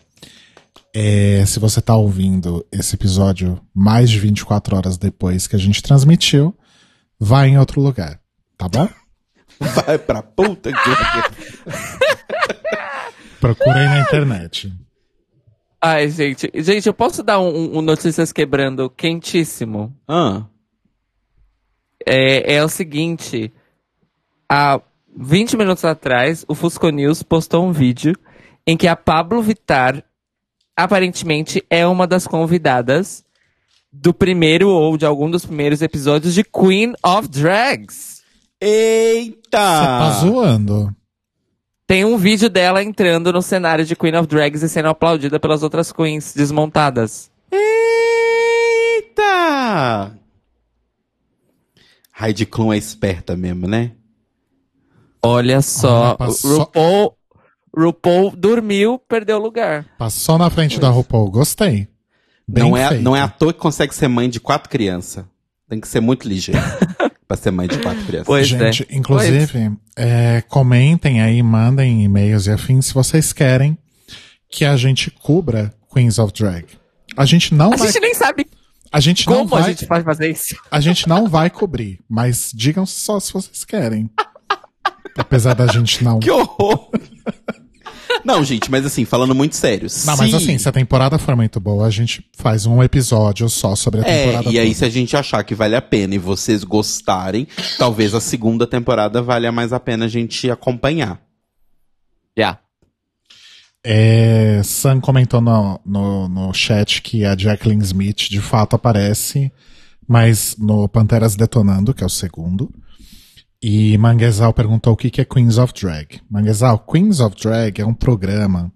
[0.95, 5.83] É, se você tá ouvindo esse episódio mais de 24 horas depois que a gente
[5.83, 6.55] transmitiu,
[7.19, 8.21] vai em outro lugar,
[8.59, 8.89] tá bom?
[9.87, 10.79] Vai pra puta que.
[13.43, 14.73] Procura aí na internet.
[15.81, 16.49] Ai, gente.
[16.55, 19.93] Gente, eu posso dar um, um Notícias Quebrando quentíssimo?
[20.07, 20.45] Ah,
[22.07, 23.53] É, é o seguinte.
[24.49, 24.81] Há
[25.17, 28.17] 20 minutos atrás, o Fusco News postou um vídeo
[28.65, 30.05] em que a Pablo Vittar
[30.77, 33.25] aparentemente é uma das convidadas
[33.93, 38.23] do primeiro ou de algum dos primeiros episódios de Queen of Drags.
[38.61, 39.41] Eita!
[39.41, 41.02] Você tá zoando.
[41.87, 45.63] Tem um vídeo dela entrando no cenário de Queen of Drags e sendo aplaudida pelas
[45.63, 47.31] outras queens desmontadas.
[49.03, 50.13] Eita!
[52.21, 53.93] Heidi Klum é esperta mesmo, né?
[55.23, 57.17] Olha só, Olha, RuPaul,
[57.77, 59.87] RuPaul dormiu, perdeu lugar.
[59.99, 61.89] Passou na frente da RuPaul, gostei.
[62.47, 63.03] Bem não, é, feito.
[63.03, 65.25] não é à toa que consegue ser mãe de quatro crianças.
[65.73, 66.61] Tem que ser muito ligeiro
[67.27, 68.27] pra ser mãe de quatro crianças.
[68.27, 68.95] Pois Gente, é.
[68.95, 73.79] inclusive, é, comentem aí, mandem e-mails e afins se vocês querem
[74.51, 76.67] que a gente cubra Queens of Drag.
[77.17, 78.47] A gente não A vai, gente nem sabe
[78.93, 80.55] a gente não como a vai, gente pode fazer isso.
[80.71, 84.11] a gente não vai cobrir, mas digam só se vocês querem.
[85.17, 86.21] Apesar da gente não.
[86.21, 86.91] Que horror!
[88.25, 89.83] Não, gente, mas assim, falando muito sério.
[89.85, 90.07] Não, se...
[90.23, 94.01] mas assim, se a temporada for muito boa, a gente faz um episódio só sobre
[94.01, 94.79] a É, temporada e aí toda.
[94.79, 97.47] se a gente achar que vale a pena e vocês gostarem,
[97.79, 101.21] talvez a segunda temporada valha mais a pena a gente acompanhar.
[102.37, 102.59] Já.
[103.85, 109.51] É, Sam comentou no, no, no chat que a Jacqueline Smith de fato aparece,
[110.07, 112.71] mas no Panteras Detonando, que é o segundo.
[113.63, 116.21] E Manguezal perguntou o que é Queens of Drag.
[116.29, 118.73] Manguezal, Queens of Drag é um programa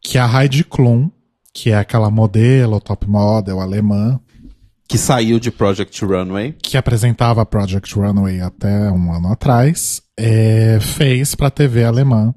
[0.00, 1.10] que a Heidi Klum,
[1.52, 4.18] que é aquela modelo, top model alemã,
[4.88, 6.54] Que saiu de Project Runway.
[6.62, 12.34] que apresentava a Project Runway até um ano atrás, é, fez pra TV alemã,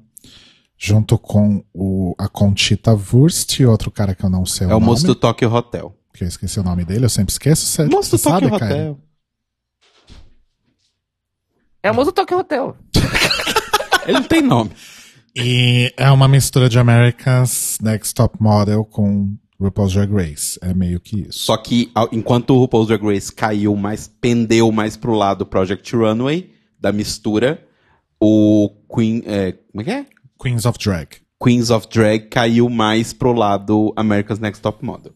[0.76, 4.76] junto com o, a Conchita Wurst e outro cara que eu não sei É, o,
[4.76, 5.94] o nome, moço do Tokyo Hotel.
[6.12, 7.64] que eu esqueci o nome dele, eu sempre esqueço.
[7.66, 8.98] Você, moço do sabe, Tokyo Caio?
[11.82, 12.76] É o do Tokyo Hotel.
[14.04, 14.70] Ele não tem nome.
[15.36, 20.58] E é uma mistura de America's Next Top Model com RuPaul's Drag Race.
[20.62, 21.38] É meio que isso.
[21.38, 25.94] Só que ao- enquanto o RuPaul's Drag Race caiu mais, pendeu mais pro lado Project
[25.94, 27.64] Runway, da mistura,
[28.20, 30.06] o Queen, é, como é que é?
[30.42, 31.08] Queens of Drag.
[31.42, 35.12] Queens of Drag caiu mais pro lado America's Next Top Model.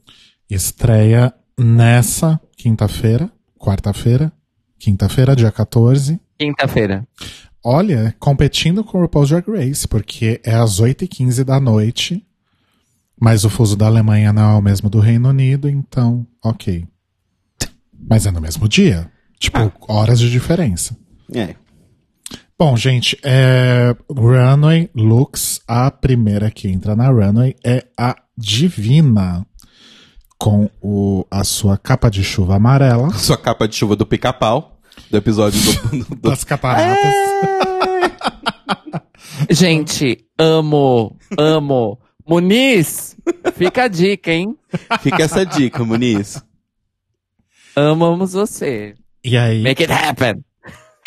[0.48, 4.32] Estreia nessa quinta-feira, quarta-feira,
[4.78, 6.20] quinta-feira, dia 14.
[6.38, 7.06] Quinta-feira.
[7.64, 12.24] Olha, competindo com o RuPaul's Drag Race, porque é às 8h15 da noite,
[13.18, 16.86] mas o fuso da Alemanha não é o mesmo do Reino Unido, então, ok.
[17.98, 19.10] Mas é no mesmo dia.
[19.38, 20.96] Tipo, horas de diferença.
[21.34, 21.54] É.
[22.58, 29.46] Bom, gente, é, Runway Looks, a primeira que entra na Runway é a Divina,
[30.38, 34.73] com o, a sua capa de chuva amarela Sua capa de chuva do pica-pau,
[35.10, 37.14] do episódio do, do- das cataratas.
[39.50, 41.98] Gente, amo, amo.
[42.26, 43.16] Muniz,
[43.54, 44.56] fica a dica, hein?
[45.00, 46.42] Fica essa dica, Muniz.
[47.76, 48.94] Amamos você.
[49.22, 50.42] E aí, Make it happen.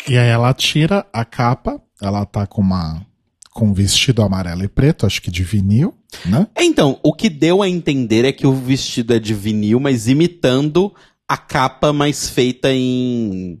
[0.08, 3.04] E aí ela tira a capa, ela tá com uma
[3.52, 5.92] com um vestido amarelo e preto, acho que de vinil,
[6.24, 6.46] né?
[6.56, 10.94] Então, o que deu a entender é que o vestido é de vinil, mas imitando
[11.26, 13.60] a capa mais feita em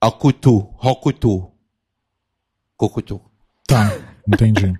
[0.00, 1.50] Akutu, Rokutu.
[2.76, 3.20] Kokutu.
[3.66, 3.92] Tá,
[4.26, 4.72] entendi.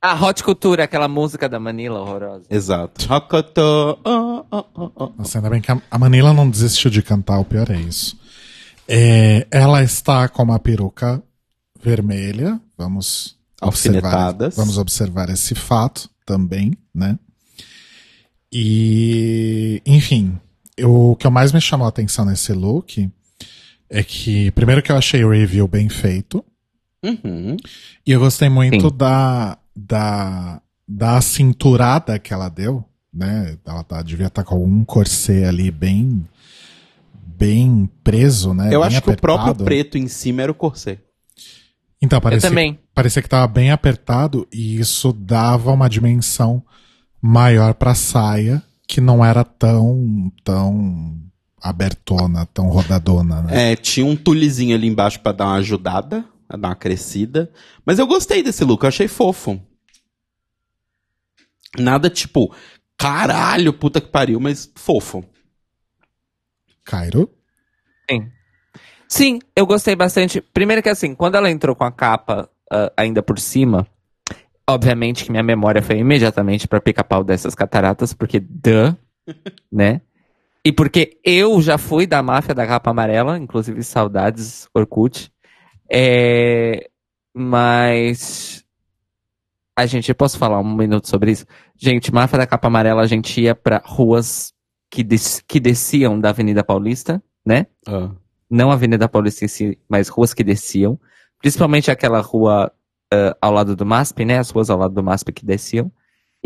[0.00, 2.44] A Hot Cultura, aquela música da Manila horrorosa.
[2.50, 3.06] Exato.
[3.06, 3.60] Rokutu.
[4.04, 5.12] oh, oh, oh, oh.
[5.16, 8.18] Nossa, ainda bem que a, Manila não desistiu de cantar, o pior é isso.
[8.86, 11.20] É, ela está com uma peruca
[11.82, 17.18] vermelha, vamos observar, vamos observar esse fato também, né?
[18.52, 20.38] E, enfim,
[20.76, 23.10] eu- o que mais me chamou a atenção nesse look
[23.90, 26.44] é que, primeiro que eu achei o review bem feito,
[27.04, 27.56] Uhum.
[28.04, 28.96] e eu gostei muito Sim.
[28.96, 33.56] da, da, da cinturada que ela deu, né?
[33.64, 36.26] Ela tá, devia estar com um corset ali bem,
[37.14, 38.66] bem preso, né?
[38.74, 39.20] Eu bem acho que o apertado.
[39.44, 41.00] próprio preto em cima era o corset.
[42.02, 42.78] Então, parecia, também.
[42.94, 46.62] parecia que tava bem apertado e isso dava uma dimensão
[47.22, 51.16] maior pra saia, que não era tão, tão
[51.68, 53.72] abertona, tão rodadona, né?
[53.72, 57.50] É, tinha um tulizinho ali embaixo pra dar uma ajudada, pra dar uma crescida.
[57.84, 59.60] Mas eu gostei desse look, eu achei fofo.
[61.78, 62.54] Nada tipo,
[62.96, 65.24] caralho, puta que pariu, mas fofo.
[66.84, 67.30] Cairo?
[68.08, 68.30] Sim.
[69.08, 70.40] Sim, eu gostei bastante.
[70.40, 73.86] Primeiro que assim, quando ela entrou com a capa ah, ainda por cima,
[74.68, 78.96] obviamente que minha memória foi imediatamente pra pica-pau dessas cataratas, porque duh,
[79.70, 80.00] né?
[80.66, 85.30] E porque eu já fui da máfia da capa amarela, inclusive saudades, Orkut.
[85.88, 86.90] É,
[87.32, 88.64] mas.
[89.78, 91.46] A gente, eu posso falar um minuto sobre isso?
[91.76, 94.52] Gente, Máfia da Capa Amarela, a gente ia pra ruas
[94.90, 97.66] que, des que desciam da Avenida Paulista, né?
[97.86, 98.10] Ah.
[98.50, 100.98] Não a Avenida Paulista em si, mas ruas que desciam.
[101.38, 102.72] Principalmente aquela rua
[103.14, 104.38] uh, ao lado do MASP, né?
[104.38, 105.92] As ruas ao lado do MASP que desciam.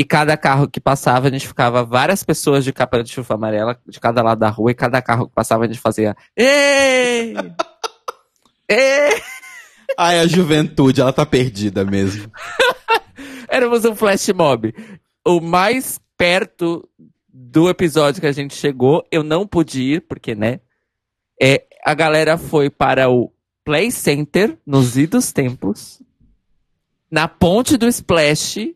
[0.00, 3.78] E cada carro que passava, a gente ficava várias pessoas de capa de chuva amarela
[3.86, 6.16] de cada lado da rua, e cada carro que passava a gente fazia.
[6.34, 7.34] Ei!
[8.66, 9.22] Ei!
[9.98, 12.32] Ai, a juventude, ela tá perdida mesmo.
[13.46, 14.74] Éramos um flash mob.
[15.22, 16.88] O mais perto
[17.28, 20.60] do episódio que a gente chegou, eu não pude ir, porque, né?
[21.38, 23.30] É, a galera foi para o
[23.62, 26.00] Play Center, nos idos tempos,
[27.10, 28.74] na ponte do Splash,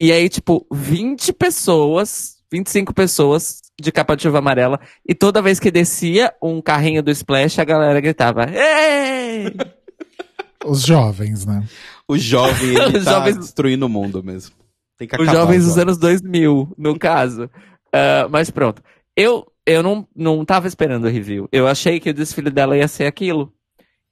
[0.00, 5.58] e aí, tipo, 20 pessoas, 25 pessoas de capa de chuva amarela, e toda vez
[5.58, 9.52] que descia um carrinho do Splash, a galera gritava, Ei!
[10.64, 11.62] Os jovens, né?
[12.08, 14.54] O jovem, ele Os tá jovens- destruindo o mundo mesmo.
[14.96, 15.40] Tem que Os acabar.
[15.40, 17.50] jovens os dos anos 2000, no caso.
[17.92, 18.80] Ah, mas pronto.
[19.16, 21.48] Eu, eu não, não tava esperando o review.
[21.52, 23.52] Eu achei que o desfile dela ia ser aquilo.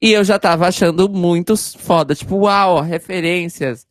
[0.03, 2.15] E eu já tava achando muito foda.
[2.15, 3.87] Tipo, uau, referências.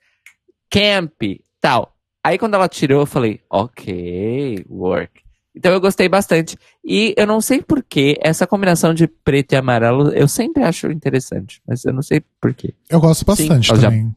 [0.69, 1.21] Camp,
[1.61, 1.95] tal.
[2.23, 5.21] Aí quando ela tirou, eu falei, ok, work.
[5.55, 6.57] Então eu gostei bastante.
[6.83, 11.61] E eu não sei porquê, essa combinação de preto e amarelo, eu sempre acho interessante.
[11.67, 12.73] Mas eu não sei porquê.
[12.89, 14.15] Eu gosto bastante Por de- também.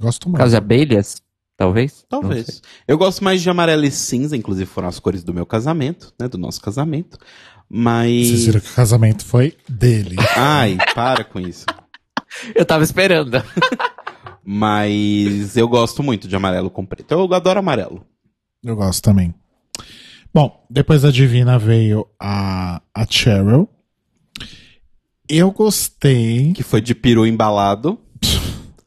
[0.00, 0.38] Gosto Por muito.
[0.38, 1.22] causa de abelhas?
[1.56, 2.04] Talvez?
[2.08, 2.60] Talvez.
[2.86, 6.26] Eu gosto mais de amarelo e cinza, inclusive foram as cores do meu casamento, né?
[6.28, 7.16] Do nosso casamento.
[7.70, 8.26] Mas.
[8.26, 10.16] Vocês viram que o casamento foi dele.
[10.36, 11.64] Ai, para com isso.
[12.54, 13.40] Eu tava esperando.
[14.44, 17.12] Mas eu gosto muito de amarelo com preto.
[17.12, 18.04] Eu adoro amarelo.
[18.62, 19.34] Eu gosto também.
[20.32, 23.68] Bom, depois da Divina veio a, a Cheryl.
[25.28, 26.52] Eu gostei.
[26.52, 27.98] Que foi de peru embalado.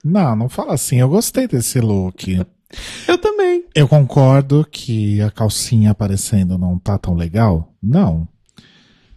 [0.04, 0.98] Não, não fala assim.
[0.98, 2.46] Eu gostei desse look.
[3.08, 3.66] Eu também.
[3.74, 7.74] Eu concordo que a calcinha aparecendo não tá tão legal.
[7.82, 8.28] Não.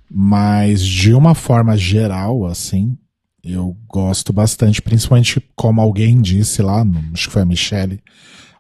[0.08, 2.96] Mas de uma forma geral, assim,
[3.42, 8.02] eu gosto bastante, principalmente como alguém disse lá, acho que foi a Michelle,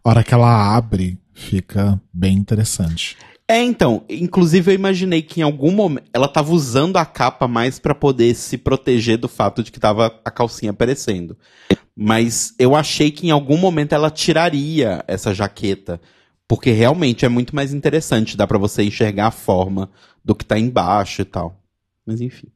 [0.02, 3.16] a hora que ela abre, fica bem interessante.
[3.50, 7.80] É, então, inclusive eu imaginei que em algum momento ela tava usando a capa mais
[7.80, 11.36] pra poder se proteger do fato de que tava a calcinha aparecendo.
[11.96, 16.00] Mas eu achei que em algum momento ela tiraria essa jaqueta,
[16.46, 19.90] porque realmente é muito mais interessante, dá pra você enxergar a forma
[20.24, 21.60] do que tá embaixo e tal.
[22.06, 22.46] Mas enfim.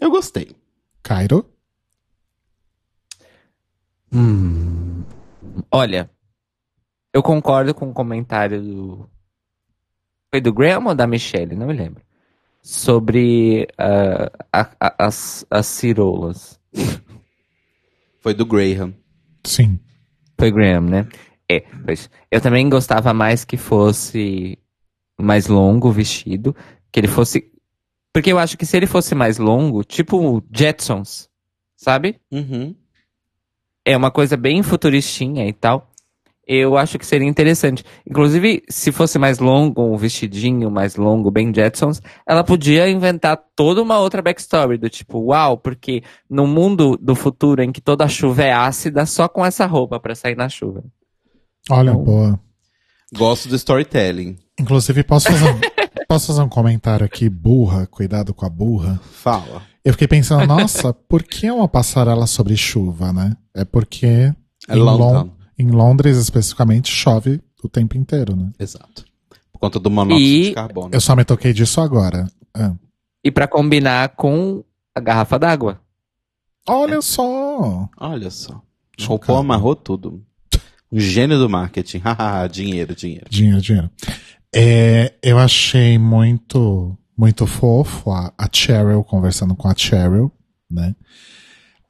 [0.00, 0.54] Eu gostei.
[1.02, 1.48] Cairo?
[4.12, 5.04] Hum.
[5.70, 6.10] Olha,
[7.12, 9.10] eu concordo com o comentário do.
[10.32, 11.54] Foi do Graham ou da Michelle?
[11.56, 12.02] Não me lembro.
[12.62, 16.58] Sobre ah, a- a- as, as cirolas.
[18.20, 18.94] Foi do Graham.
[19.44, 19.78] Sim.
[20.38, 21.08] Foi Graham, né?
[21.48, 22.08] É, pois.
[22.30, 24.58] Eu também gostava mais que fosse
[25.20, 26.56] mais longo o vestido.
[26.90, 27.52] Que ele fosse.
[28.14, 31.28] Porque eu acho que se ele fosse mais longo, tipo Jetsons,
[31.76, 32.20] sabe?
[32.32, 32.74] Uhum.
[33.84, 35.90] é uma coisa bem futuristinha e tal.
[36.46, 37.82] Eu acho que seria interessante.
[38.08, 43.80] Inclusive, se fosse mais longo, um vestidinho mais longo, bem Jetsons, ela podia inventar toda
[43.82, 48.42] uma outra backstory, do tipo, uau, porque no mundo do futuro em que toda chuva
[48.44, 50.84] é ácida, só com essa roupa pra sair na chuva.
[51.70, 52.04] Olha, Não.
[52.04, 52.38] boa.
[53.16, 54.36] Gosto do storytelling.
[54.60, 55.60] Inclusive, posso fazer,
[56.14, 59.00] posso fazer um comentário aqui, burra, cuidado com a burra.
[59.12, 59.62] Fala.
[59.84, 63.36] Eu fiquei pensando, nossa, por que uma passarela sobre chuva, né?
[63.54, 64.06] É porque
[64.68, 64.78] É em.
[64.78, 68.50] Lon- em Londres, especificamente, chove o tempo inteiro, né?
[68.58, 69.04] Exato.
[69.52, 70.90] Por conta do monóxido E- de carbono.
[70.92, 72.26] Eu só me toquei disso agora.
[72.54, 72.74] Ah.
[73.22, 74.64] E pra combinar com
[74.94, 75.80] a garrafa d'água.
[76.66, 77.88] Olha só!
[77.98, 78.60] Olha só.
[79.00, 80.24] RuPaul amarrou tudo.
[80.90, 81.98] Um gênio do marketing.
[82.04, 83.26] Hahaha, dinheiro, dinheiro.
[83.28, 83.90] Dinheiro, dinheiro.
[84.54, 90.30] É, eu achei muito, muito fofo a, a Cheryl conversando com a Cheryl,
[90.70, 90.94] né?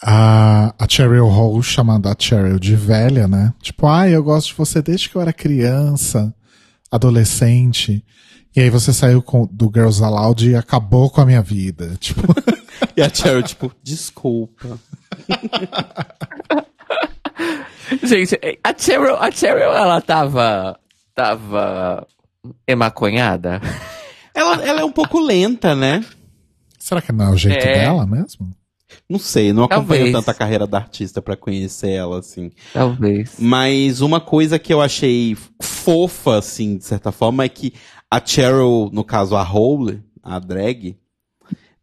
[0.03, 3.53] A, a Cheryl Hall chamando a Cheryl de velha, né?
[3.61, 6.35] Tipo, ai, eu gosto de você desde que eu era criança,
[6.91, 8.03] adolescente.
[8.57, 11.97] E aí você saiu com, do Girls Aloud e acabou com a minha vida.
[12.01, 12.23] Tipo,
[12.97, 14.78] E a Cheryl, tipo, desculpa.
[18.03, 20.78] Gente, a Cheryl, a Cheryl, ela tava.
[21.15, 22.07] tava.
[22.66, 23.61] Emaconhada?
[24.35, 26.05] Ela, ela é um pouco lenta, né?
[26.79, 27.75] será que não é o jeito É.
[27.81, 28.53] dela mesmo?
[29.09, 30.12] Não sei, não acompanho Talvez.
[30.12, 32.51] tanto a carreira da artista pra conhecer ela, assim.
[32.73, 33.37] Talvez.
[33.39, 37.73] Mas uma coisa que eu achei fofa, assim, de certa forma, é que
[38.11, 40.97] a Cheryl, no caso a Hole, a drag,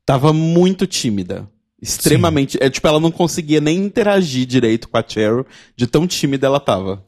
[0.06, 1.50] tava muito tímida.
[1.82, 2.58] Extremamente.
[2.62, 6.60] É, tipo, ela não conseguia nem interagir direito com a Cheryl, de tão tímida ela
[6.60, 7.04] tava.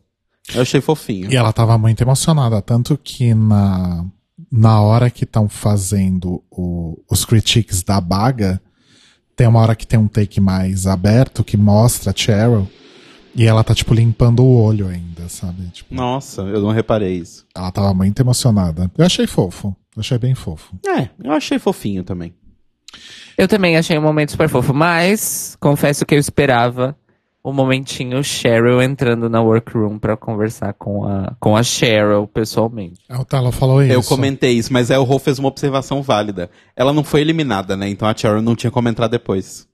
[0.53, 1.31] Eu achei fofinho.
[1.31, 4.05] E ela tava muito emocionada, tanto que na,
[4.51, 8.61] na hora que estão fazendo o, os critiques da baga,
[9.35, 12.67] tem uma hora que tem um take mais aberto que mostra a Cheryl
[13.35, 15.67] e ela tá, tipo, limpando o olho ainda, sabe?
[15.69, 17.45] Tipo, Nossa, eu não reparei isso.
[17.55, 18.91] ela tava muito emocionada.
[18.97, 19.75] Eu achei fofo.
[19.95, 20.75] Eu achei bem fofo.
[20.85, 22.33] É, eu achei fofinho também.
[23.35, 26.95] Eu também achei um momento super fofo, mas confesso que eu esperava
[27.43, 33.01] o momentinho Cheryl entrando na workroom pra conversar com a, com a Cheryl pessoalmente.
[33.09, 33.91] A Otelo falou isso.
[33.91, 36.49] Eu comentei isso, mas aí o Rô fez uma observação válida.
[36.73, 37.89] Ela não foi eliminada, né?
[37.89, 39.67] Então a Cheryl não tinha como entrar depois.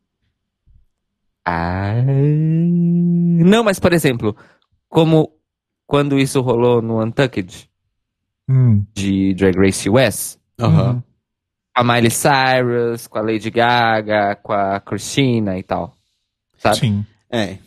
[1.45, 1.93] Ah.
[2.03, 4.35] Não, mas por exemplo,
[4.87, 5.31] como
[5.85, 7.69] quando isso rolou no Untucked
[8.49, 11.03] Hum, de Drag Race US, Aham.
[11.75, 15.93] a Miley Cyrus, com a Lady Gaga, com a Christina e tal.
[16.57, 16.77] Sabe?
[16.77, 17.05] sim.
[17.31, 17.57] É.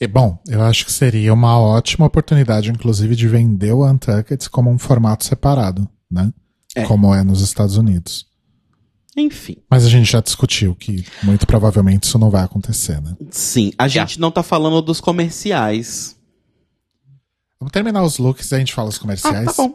[0.00, 4.70] E, bom, eu acho que seria uma ótima oportunidade, inclusive, de vender o Untucked como
[4.70, 6.32] um formato separado, né?
[6.74, 6.84] É.
[6.84, 8.26] Como é nos Estados Unidos.
[9.16, 9.56] Enfim.
[9.68, 13.16] Mas a gente já discutiu que muito provavelmente isso não vai acontecer, né?
[13.30, 16.16] Sim, a gente não tá falando dos comerciais.
[17.58, 19.46] Vamos terminar os looks e a gente fala os Ah, comerciais.
[19.56, 19.74] tá bom.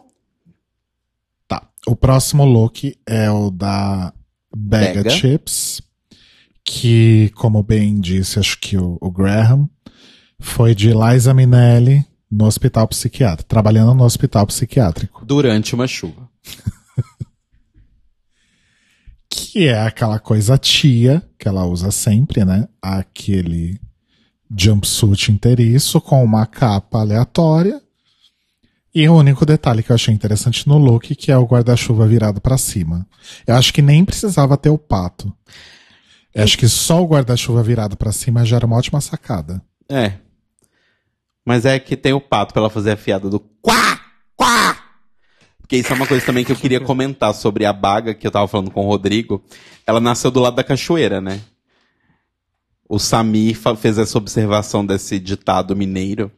[1.46, 1.68] Tá.
[1.86, 4.14] O próximo look é o da
[4.56, 5.10] Bega Bega.
[5.10, 5.82] Chips,
[6.64, 9.68] que, como bem disse, acho que o, o Graham,
[10.38, 15.24] foi de Liza Minelli no hospital psiquiátrico, trabalhando no hospital psiquiátrico.
[15.24, 16.28] Durante uma chuva.
[19.36, 22.68] Que é aquela coisa tia que ela usa sempre, né?
[22.80, 23.80] Aquele
[24.56, 27.82] jumpsuit inteiriço com uma capa aleatória.
[28.94, 32.40] E o único detalhe que eu achei interessante no look, que é o guarda-chuva virado
[32.40, 33.06] pra cima.
[33.44, 35.32] Eu acho que nem precisava ter o pato.
[36.36, 39.62] Acho que só o guarda-chuva virado pra cima já era uma ótima sacada.
[39.88, 40.14] É.
[41.44, 44.00] Mas é que tem o pato pra ela fazer a fiada do quá,
[44.34, 44.76] quá.
[45.60, 48.30] Porque isso é uma coisa também que eu queria comentar sobre a baga que eu
[48.30, 49.44] tava falando com o Rodrigo.
[49.86, 51.40] Ela nasceu do lado da cachoeira, né?
[52.88, 56.30] O Samir fez essa observação desse ditado mineiro.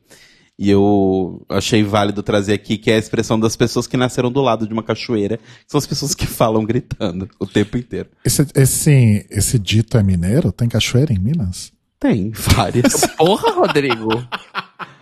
[0.59, 4.41] E eu achei válido trazer aqui, que é a expressão das pessoas que nasceram do
[4.41, 5.37] lado de uma cachoeira.
[5.37, 8.09] Que são as pessoas que falam gritando o tempo inteiro.
[8.25, 10.51] Esse, esse, esse dito é mineiro?
[10.53, 11.73] Tem cachoeira em Minas?
[12.01, 13.07] Tem várias.
[13.19, 14.09] Porra, Rodrigo.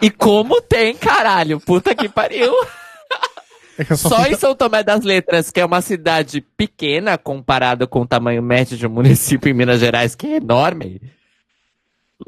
[0.03, 1.61] e como tem, caralho?
[1.61, 2.53] Puta que pariu.
[3.79, 7.87] É só, Só fui- em São Tomé das Letras, que é uma cidade pequena comparada
[7.87, 11.01] com o tamanho médio de um município em Minas Gerais, que é enorme.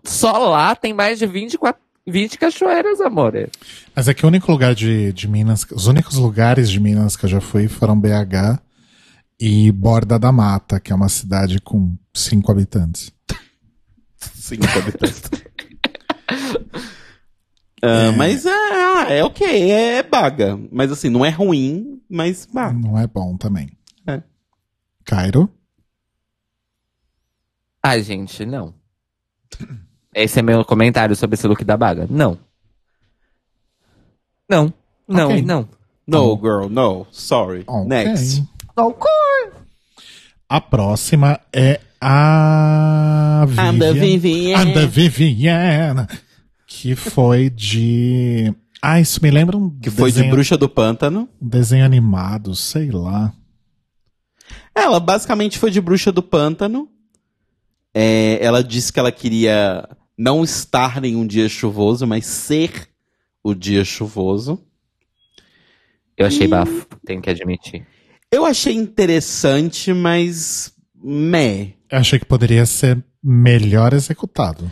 [0.05, 3.33] Só lá tem mais de 24, 20 cachoeiras, amor.
[3.95, 7.25] Mas é que o único lugar de, de Minas, os únicos lugares de Minas que
[7.25, 8.61] eu já fui foram BH
[9.41, 13.13] e Borda da Mata, que é uma cidade com cinco habitantes.
[14.35, 15.23] Cinco habitantes.
[17.83, 20.59] Ah, Mas é, ah, é ok, é baga.
[20.73, 22.73] Mas assim, não é ruim, mas bah.
[22.73, 23.69] Não é bom também.
[24.07, 24.23] É.
[25.05, 25.51] Cairo?
[27.83, 28.75] Ai, gente, não.
[30.17, 32.07] Esse é meu comentário sobre esse look da baga.
[32.09, 32.39] Não.
[34.49, 34.73] Não.
[35.07, 35.43] Não, Ok.
[35.43, 35.69] não.
[36.07, 37.07] No, girl, no.
[37.11, 37.65] Sorry.
[37.67, 37.87] Ok.
[37.89, 38.43] Next.
[40.49, 44.87] A próxima é a Anda, Vivian.
[44.89, 45.91] Vivian.
[45.91, 46.09] Anda.
[46.67, 48.55] Que foi de.
[48.81, 51.29] Ah, isso me lembra um Que foi de desenho, Bruxa do Pântano.
[51.43, 53.33] um desenho animado, sei lá.
[54.75, 56.89] Ela basicamente foi de Bruxa do Pântano.
[57.93, 62.89] É, ela disse que ela queria não estar em um dia chuvoso, mas ser
[63.43, 64.61] o dia chuvoso.
[66.17, 67.87] Eu achei bafo, tenho que admitir.
[68.33, 71.75] Eu achei interessante, mas meh.
[71.91, 74.71] Eu achei que poderia ser melhor executado.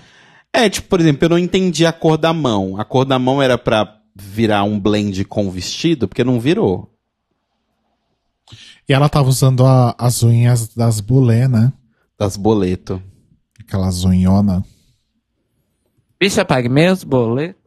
[0.52, 2.80] É, tipo, por exemplo, eu não entendi a cor da mão.
[2.80, 6.90] A cor da mão era pra virar um blend com o vestido, porque não virou.
[8.88, 11.72] E ela tava usando a- as unhas das bulé, né?
[12.18, 13.02] Das boleto.
[13.60, 14.64] Aquelas unhona.
[16.24, 17.60] Bicha, pague meus boletos.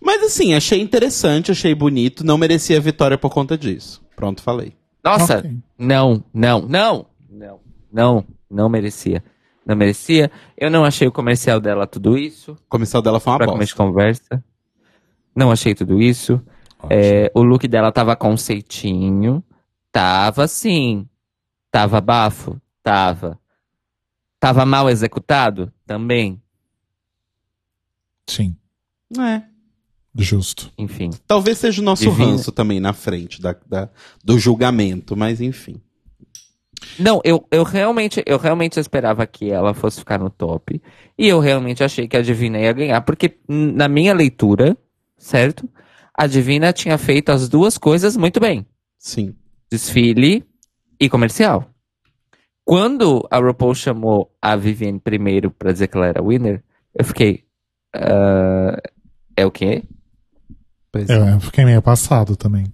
[0.00, 4.00] Mas assim, achei interessante, achei bonito, não merecia vitória por conta disso.
[4.14, 4.76] Pronto, falei.
[5.02, 5.56] Nossa, Ok.
[5.78, 7.60] não, não, não, não,
[7.92, 9.22] não, não merecia.
[9.66, 10.30] Não merecia.
[10.56, 12.52] Eu não achei o comercial dela tudo isso.
[12.52, 13.74] O comercial dela foi uma pra bosta.
[13.76, 14.44] conversa.
[15.34, 16.40] Não achei tudo isso.
[16.88, 19.42] É, o look dela tava conceitinho.
[19.90, 21.08] Tava sim.
[21.70, 22.60] Tava bafo?
[22.82, 23.38] Tava.
[24.38, 25.72] Tava mal executado?
[25.86, 26.40] Também.
[28.28, 28.56] Sim,
[29.18, 29.42] É.
[30.16, 30.72] justo.
[30.78, 31.10] Enfim.
[31.26, 32.30] Talvez seja o nosso Divina.
[32.32, 33.88] ranço também na frente da, da-
[34.24, 35.80] do julgamento, mas enfim.
[36.98, 40.80] Não, eu, eu realmente eu realmente esperava que ela fosse ficar no top.
[41.18, 44.76] E eu realmente achei que a Divina ia ganhar, porque na minha leitura,
[45.16, 45.68] certo?
[46.16, 48.64] a Divina tinha feito as duas coisas muito bem.
[48.98, 49.34] Sim.
[49.70, 50.44] Desfile
[51.00, 51.68] e comercial.
[52.64, 56.62] Quando a RuPaul chamou a Vivienne primeiro pra dizer que ela era winner,
[56.94, 57.44] eu fiquei.
[57.94, 58.80] "Ah,
[59.36, 59.82] é o quê?
[60.92, 61.16] Pois é.
[61.16, 62.66] Eu, eu fiquei meio passado também.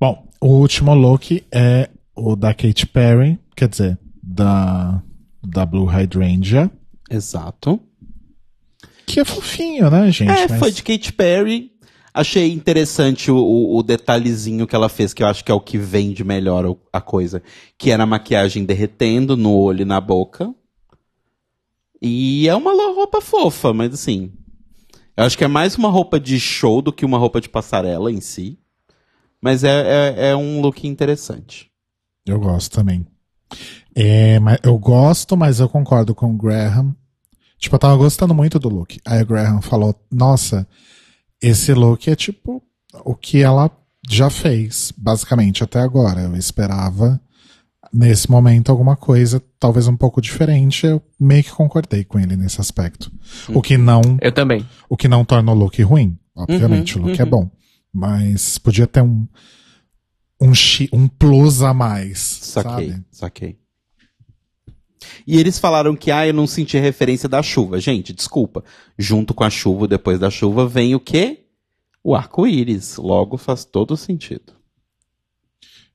[0.00, 5.02] Bom, o último look é o da Katy Perry, quer dizer, da,
[5.46, 6.70] da Blue Hydrangea,
[7.10, 7.80] Exato.
[9.06, 10.30] que é fofinho, né, gente?
[10.30, 11.70] É, Mas- foi de Katy Perry.
[12.14, 15.60] Achei interessante o, o- o detalhezinho que ela fez, que eu acho que é o
[15.60, 17.42] que vende melhor a coisa.
[17.78, 20.52] Que era a maquiagem derretendo no olho e na boca.
[22.04, 24.32] E é uma roupa fofa, mas assim.
[25.16, 28.10] Eu acho que é mais uma roupa de show do que uma roupa de passarela
[28.10, 28.58] em si.
[29.40, 31.70] Mas é, é, é um look interessante.
[32.26, 33.06] Eu gosto também.
[33.94, 36.96] É, mas eu gosto, mas eu concordo com o Graham.
[37.56, 38.98] Tipo, eu tava gostando muito do look.
[39.04, 40.66] Aí o Graham falou: Nossa,
[41.40, 42.60] esse look é tipo
[43.04, 43.70] o que ela
[44.08, 46.22] já fez, basicamente, até agora.
[46.22, 47.20] Eu esperava,
[47.92, 50.86] nesse momento, alguma coisa, talvez um pouco diferente.
[50.86, 53.10] Eu meio que concordei com ele nesse aspecto.
[53.48, 54.66] O que não Eu também.
[54.88, 56.18] o que não torna o look ruim.
[56.34, 57.30] Obviamente, Uhum, o look é uhum.
[57.30, 57.50] bom.
[57.92, 59.26] Mas podia ter um,
[60.40, 62.18] um, chi- um plus a mais.
[62.18, 63.04] Saquei, Sabe?
[63.10, 63.58] saquei.
[65.26, 67.78] E eles falaram que, ah, eu não senti referência da chuva.
[67.80, 68.64] Gente, desculpa.
[68.96, 71.44] Junto com a chuva, depois da chuva, vem o quê?
[72.02, 72.96] O arco-íris.
[72.96, 74.52] Logo faz todo sentido.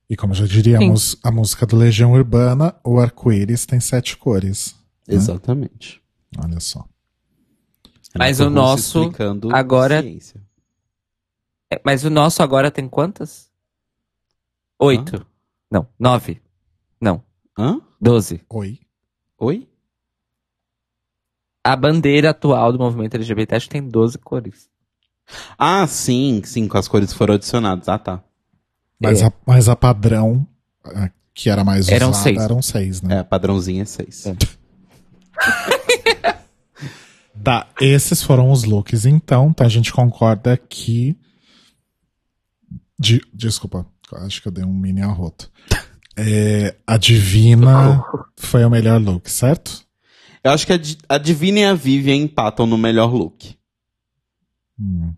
[0.09, 4.75] E como já diríamos, a música do Legião Urbana, o arco-íris tem sete cores.
[5.07, 6.01] Exatamente.
[6.37, 6.85] Olha só.
[8.17, 9.11] Mas o nosso
[9.53, 10.41] agora- ciência.
[11.71, 13.51] É, Mas o nosso agora tem quantas?
[14.79, 15.25] Oito.
[15.69, 16.41] Não, nove.
[17.01, 17.21] Não,
[17.57, 17.81] Hã?
[17.99, 18.41] doze.
[18.49, 18.79] Oi.
[19.37, 19.67] Oi?
[21.63, 24.69] A bandeira atual do movimento LGBT acho que tem 12 cores.
[25.57, 27.89] Ah, sim, sim, com as cores foram adicionadas.
[27.89, 28.23] Ah, tá.
[28.99, 29.27] Mas, É.
[29.27, 30.45] a, mas a padrão,
[30.83, 32.37] a que era mais Eram usada, seis.
[32.41, 33.19] eram seis, né?
[33.19, 34.25] É, padrãozinho é seis.
[34.25, 34.35] É.
[37.43, 39.49] Tá, esses foram os looks, então.
[39.51, 41.17] Então a gente concorda que.
[42.99, 43.85] De, desculpa,
[44.25, 45.49] acho que eu dei um mini arroto.
[46.17, 48.03] É, a Divina
[48.35, 49.85] foi o melhor look, certo?
[50.43, 53.55] Eu acho que a, a Divina e a Vivian empatam no melhor look.
[54.79, 55.13] Hum.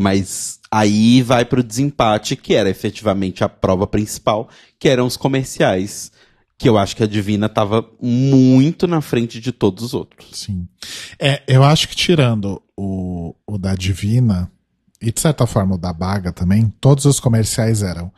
[0.00, 4.48] Mas aí vai pro desempate, que era efetivamente a prova principal,
[4.78, 6.10] que eram os comerciais.
[6.56, 10.28] Que eu acho que a Divina tava muito na frente de todos os outros.
[10.38, 10.68] Sim.
[11.18, 14.50] É, eu acho que tirando o, o da Divina,
[15.00, 18.12] e de certa forma o da Baga também, todos os comerciais eram.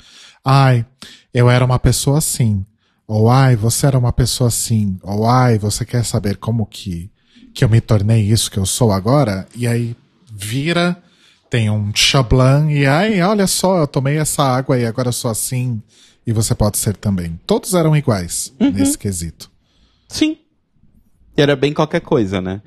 [0.44, 0.84] Ai,
[1.32, 2.64] eu era uma pessoa assim.
[3.06, 4.98] Ou ai, você era uma pessoa assim.
[5.02, 7.10] Ou ai, você quer saber como que,
[7.54, 9.46] que eu me tornei isso que eu sou agora?
[9.54, 9.96] E aí
[10.32, 11.00] vira,
[11.52, 15.82] tem um chablan e ai, olha só, eu tomei essa água e agora sou assim.
[16.26, 17.38] E você pode ser também.
[17.46, 19.50] Todos eram iguais nesse quesito.
[20.08, 20.38] Sim.
[21.36, 22.62] Era bem qualquer coisa, né?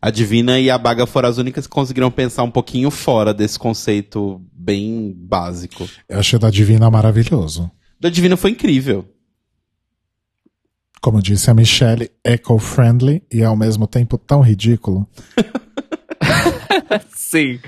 [0.00, 3.58] A Divina e a Baga foram as únicas que conseguiram pensar um pouquinho fora desse
[3.58, 5.86] conceito bem básico.
[6.08, 7.70] Eu achei da Divina maravilhoso.
[8.00, 9.06] Da Divina foi incrível.
[11.02, 15.06] Como disse a Michelle, eco-friendly e ao mesmo tempo tão ridículo.
[17.14, 17.60] Sim.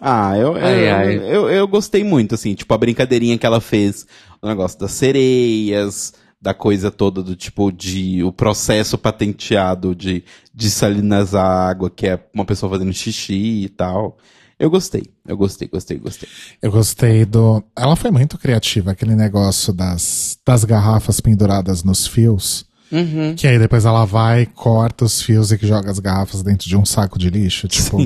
[0.00, 1.16] Ah, eu, eu, Ai, ai.
[1.16, 4.06] Eu, eu gostei muito, assim, tipo, a brincadeirinha que ela fez,
[4.42, 6.12] o negócio das sereias,
[6.44, 10.22] da coisa toda do tipo de o processo patenteado de,
[10.52, 14.18] de salinas a água, que é uma pessoa fazendo xixi e tal.
[14.58, 16.28] Eu gostei, eu gostei, gostei, gostei.
[16.60, 17.64] Eu gostei do.
[17.76, 22.66] Ela foi muito criativa, aquele negócio das, das garrafas penduradas nos fios.
[22.94, 23.34] Uhum.
[23.34, 26.76] Que aí depois ela vai, corta os fios e que joga as garrafas dentro de
[26.76, 27.66] um saco de lixo.
[27.66, 27.98] Tipo,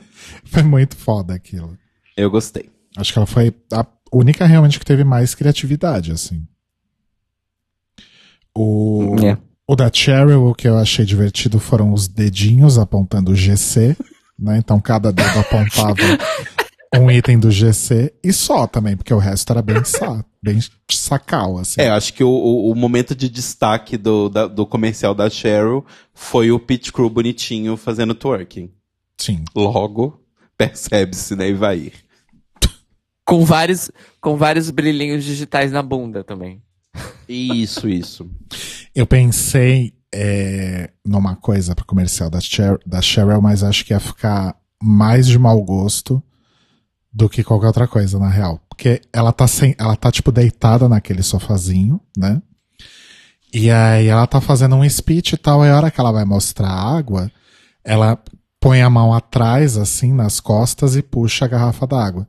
[0.44, 1.76] foi muito foda aquilo.
[2.14, 2.68] Eu gostei.
[2.96, 6.46] Acho que ela foi a única realmente que teve mais criatividade, assim.
[8.56, 9.36] O, É.
[9.66, 13.96] o da Cheryl, o que eu achei divertido foram os dedinhos apontando o GC,
[14.38, 14.58] né?
[14.58, 15.94] Então cada dedo apontava
[17.00, 20.58] um item do GC e só também, porque o resto era bem, sa bem
[20.90, 21.80] sacal, assim.
[21.80, 25.28] É, eu acho que o, o, o momento de destaque do, da- do comercial da
[25.30, 28.70] Cheryl foi o Pit Crew bonitinho fazendo twerking.
[29.18, 29.44] Sim.
[29.54, 30.20] Logo,
[30.56, 31.92] percebe-se, né, Ivair?
[33.26, 33.90] Com vários,
[34.20, 36.62] com vários brilhinhos digitais na bunda também.
[37.28, 38.28] Isso, isso.
[38.94, 44.00] Eu pensei é, numa coisa pro comercial da, Cher da Cheryl, mas acho que ia
[44.00, 46.22] ficar mais de mau gosto
[47.14, 48.60] do que qualquer outra coisa, na real.
[48.68, 49.76] Porque ela tá sem.
[49.78, 52.42] Ela tá, tipo, deitada naquele sofazinho, né?
[53.52, 56.24] E aí ela tá fazendo um speech e tal, e a hora que ela vai
[56.24, 57.30] mostrar a água,
[57.84, 58.18] ela
[58.58, 62.26] põe a mão atrás, assim, nas costas e puxa a garrafa d'água.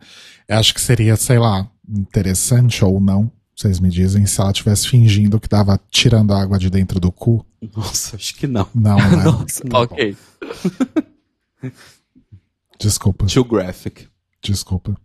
[0.48, 3.32] Eu acho que seria, sei lá, interessante ou não.
[3.56, 7.12] Vocês me dizem se ela estivesse fingindo que tava tirando a água de dentro do
[7.12, 7.44] cu.
[7.76, 8.68] Nossa, acho que não.
[8.76, 9.16] Não, né?
[9.24, 10.16] Nossa, ok.
[12.78, 14.08] Desculpa, Too graphic.
[14.52, 14.96] Desculpa.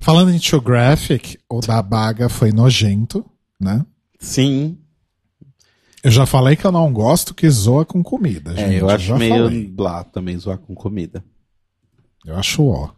[0.00, 3.24] Falando em Too Graphic, o da Baga foi nojento,
[3.60, 3.84] né?
[4.18, 4.78] Sim.
[6.02, 8.74] Eu já falei que eu não gosto que zoa com comida, gente.
[8.74, 9.66] É, eu acho já meio falei.
[9.68, 11.24] blá também zoar com comida.
[12.24, 12.90] Eu acho ó.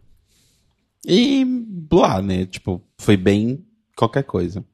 [1.05, 2.47] E blá, né?
[2.47, 3.63] Tipo, foi bem
[3.95, 4.65] qualquer coisa.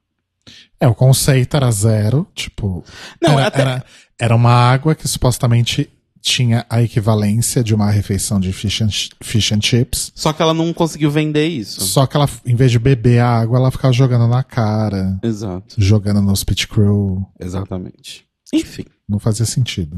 [0.80, 2.84] É, o conceito era zero, tipo.
[3.22, 3.86] Não, era, até- era,
[4.18, 5.90] era uma água que supostamente
[6.22, 8.90] tinha a equivalência de uma refeição de fish and,
[9.22, 10.12] fish and chips.
[10.16, 11.82] Só que ela não conseguiu vender isso.
[11.82, 15.76] Só que ela, em vez de beber a água, ela ficava jogando na cara, Exato.
[15.78, 17.26] jogando nos pit crew.
[17.40, 18.26] Exatamente.
[18.54, 18.86] Enfim.
[19.10, 19.98] Não fazia sentido.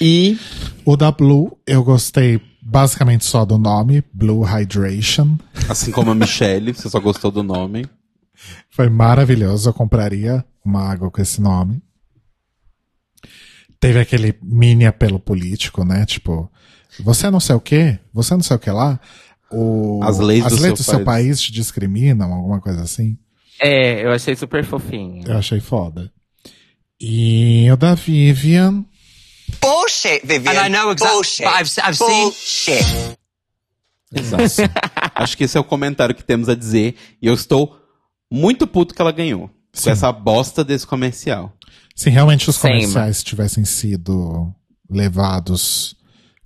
[0.00, 0.38] E
[0.84, 5.36] O da Blue, eu gostei basicamente só do nome, Blue Hydration.
[5.68, 7.86] assim como a Michelle, você só gostou do nome.
[8.70, 11.82] Foi maravilhoso, eu compraria uma água com esse nome.
[13.80, 16.04] Teve aquele mini apelo político, né?
[16.04, 16.50] Tipo,
[17.02, 19.00] você não sei o quê, você não sei o que lá.
[19.50, 21.04] O, As leis do seu do seu país.
[21.04, 23.16] país te discriminam, alguma coisa assim.
[23.58, 25.26] É, eu achei super fofinho.
[25.26, 26.12] Eu achei foda.
[27.00, 28.84] E o da Vivian,
[29.60, 30.52] Bullshit, Vivian.
[30.52, 31.42] And I know exactly- Bullshit.
[31.44, 33.16] but I've- I've seen- Bullshit.
[34.14, 34.42] Exato.
[35.14, 36.94] Acho que esse é o comentário que temos a dizer.
[37.20, 37.76] E eu estou
[38.30, 39.50] muito puto que ela ganhou.
[39.72, 39.84] Sim.
[39.84, 41.52] Com essa bosta desse comercial.
[41.94, 42.74] Se realmente os Same.
[42.74, 44.52] comerciais tivessem sido
[44.88, 45.96] levados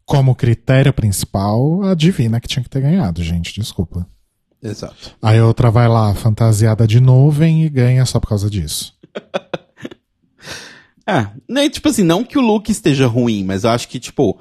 [0.04, 4.06] como critério principal, a Divina que tinha que ter ganhado, gente, desculpa.
[4.62, 5.14] Exato.
[5.20, 8.94] Aí a outra vai lá, fantasiada de nuvem, e ganha só por causa disso.
[11.06, 14.40] É, né, tipo assim, não que o look esteja ruim, mas eu acho que, tipo,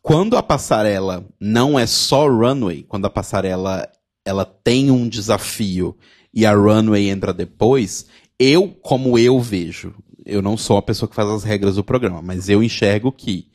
[0.00, 3.86] quando a passarela não é só runway, quando a passarela
[4.24, 5.94] ela tem um desafio
[6.32, 8.06] e a runway entra depois,
[8.38, 9.94] eu, como eu vejo,
[10.24, 13.48] eu não sou a pessoa que faz as regras do programa, mas eu enxergo que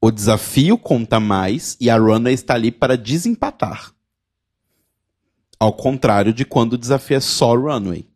[0.00, 3.92] o desafio conta mais e a runway está ali para desempatar.
[5.58, 8.06] Ao contrário de quando o desafio é só runway.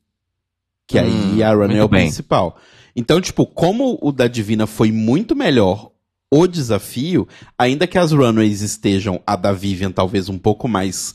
[0.87, 1.09] Que aí
[1.41, 2.03] Hum, a runway é o bem.
[2.07, 2.59] principal.
[2.95, 5.91] Então, tipo, como o da Divina foi muito melhor
[6.31, 7.27] o desafio,
[7.59, 11.15] ainda que as runways estejam, a da Vivian talvez um pouco mais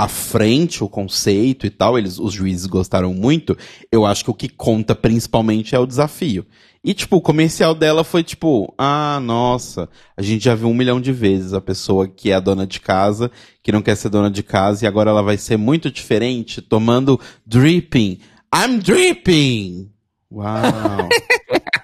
[0.00, 3.54] à frente, o conceito e tal, eles, os juízes gostaram muito,
[3.92, 6.46] eu acho que o que conta principalmente é o desafio.
[6.82, 10.98] E, tipo, o comercial dela foi tipo, ah, nossa, a gente já viu um milhão
[10.98, 13.30] de vezes a pessoa que é a dona de casa,
[13.62, 17.20] que não quer ser dona de casa, e agora ela vai ser muito diferente, tomando
[17.44, 18.20] dripping.
[18.54, 19.92] I'm dripping!
[20.32, 21.08] Uau!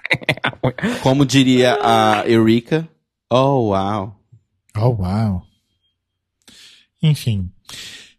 [1.03, 2.89] Como diria a Eureka,
[3.31, 4.15] oh, wow.
[4.75, 5.43] Oh, uau.
[7.03, 7.51] Enfim.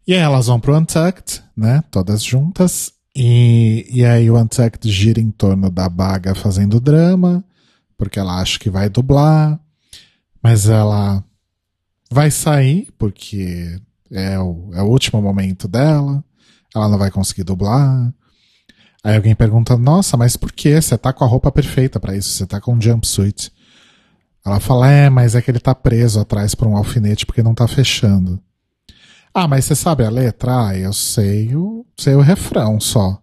[0.09, 1.85] E aí elas vão pro Untucked, né?
[1.91, 2.95] Todas juntas.
[3.15, 7.45] E, e aí o Untucked gira em torno da Baga fazendo drama,
[7.95, 9.61] porque ela acha que vai dublar,
[10.43, 11.23] mas ela
[12.11, 13.79] vai sair, porque
[14.11, 16.25] é o, é o último momento dela,
[16.75, 18.11] ela não vai conseguir dublar.
[19.05, 20.81] Aí alguém pergunta, nossa, mas por que?
[20.81, 23.53] Você tá com a roupa perfeita pra isso, você tá com um jumpsuit.
[24.43, 27.55] Ela fala, é, mas é que ele tá preso atrás por um alfinete porque não
[27.55, 28.43] tá fechando.
[29.39, 30.69] Ah, mas você sabe a letra?
[30.69, 33.19] Ah, eu sei o, sei o refrão só.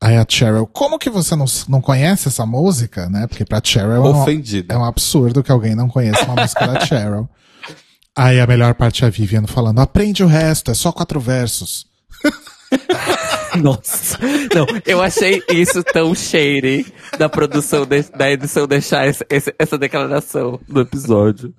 [0.00, 3.26] Aí a Cheryl, como que você não, não conhece essa música, né?
[3.26, 4.24] Porque pra Cheryl é um,
[4.68, 7.28] é um absurdo que alguém não conheça uma música da Cheryl.
[8.16, 11.86] Aí a melhor parte é a Vivian falando, aprende o resto, é só quatro versos.
[13.62, 14.18] Nossa.
[14.54, 19.78] Não, eu achei isso tão shady da produção, de- da edição deixar essa, esse- essa
[19.78, 21.54] declaração no episódio.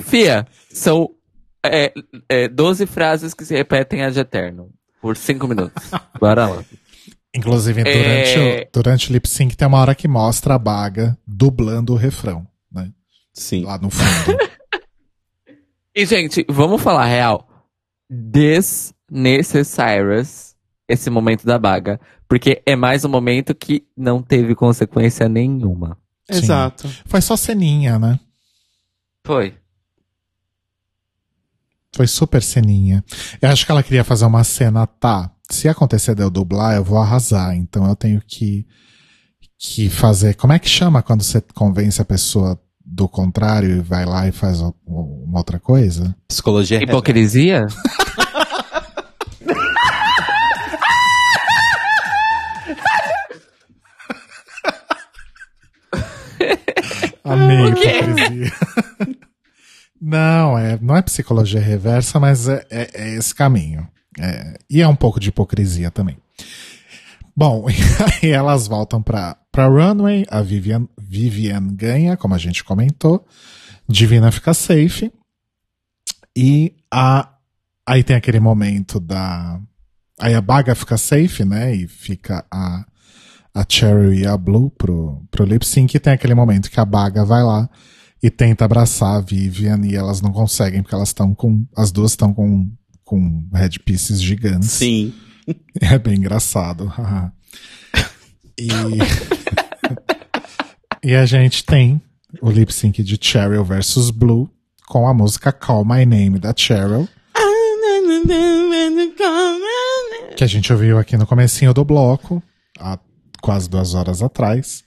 [0.00, 1.08] Fia, são
[1.64, 1.92] é,
[2.28, 4.70] é, 12 frases que se repetem ad eterno.
[5.00, 5.82] Por 5 minutos.
[6.20, 6.64] Bora lá.
[7.34, 8.62] Inclusive, durante, É.
[8.62, 12.46] o, durante o lip sync tem uma hora que mostra a Baga dublando o refrão,
[12.72, 12.90] né?
[13.32, 13.64] Sim.
[13.64, 14.38] Lá no fundo.
[15.96, 17.48] E, gente, vamos falar real.
[18.10, 20.56] Desnecessárias
[20.88, 22.00] esse momento da baga.
[22.28, 25.96] Porque é mais um momento que não teve consequência nenhuma.
[26.28, 26.38] Sim.
[26.38, 26.88] Exato.
[27.06, 28.18] Foi só ceninha, né?
[29.24, 29.54] Foi.
[31.94, 33.04] Foi super ceninha.
[33.40, 35.30] Eu acho que ela queria fazer uma cena, tá?
[35.48, 37.54] Se acontecer de eu dublar, eu vou arrasar.
[37.54, 38.66] Então eu tenho que,
[39.56, 40.34] que fazer.
[40.34, 44.32] Como é que chama quando você convence a pessoa do contrário e vai lá e
[44.32, 46.14] faz uma outra coisa?
[46.26, 46.82] Psicologia.
[46.82, 47.64] Hipocrisia?
[57.22, 58.52] A Meio hipocrisia.
[60.00, 63.88] Não, é, não é psicologia reversa, mas é, é, é esse caminho.
[64.18, 66.16] É, e é um pouco de hipocrisia também.
[67.36, 67.66] Bom,
[68.22, 73.26] e elas voltam pra, pra Runway, a Vivian, Vivian ganha, como a gente comentou.
[73.88, 75.12] Divina fica safe.
[76.36, 77.28] E a,
[77.86, 79.60] aí tem aquele momento da.
[80.18, 81.74] Aí a Baga fica safe, né?
[81.74, 82.84] E fica a,
[83.52, 85.96] a Cheryl e a Blue pro, pro lip sync.
[85.96, 87.68] E tem aquele momento que a Baga vai lá
[88.24, 91.62] e tenta abraçar a Vivian e elas não conseguem, porque elas estão com.
[91.76, 92.72] As duas estão com,
[93.04, 94.70] com headpieces gigantes.
[94.70, 95.12] Sim.
[95.78, 96.90] É bem engraçado.
[98.58, 98.68] e.
[101.04, 102.00] e a gente tem
[102.40, 104.48] o lip sync de Cheryl versus Blue
[104.88, 107.06] com a música Call My Name da Cheryl.
[110.34, 112.42] Que a gente ouviu aqui no comecinho do bloco,
[112.80, 112.98] há
[113.42, 114.82] quase duas horas atrás.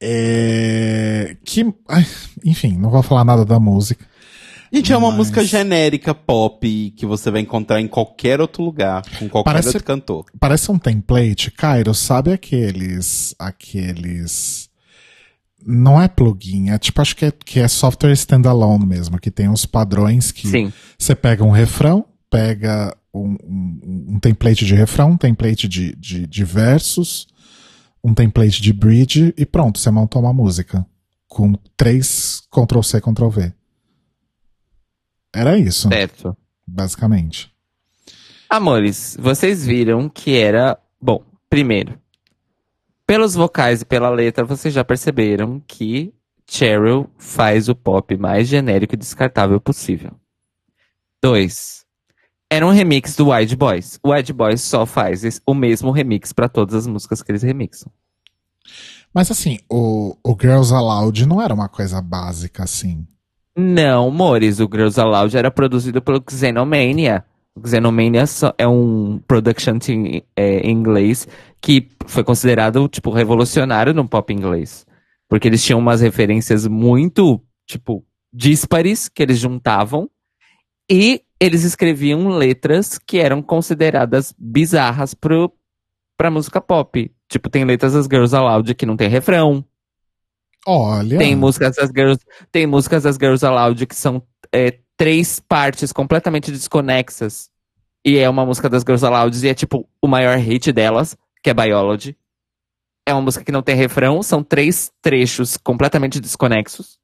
[0.00, 1.36] É...
[1.44, 2.06] Que, ai,
[2.44, 4.04] enfim, não vou falar nada da música.
[4.72, 9.02] Gente, é uma Mas- música genérica pop que você vai encontrar em qualquer outro lugar,
[9.18, 10.26] com qualquer Parece- outro cantor.
[10.38, 11.50] Parece um template.
[11.50, 13.34] Cairo, sabe aqueles.
[13.38, 14.68] aqueles.
[15.66, 19.48] Não é plugin, é tipo, acho que é, que é software standalone mesmo, que tem
[19.48, 20.72] uns padrões que Sim.
[20.98, 26.26] você pega um refrão, pega um, um- um template de refrão, um template de, de,
[26.26, 27.26] de versos,
[28.02, 30.86] um template de bridge e pronto, você monta uma música.
[31.26, 33.52] Com três Ctrl-C, Ctrl-V.
[35.34, 36.36] Era isso, Certo.
[36.66, 37.52] basicamente.
[38.48, 40.78] Amores, vocês viram que era.
[41.00, 42.00] Bom, primeiro,
[43.06, 46.14] pelos vocais e pela letra, vocês já perceberam que
[46.50, 50.12] Cheryl faz o pop mais genérico e descartável possível.
[51.22, 51.84] Dois,
[52.50, 53.98] era um remix do White Boys.
[54.02, 57.42] O White Boys só faz esse- o mesmo remix pra todas as músicas que eles
[57.42, 57.90] remixam.
[59.12, 63.06] Mas assim, o, o Girls Aloud não era uma coisa básica assim.
[63.56, 67.24] Não, Mores, o Girls Aloud era produzido pelo Xenomania.
[67.56, 68.24] O Xenomania
[68.56, 71.26] é um production team é, em inglês
[71.60, 74.86] que foi considerado, tipo, revolucionário no pop inglês.
[75.28, 80.08] Porque eles tinham umas referências muito, tipo, díspares que eles juntavam.
[80.88, 85.52] E eles escreviam letras que eram consideradas bizarras pro,
[86.16, 87.10] pra música pop.
[87.28, 89.64] Tipo, tem letras das Girls Aloud que não tem refrão.
[90.66, 91.18] Olha.
[91.18, 92.20] Tem músicas das Girls,
[92.50, 97.50] tem músicas das Girls Aloud que são é, três partes completamente desconexas.
[98.04, 101.50] E é uma música das Girls Aloud e é tipo o maior hit delas, que
[101.50, 102.16] é Biology.
[103.06, 106.98] É uma música que não tem refrão, são três trechos completamente desconexos.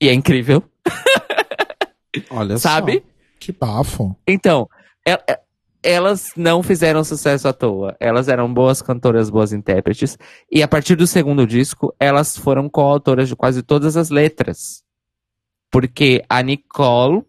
[0.00, 0.62] E é incrível,
[2.30, 3.02] Olha sabe?
[3.46, 4.16] Que bafo.
[4.26, 4.68] Então,
[5.06, 5.38] e- e-
[5.80, 7.96] elas não fizeram sucesso à toa.
[8.00, 10.18] Elas eram boas cantoras, boas intérpretes.
[10.50, 14.82] E a partir do segundo disco, elas foram coautoras de quase todas as letras.
[15.70, 17.22] Porque a Nicole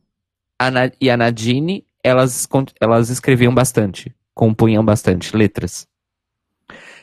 [0.58, 2.48] a Na- e a Nadine, elas,
[2.82, 4.12] elas escreviam bastante.
[4.34, 5.88] Compunham bastante letras.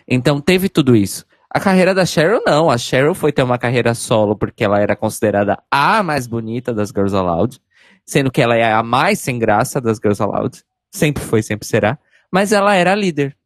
[0.09, 1.25] Então, teve tudo isso.
[1.49, 2.69] A carreira da Cheryl, não.
[2.69, 6.89] A Cheryl foi ter uma carreira solo porque ela era considerada a mais bonita das
[6.89, 7.61] Girls Aloud
[8.07, 10.63] sendo que ela é a mais sem graça das Girls Aloud.
[10.93, 11.99] Sempre foi, sempre será.
[12.31, 13.37] Mas ela era a líder.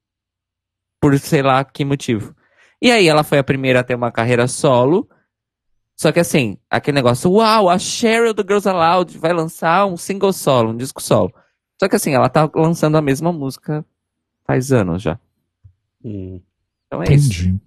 [1.00, 2.34] Por sei lá que motivo.
[2.80, 5.08] E aí ela foi a primeira a ter uma carreira solo.
[5.96, 10.32] Só que assim, aquele negócio, uau, a Cheryl do Girls Aloud vai lançar um single
[10.32, 11.32] solo, um disco solo.
[11.80, 13.84] Só que assim, ela tá lançando a mesma música
[14.44, 15.18] faz anos já.
[16.04, 16.40] Hum.
[16.86, 17.42] Então é isso.
[17.42, 17.60] Entendi.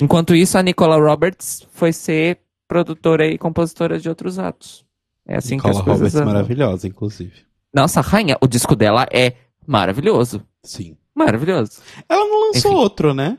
[0.00, 4.84] Enquanto isso, a Nicola Roberts foi ser produtora e compositora de outros atos.
[5.26, 6.32] É assim que Nicola as coisas Roberts andam.
[6.32, 7.32] maravilhosa, inclusive.
[7.72, 9.34] Nossa, rainha, o disco dela é
[9.66, 10.42] maravilhoso.
[10.62, 10.96] Sim.
[11.14, 11.80] Maravilhoso.
[12.08, 12.80] Ela não lançou Enfim.
[12.80, 13.38] outro, né?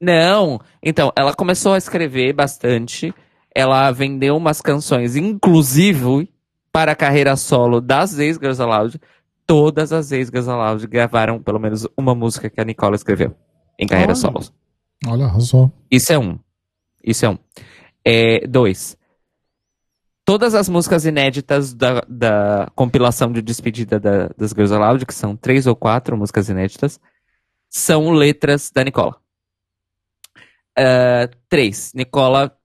[0.00, 3.14] Não, então, ela começou a escrever bastante.
[3.54, 6.28] Ela vendeu umas canções, inclusive
[6.72, 9.00] para a carreira solo das ex-Girls Aloud.
[9.46, 13.34] Todas as ex-Girls Aloud gravaram pelo menos uma música que a Nicola escreveu
[13.78, 14.20] em carreira Olha.
[14.20, 14.40] solo.
[15.06, 15.70] Olha, arrasou.
[15.90, 16.38] Isso é um.
[17.02, 17.38] Isso é um.
[18.04, 18.96] É, dois.
[20.24, 25.36] Todas as músicas inéditas da, da compilação de despedida da- das Girls Aloud, que são
[25.36, 26.98] três ou quatro músicas inéditas,
[27.68, 29.20] são letras da Nicola.
[30.76, 31.92] Ah, três.
[31.94, 32.56] Nicola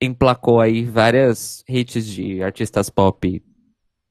[0.00, 3.42] emplacou aí várias hits de artistas pop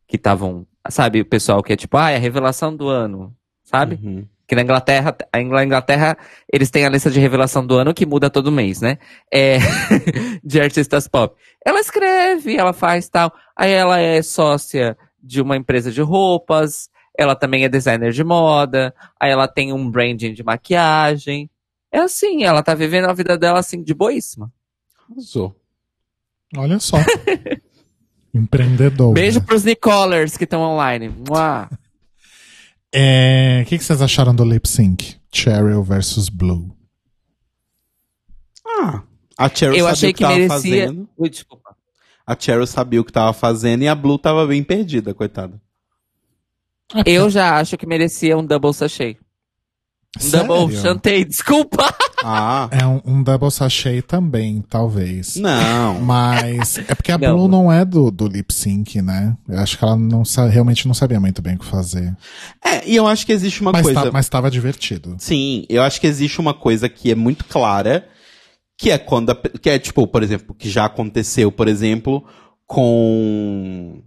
[0.07, 3.99] que estavam, sabe, o pessoal que é tipo, ah, é a revelação do ano, sabe?
[4.03, 4.27] Uhum.
[4.47, 6.17] Que na Inglaterra, a Ingl- a Inglaterra,
[6.51, 8.97] eles têm a lista de revelação do ano que muda todo mês, né?
[9.33, 9.57] É,
[10.43, 11.35] de artistas pop.
[11.65, 13.33] Ela escreve, ela faz tal.
[13.55, 16.89] Aí ela é sócia de uma empresa de roupas.
[17.17, 18.93] Ela também é designer de moda.
[19.19, 21.49] Aí ela tem um branding de maquiagem.
[21.91, 24.51] É assim, ela tá vivendo a vida dela assim, de boíssima.
[25.09, 25.55] Arrasou.
[26.57, 26.97] Olha só.
[28.33, 29.13] Empreendedor.
[29.13, 29.45] Beijo né?
[29.45, 31.09] pros Nicolers que estão online.
[31.09, 31.69] Mua.
[32.97, 35.17] É, O que, que vocês acharam do lip sync?
[35.33, 36.73] Cheryl versus Blue.
[38.65, 39.03] Ah,
[39.37, 40.85] a Cheryl Eu sabia achei o que, que tava merecia.
[40.85, 41.09] fazendo.
[41.17, 41.75] Ui, desculpa.
[42.25, 45.61] A Cheryl sabia o que tava fazendo e a Blue tava bem perdida, coitada.
[47.05, 49.17] Eu já acho que merecia um double sachê.
[50.23, 50.81] Um double Sério?
[50.81, 51.83] chantei, desculpa.
[52.27, 55.35] Ah, É um, um double sachê também, talvez.
[55.35, 55.99] não.
[56.01, 57.35] Mas é porque a Não.
[57.35, 59.37] Blue não é do, do lip sync, né?
[59.47, 62.15] Eu acho que ela não realmente não sabia muito bem o que fazer.
[62.65, 64.03] É, e eu acho que existe uma Mas, coisa.
[64.05, 65.15] tá, mas tava divertido.
[65.19, 68.07] Sim, eu acho que existe uma coisa que é muito clara,
[68.75, 72.23] que é quando a, que é tipo, por exemplo, que já aconteceu, por exemplo,
[72.65, 74.01] com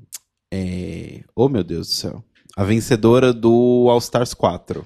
[0.53, 2.25] é, oh meu Deus do céu,
[2.57, 4.85] a vencedora do All Stars 4,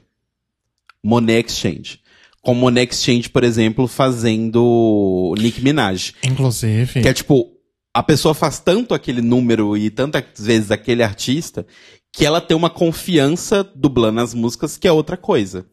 [1.04, 2.00] Monet Exchange.
[2.40, 6.12] Com Monet Exchange, por exemplo, fazendo Nicki Minaj.
[6.24, 7.46] Inclusive, Que é tipo,
[7.94, 11.66] a pessoa faz tanto aquele número e tantas vezes aquele artista
[12.12, 15.64] que ela tem uma confiança dublando as músicas que é outra coisa.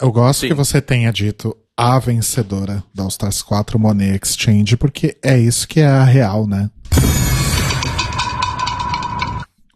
[0.00, 0.48] eu gosto Sim.
[0.48, 5.66] que você tenha dito a vencedora da All Stars 4 Monet Exchange, porque é isso
[5.66, 6.70] que é a real, né?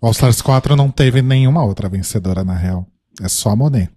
[0.00, 2.86] All Stars 4 não teve nenhuma outra vencedora, na real.
[3.20, 3.90] É só a Monet.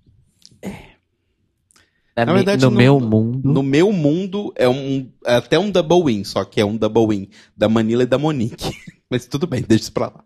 [2.26, 3.53] Na Na verdade, no no- meu mundo.
[3.53, 7.07] No meu mundo é um é até um double win, só que é um double
[7.07, 8.72] win da Manila e da Monique.
[9.10, 10.23] Mas tudo bem, deixa isso pra lá.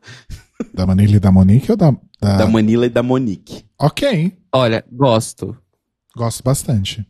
[0.73, 1.91] Da Manila e da Monique ou da.
[2.21, 2.37] da...
[2.37, 3.65] Da Manila e da Monique.
[3.79, 4.31] Ok.
[4.53, 5.57] Olha, gosto.
[6.15, 7.05] Gosto bastante.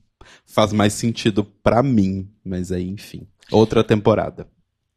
[0.46, 3.28] Faz mais sentido pra mim, mas aí, enfim.
[3.52, 4.48] Outra temporada.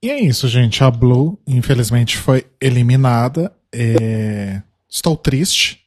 [0.03, 0.83] E é isso, gente.
[0.85, 3.53] A Blue, infelizmente, foi eliminada.
[3.75, 5.81] É, Estou triste,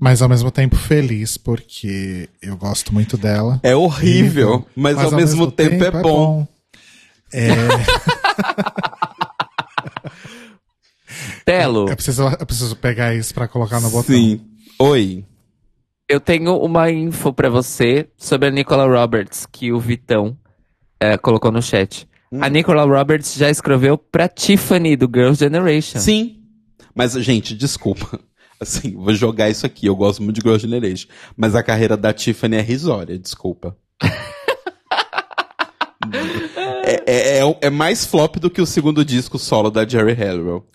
[0.00, 3.60] mas ao mesmo tempo feliz, porque eu gosto muito dela.
[3.62, 6.48] É horrível, mas, ao, mesmo, tempo, é bom.
[7.30, 7.50] É,
[11.44, 14.14] Telo, eu, preciso, eu preciso pegar isso pra colocar no botão.
[14.14, 14.40] Sim.
[14.78, 15.22] Oi.
[16.08, 20.34] eu tenho uma info pra você sobre a Nicola Roberts, que o Vitão
[20.98, 22.08] eh, colocou no chat.
[22.40, 25.98] A Nicola Roberts já escreveu pra Tiffany, do Girls' Generation.
[25.98, 26.36] Sim.
[26.94, 28.18] Mas, gente, desculpa.
[28.60, 29.86] Assim, vou jogar isso aqui.
[29.86, 31.08] Eu gosto muito de Girl Generation.
[31.36, 33.74] Mas a carreira da Tiffany é risória, desculpa.
[36.84, 40.66] é, é, é, é mais flop do que o segundo disco solo da Jerry Halliwell.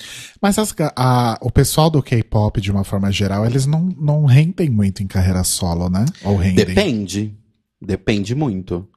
[0.41, 4.69] Mas as a- o pessoal do K-pop, de uma forma geral, eles não, não rendem
[4.69, 6.05] muito em carreira solo, né?
[6.23, 6.65] Ou rendem.
[6.65, 7.35] Depende.
[7.81, 8.87] Depende muito.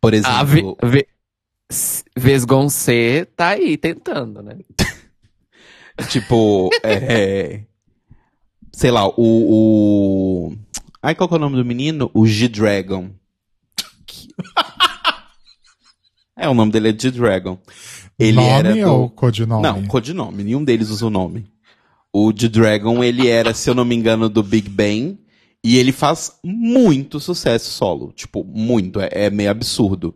[0.00, 0.34] Por exemplo.
[0.34, 0.76] A v,
[3.36, 4.56] tá aí tentando, né?
[6.08, 7.64] Tipo, é,
[8.72, 10.52] sei lá, o, o.
[11.02, 12.10] Ai, qual que é o nome do menino?
[12.14, 13.10] O G-Dragon.
[16.40, 17.58] É, o nome dele é G-Dragon.
[18.18, 18.90] Ele nome era do...
[18.90, 19.62] ou codinome?
[19.62, 20.42] Não, codinome.
[20.42, 21.44] Nenhum deles usa o nome.
[22.10, 25.18] O G-Dragon, ele era, se eu não me engano, do Big Bang.
[25.62, 28.10] E ele faz muito sucesso solo.
[28.12, 29.00] Tipo, muito.
[29.00, 30.14] É, é meio absurdo.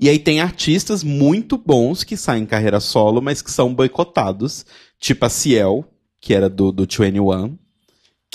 [0.00, 4.66] E aí tem artistas muito bons que saem em carreira solo, mas que são boicotados.
[4.98, 5.84] Tipo a Ciel,
[6.20, 7.56] que era do, do 21.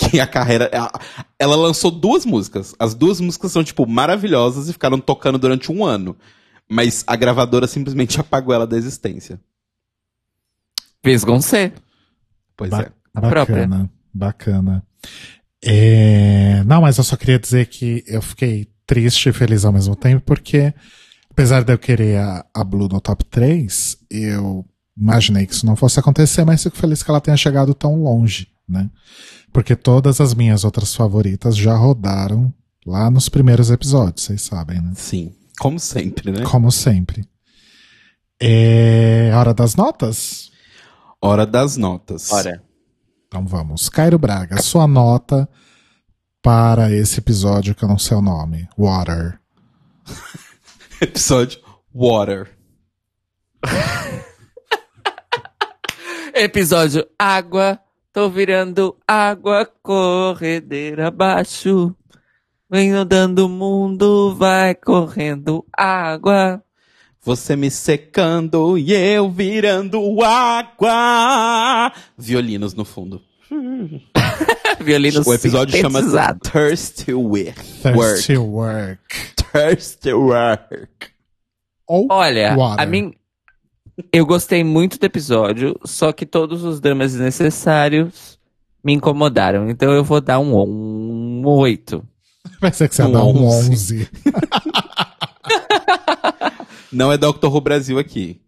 [0.00, 0.70] Que a carreira.
[0.72, 0.92] Ela,
[1.38, 2.72] ela lançou duas músicas.
[2.78, 6.16] As duas músicas são, tipo, maravilhosas e ficaram tocando durante um ano.
[6.70, 9.40] Mas a gravadora simplesmente apagou ela da existência.
[11.04, 11.72] Vesgoncê.
[12.56, 12.92] Pois Ba- é.
[13.14, 13.66] A própria.
[13.66, 14.82] Bacana, bacana.
[15.64, 19.96] É, Não, mas eu só queria dizer que eu fiquei triste e feliz ao mesmo
[19.96, 20.72] tempo, porque
[21.30, 24.64] apesar de eu querer a, a Blue no top 3, eu
[24.96, 28.48] imaginei que isso não fosse acontecer, mas fico feliz que ela tenha chegado tão longe,
[28.68, 28.88] né?
[29.52, 32.52] Porque todas as minhas outras favoritas já rodaram
[32.86, 34.92] lá nos primeiros episódios, vocês sabem, né?
[34.94, 35.34] Sim.
[35.58, 36.44] Como sempre, né?
[36.44, 37.28] Como sempre.
[38.40, 40.52] É hora das notas?
[41.20, 42.30] Hora das notas.
[42.30, 42.62] Ora.
[43.26, 43.88] Então vamos.
[43.88, 45.48] Cairo Braga, sua nota
[46.40, 48.68] para esse episódio que eu não sei o nome.
[48.78, 49.40] Water.
[51.00, 51.60] Episódio
[51.92, 52.56] Water.
[56.34, 57.80] Episódio Água.
[58.18, 61.94] Tô virando água, corredeira abaixo.
[62.68, 66.60] Vem andando o mundo, vai correndo água.
[67.22, 71.92] Você me secando e eu virando água.
[72.18, 73.22] Violinos no fundo.
[74.82, 76.02] Violino o episódio chama.
[76.42, 77.54] Thirsty Work.
[77.84, 79.00] Thirsty Work.
[79.52, 80.88] Thirsty Work.
[81.86, 82.82] Olha, Water.
[82.82, 83.14] a mim.
[84.12, 88.38] Eu gostei muito do episódio, só que todos os dramas desnecessários
[88.84, 89.68] me incomodaram.
[89.68, 92.06] Então eu vou dar um, um 8.
[92.60, 93.70] Vai ser que você Um dá um 11.
[93.70, 94.10] 11.
[96.92, 98.40] Não é Doctor Who Brasil aqui.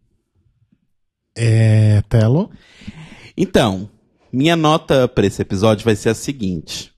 [1.36, 2.50] É, Telo?
[3.36, 3.88] Então,
[4.32, 6.92] minha nota pra esse episódio vai ser a seguinte.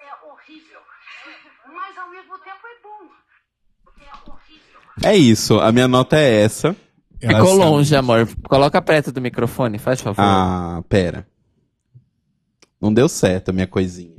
[0.00, 0.80] É horrível,
[1.66, 3.08] mas ao mesmo tempo é bom.
[4.04, 4.80] É horrível.
[5.02, 6.76] É isso, a minha nota é essa.
[7.20, 8.28] Ela Ficou está- longe, amor.
[8.48, 10.20] Coloca perto do microfone, faz favor.
[10.22, 11.26] Ah, pera.
[12.80, 14.18] Não deu certo a minha coisinha.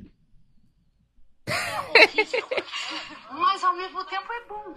[1.47, 2.41] horrível,
[3.39, 4.75] mas ao mesmo tempo é bom.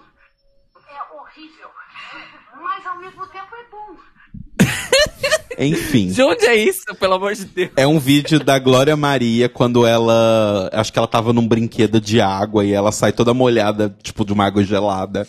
[0.89, 1.69] É horrível,
[2.63, 3.97] mas ao mesmo tempo é bom.
[5.59, 6.09] Enfim.
[6.09, 7.71] De onde é isso, pelo amor de Deus?
[7.77, 10.69] É um vídeo da Glória Maria quando ela.
[10.73, 14.33] Acho que ela tava num brinquedo de água e ela sai toda molhada, tipo, de
[14.33, 15.27] uma água gelada.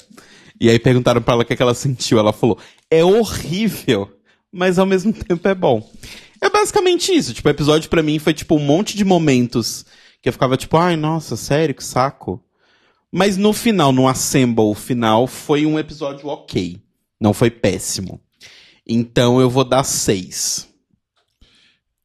[0.59, 2.19] E aí perguntaram pra ela o que, que ela sentiu.
[2.19, 2.57] Ela falou:
[2.89, 4.09] é horrível,
[4.51, 5.87] mas ao mesmo tempo é bom.
[6.41, 7.33] É basicamente isso.
[7.33, 9.85] Tipo, o episódio pra mim foi tipo um monte de momentos
[10.21, 12.41] que eu ficava tipo, ai, nossa, sério, que saco.
[13.11, 16.81] Mas no final, no assemble final, foi um episódio ok.
[17.19, 18.19] Não foi péssimo.
[18.87, 20.67] Então eu vou dar seis.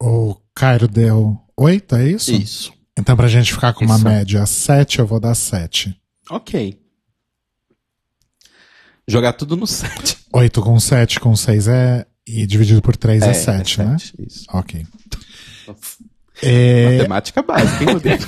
[0.01, 2.31] O Cairo deu 8, é isso?
[2.33, 2.73] Isso.
[2.97, 4.03] Então, pra gente ficar com uma Isso.
[4.03, 5.95] média 7, eu vou dar 7.
[6.29, 6.80] Ok.
[9.07, 10.17] Jogar tudo no 7.
[10.33, 12.05] 8 com 7 com 6 é.
[12.27, 13.97] E dividido por 3 é, 7, né?
[14.19, 14.45] Isso.
[14.53, 14.85] Ok.
[16.41, 18.23] É, Matemática básica, hein, Rodrigo?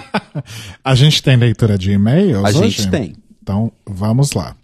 [0.84, 2.70] a gente tem leitura de e-mails A hoje?
[2.70, 3.16] gente tem.
[3.42, 4.56] Então, vamos lá.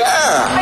[0.00, 0.59] Wait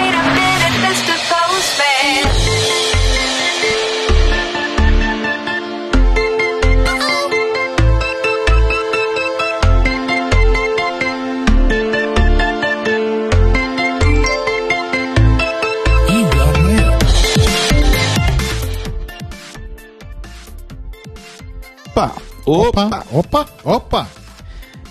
[22.48, 23.04] Opa!
[23.12, 24.08] Opa, Opa!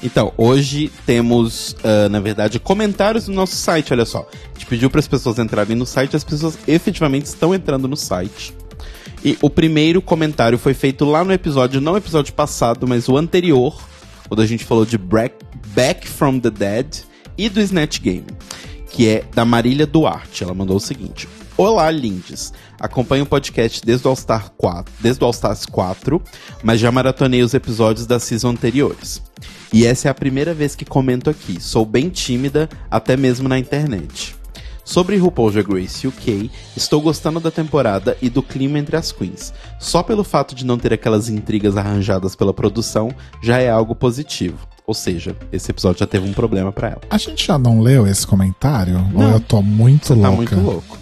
[0.03, 4.27] Então, hoje temos, ah, na verdade, comentários no nosso site, olha só.
[4.31, 7.97] A gente pediu para as pessoas entrarem no site, as pessoas efetivamente estão entrando no
[7.97, 8.53] site.
[9.25, 13.17] E o primeiro comentário foi feito lá no episódio, não o episódio passado, mas o
[13.17, 13.75] anterior,
[14.27, 16.97] quando a gente falou de Back from the Dead
[17.35, 18.27] e do Snatch Game,
[18.91, 20.43] que é da Marília Duarte.
[20.43, 21.27] Ela mandou o seguinte:
[21.57, 22.53] Olá, lindes.
[22.79, 26.21] Acompanho o podcast desde o All, Star 4, desde o All Stars 4,
[26.63, 29.21] mas já maratonei os episódios da season anteriores.
[29.73, 31.59] E essa é a primeira vez que comento aqui.
[31.59, 34.35] Sou bem tímida, até mesmo na internet.
[34.85, 39.51] Sobre RuPaul's Drag Race UK, estou gostando da temporada e do clima entre as queens.
[39.79, 43.09] Só pelo fato de não ter aquelas intrigas arranjadas pela produção,
[43.41, 44.59] já é algo positivo.
[44.85, 47.01] Ou seja, esse episódio já teve um problema pra ela.
[47.09, 48.95] A gente já não leu esse comentário?
[49.13, 49.31] Ou Não.
[49.31, 50.29] eu tô muito Você louca?
[50.29, 50.97] tá muito louco.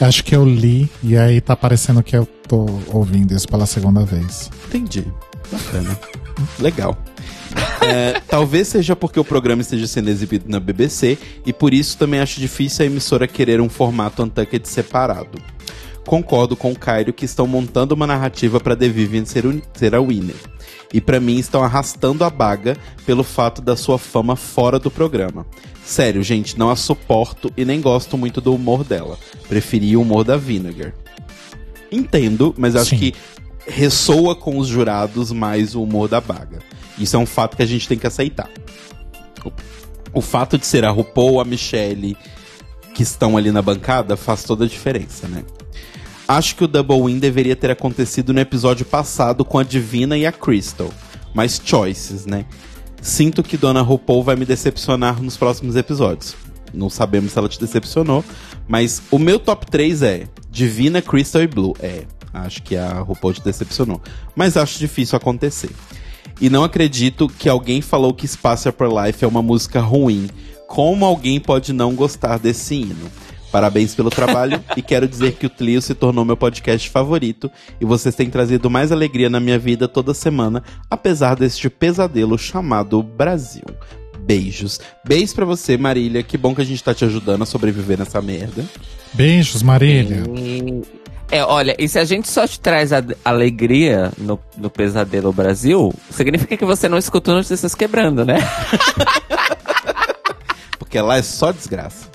[0.00, 4.04] Acho que eu li e aí tá parecendo que eu tô ouvindo isso pela segunda
[4.04, 4.50] vez.
[4.66, 5.04] Entendi.
[5.50, 5.98] Bacana.
[6.58, 6.96] Legal.
[7.80, 12.20] É, talvez seja porque o programa esteja sendo exibido na BBC e por isso também
[12.20, 15.38] acho difícil a emissora querer um formato Untucked separado.
[16.04, 19.44] Concordo com o Cairo que estão montando uma narrativa para The Vivian ser,
[19.74, 20.36] ser a winner.
[20.94, 25.44] E pra mim estão arrastando a baga pelo fato da sua fama fora do programa.
[25.84, 29.18] Sério, gente, não a suporto e nem gosto muito do humor dela.
[29.48, 30.94] Preferi o humor da Vinegar.
[31.90, 32.98] Entendo, mas acho Sim.
[32.98, 33.14] que
[33.66, 36.60] ressoa com os jurados mais o humor da baga.
[36.96, 38.48] Isso é um fato que a gente tem que aceitar.
[40.12, 42.16] O, fato de ser a RuPaul ou a Michelle
[42.94, 45.44] que estão ali na bancada faz toda a diferença, né?
[46.26, 50.24] Acho que o Double Win deveria ter acontecido no episódio passado com a Divina e
[50.24, 50.90] a Crystal.
[51.34, 52.46] Mas choices, né?
[53.02, 56.34] Sinto que Dona RuPaul vai me decepcionar nos próximos episódios.
[56.72, 58.24] Não sabemos se ela te decepcionou,
[58.66, 61.76] mas o meu top 3 é Divina, Crystal e Blue.
[61.78, 64.00] É, acho que a RuPaul te decepcionou.
[64.34, 65.70] Mas acho difícil acontecer.
[66.40, 70.28] E não acredito que alguém falou que Spacer per Life é uma música ruim.
[70.66, 73.10] Como alguém pode não gostar desse hino?
[73.54, 77.48] Parabéns pelo trabalho e quero dizer que o Tlio se tornou meu podcast favorito
[77.80, 80.60] e vocês têm trazido mais alegria na minha vida toda semana,
[80.90, 83.62] apesar deste pesadelo chamado Brasil.
[84.18, 84.80] Beijos.
[85.06, 86.20] Beijos pra você, Marília.
[86.24, 88.64] Que bom que a gente tá te ajudando a sobreviver nessa merda.
[89.12, 90.24] Beijos, Marília.
[90.36, 90.82] E-
[91.30, 95.94] É, olha, e se a gente só te traz a alegria no, no Pesadelo Brasil,
[96.10, 98.38] significa que você não escuta notícias quebrando, né?
[100.76, 102.12] Porque lá é só desgraça.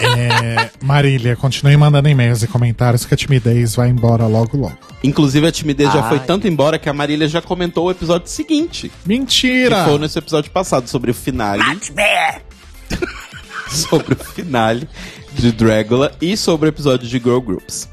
[0.00, 4.76] É, Marília, continue mandando e-mails e comentários que a timidez vai embora logo logo.
[5.02, 6.08] Inclusive, a timidez já Ai.
[6.08, 8.90] foi tanto embora que a Marília já comentou o episódio seguinte.
[9.02, 9.84] Que Mentira!
[9.84, 11.62] foi nesse episódio passado sobre o finale.
[13.68, 14.88] sobre o finale
[15.32, 17.88] de Dragula e sobre o episódio de Girl Groups.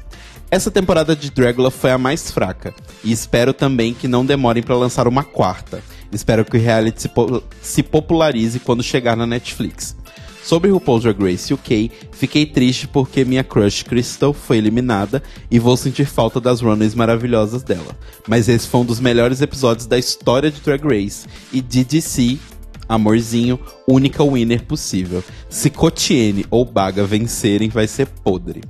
[0.50, 2.72] Essa temporada de Dragula foi a mais fraca
[3.02, 5.82] e espero também que não demorem pra lançar uma quarta.
[6.12, 9.96] Espero que o reality se, po se popularize quando chegar na Netflix.
[10.44, 15.74] Sobre RuPaul's Drag Race UK, fiquei triste porque minha crush Crystal foi eliminada e vou
[15.74, 17.96] sentir falta das runners maravilhosas dela.
[18.28, 22.38] Mas esse foi um dos melhores episódios da história de Drag Race e DDC,
[22.86, 23.58] amorzinho,
[23.88, 25.24] única winner possível.
[25.48, 28.60] Se Cotiene ou Baga vencerem, vai ser podre.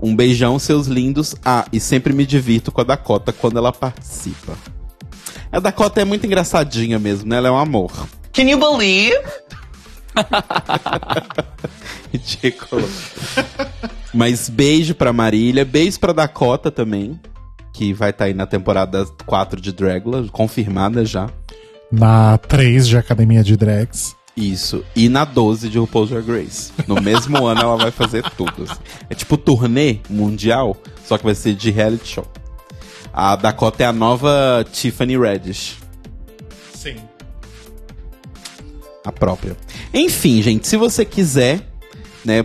[0.00, 1.36] Um beijão, seus lindos.
[1.44, 4.56] Ah, e sempre me divirto com a Dakota quando ela participa.
[5.52, 7.36] A Dakota é muito engraçadinha mesmo, né?
[7.36, 7.92] Ela é um amor.
[8.32, 9.18] Can you believe?
[12.12, 12.88] Ridículo.
[14.12, 17.18] Mas beijo pra Marília, beijo pra Dakota também,
[17.72, 21.28] que vai estar aí na temporada 4 de Dragula, confirmada já.
[21.90, 24.16] Na 3 de Academia de Drags.
[24.36, 24.84] Isso.
[24.94, 26.72] E na 12 de RuPaul's Drag Race.
[26.86, 28.62] No mesmo ano ela vai fazer tudo.
[28.62, 28.80] assim.
[29.10, 32.26] É tipo turnê mundial, só que vai ser de reality show.
[33.12, 35.76] A Dakota é a nova Tiffany Reddish.
[39.08, 39.56] A própria.
[39.92, 41.60] Enfim, gente, se você quiser,
[42.24, 42.44] né,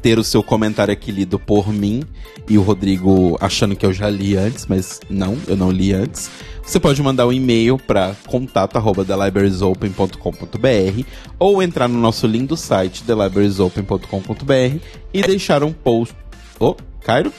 [0.00, 2.02] ter o seu comentário aqui lido por mim
[2.48, 6.28] e o Rodrigo achando que eu já li antes, mas não, eu não li antes.
[6.64, 11.02] Você pode mandar um e-mail para contato@thelibrariesopen.com.br
[11.38, 14.76] ou entrar no nosso lindo site thelibrariesopen.com.br
[15.12, 16.14] e deixar um post.
[16.58, 17.32] Ô, Cairo?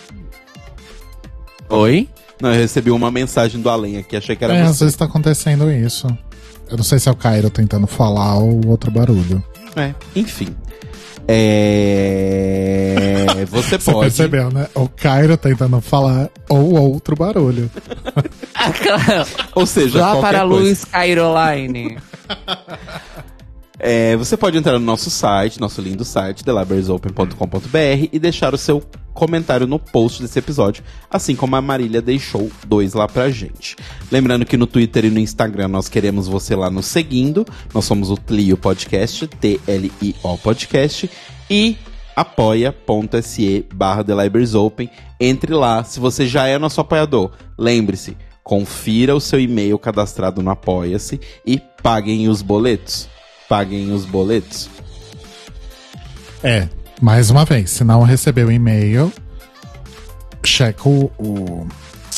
[1.69, 2.07] Oi?
[2.41, 4.83] Não, eu recebi uma mensagem do além aqui, achei que era É, às você.
[4.85, 6.07] vezes tá acontecendo isso.
[6.69, 9.43] Eu não sei se é o Cairo tentando falar ou outro barulho.
[9.75, 10.55] É, enfim.
[11.27, 13.25] É...
[13.49, 13.99] Você Você pode.
[14.01, 14.67] percebeu, né?
[14.73, 17.69] O Cairo tentando falar ou outro barulho.
[19.55, 21.97] Ou seja, Lá qualquer para a luz Caroline.
[23.85, 28.81] É, você pode entrar no nosso site, nosso lindo site, thelibrariesopen.com.br e deixar o seu
[29.13, 30.81] comentário no post desse episódio,
[31.11, 33.75] assim como a Marília deixou dois lá pra gente.
[34.09, 37.45] Lembrando que no Twitter e no Instagram nós queremos você lá nos seguindo.
[37.73, 41.09] Nós somos o Tlio Podcast, T-L-I-O Podcast,
[41.49, 41.75] e
[42.15, 44.05] apoia.se barra
[44.61, 44.89] Open.
[45.19, 48.15] Entre lá, se você já é nosso apoiador, lembre-se,
[48.45, 53.11] confira o seu e-mail cadastrado no Apoia-se e paguem os boletos.
[53.53, 54.67] Paguem os boletos.
[56.43, 56.67] É,
[56.99, 59.13] mais uma vez, se não recebeu e-mail,
[60.43, 61.67] checa o, o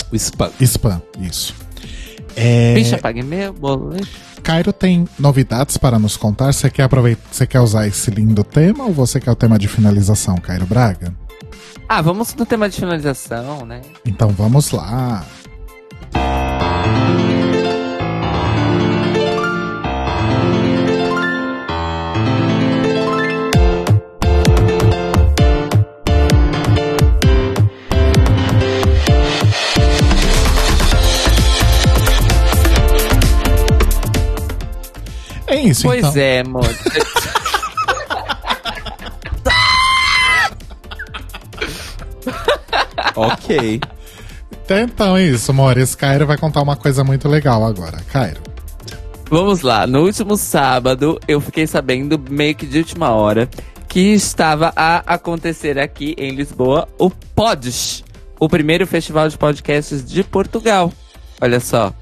[0.10, 0.50] O spam.
[0.62, 1.02] spam.
[1.20, 1.54] Isso.
[2.38, 4.08] É, Bicha, pague meu boleto.
[4.42, 6.54] Cairo tem novidades para nos contar.
[6.54, 9.68] Você quer aproveitar, você quer usar esse lindo tema ou você quer o tema de
[9.68, 11.14] finalização, Cairo Braga?
[11.90, 13.82] Ah, vamos no tema de finalização, né?
[14.06, 15.26] Então vamos lá.
[35.56, 36.22] É isso, Pois então.
[36.22, 36.66] é, amor.
[43.16, 43.80] ok.
[44.66, 45.78] Então é isso, amor.
[45.78, 47.98] Esse Cairo vai contar uma coisa muito legal agora.
[48.12, 48.42] Cairo.
[49.30, 49.88] Vamos lá.
[49.88, 53.50] No último sábado, eu fiquei sabendo, meio que de última hora,
[53.88, 58.04] que estava a acontecer aqui em Lisboa o Pods,
[58.40, 60.92] o primeiro festival de podcasts de Portugal.
[61.42, 61.94] Olha só.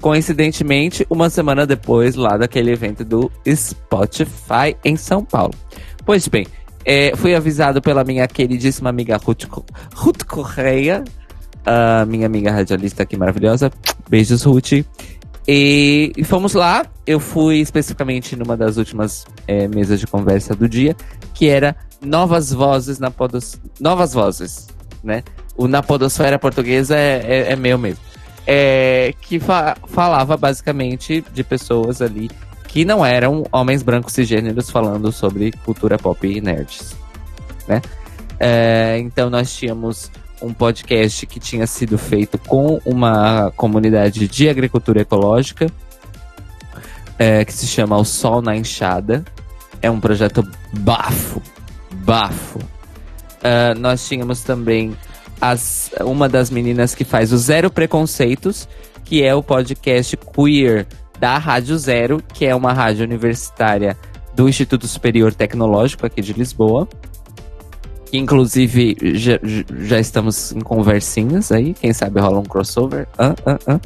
[0.00, 5.54] Coincidentemente, uma semana depois, lá daquele evento do Spotify em São Paulo.
[6.04, 6.46] Pois bem,
[6.84, 9.44] é, fui avisado pela minha queridíssima amiga Ruth,
[9.94, 11.04] Ruth Correia,
[11.66, 13.70] a minha amiga radialista aqui maravilhosa.
[14.08, 14.84] Beijos, Ruth.
[15.46, 16.86] E, e fomos lá.
[17.06, 20.94] Eu fui especificamente numa das últimas é, mesas de conversa do dia,
[21.34, 23.60] que era Novas Vozes na Podos...
[23.80, 24.68] Novas Vozes,
[25.02, 25.22] né?
[25.56, 28.07] O na Podosfera Portuguesa é, é, é meu mesmo.
[28.50, 32.30] É, que fa- falava basicamente de pessoas ali
[32.66, 36.96] que não eram homens brancos cisgêneros falando sobre cultura pop e nerds,
[37.66, 37.82] né?
[38.40, 40.10] É, então nós tínhamos
[40.40, 45.66] um podcast que tinha sido feito com uma comunidade de agricultura ecológica,
[47.18, 49.24] é, que se chama O Sol na Enxada.
[49.82, 50.42] É um projeto
[50.72, 51.42] bafo,
[51.92, 52.60] bafo.
[53.42, 54.96] É, nós tínhamos também
[55.40, 58.68] as, uma das meninas que faz o Zero Preconceitos,
[59.04, 60.86] que é o podcast queer
[61.18, 63.96] da Rádio Zero, que é uma rádio universitária
[64.34, 66.88] do Instituto Superior Tecnológico aqui de Lisboa.
[68.06, 69.38] Que inclusive já,
[69.80, 73.06] já estamos em conversinhas aí, quem sabe rola um crossover.
[73.18, 73.80] Ah, ah, ah.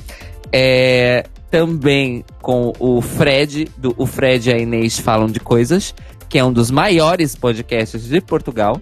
[0.52, 5.94] É, também com o Fred, do, o Fred e a Inês falam de coisas,
[6.28, 8.80] que é um dos maiores podcasts de Portugal,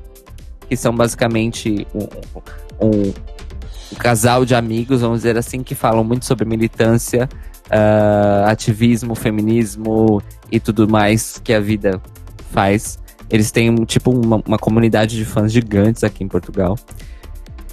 [0.70, 3.12] que são basicamente um, um,
[3.90, 7.28] um casal de amigos, vamos dizer assim, que falam muito sobre militância
[7.68, 12.00] ah, ativismo, feminismo e tudo mais que a vida
[12.52, 13.00] faz.
[13.28, 16.78] Eles têm, tipo, uma, uma comunidade de fãs gigantes aqui em Portugal.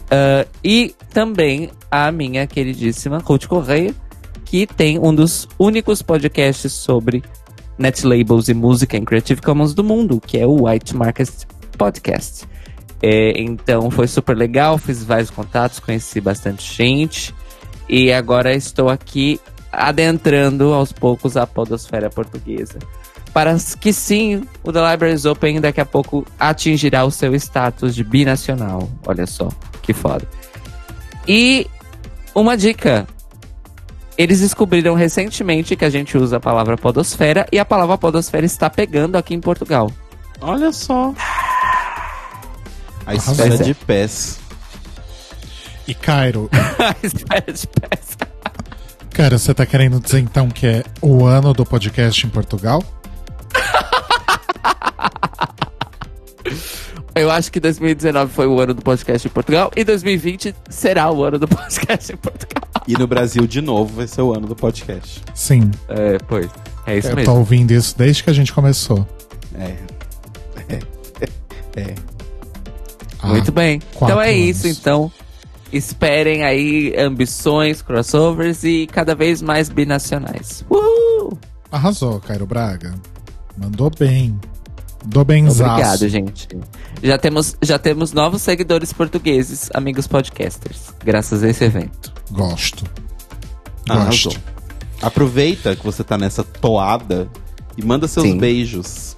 [0.09, 3.93] Ah, e também a minha queridíssima Ruth Correia,
[4.43, 7.21] que tem um dos únicos podcasts sobre
[7.77, 11.29] net labels e música em Creative Commons do mundo, que é o White Market
[11.77, 12.47] Podcast.
[13.01, 17.33] É, então foi super legal, fiz vários contatos, conheci bastante gente
[17.87, 19.39] e agora estou aqui
[19.71, 22.79] adentrando aos poucos a podosfera portuguesa.
[23.33, 28.03] Para que sim, o The Libraries Open daqui a pouco atingirá o seu status de
[28.03, 28.89] binacional.
[29.05, 29.49] Olha só,
[29.83, 30.27] que foda.
[31.27, 31.67] E
[32.33, 33.07] uma dica.
[34.17, 38.67] Eles descobriram recentemente que a gente usa a palavra podosfera e a palavra podosfera está
[38.67, 39.91] pegando aqui em Portugal.
[40.41, 41.13] Olha só.
[43.07, 43.33] A Arrasou.
[43.33, 44.37] esfera de pés.
[45.87, 46.49] E Cairo,
[47.01, 48.17] Espera de peça.
[49.11, 52.83] cara, você tá querendo dizer então que é o ano do podcast em Portugal?
[57.15, 61.23] Eu acho que 2019 foi o ano do podcast em Portugal e 2020 será o
[61.23, 62.69] ano do podcast em Portugal.
[62.87, 65.23] E no Brasil, de novo, vai ser o ano do podcast.
[65.33, 66.47] Sim, É, pois.
[66.85, 67.35] É isso eu tô mesmo.
[67.37, 69.07] ouvindo isso desde que a gente começou.
[69.55, 69.75] É.
[71.77, 71.93] É.
[73.27, 73.79] Ah, Muito bem.
[73.95, 74.47] quatro Então é anos.
[74.49, 75.11] isso, então.
[75.71, 80.63] Esperem aí ambições, crossovers e cada vez mais binacionais.
[80.69, 81.37] Uhul!
[81.71, 82.95] Arrasou, Cairo Braga.
[83.57, 84.39] Mandou bem.
[85.03, 85.69] Mandou benzaço.
[85.71, 86.47] Obrigado, gente.
[87.03, 92.13] Já temos, já temos novos seguidores portugueses, amigos podcasters, graças a esse evento.
[92.31, 92.85] Gosto.
[93.89, 94.31] Arrasou.
[94.31, 94.41] Gosto.
[95.01, 97.29] Aproveita que você tá nessa toada
[97.77, 98.37] e manda seus Sim.
[98.37, 99.15] beijos.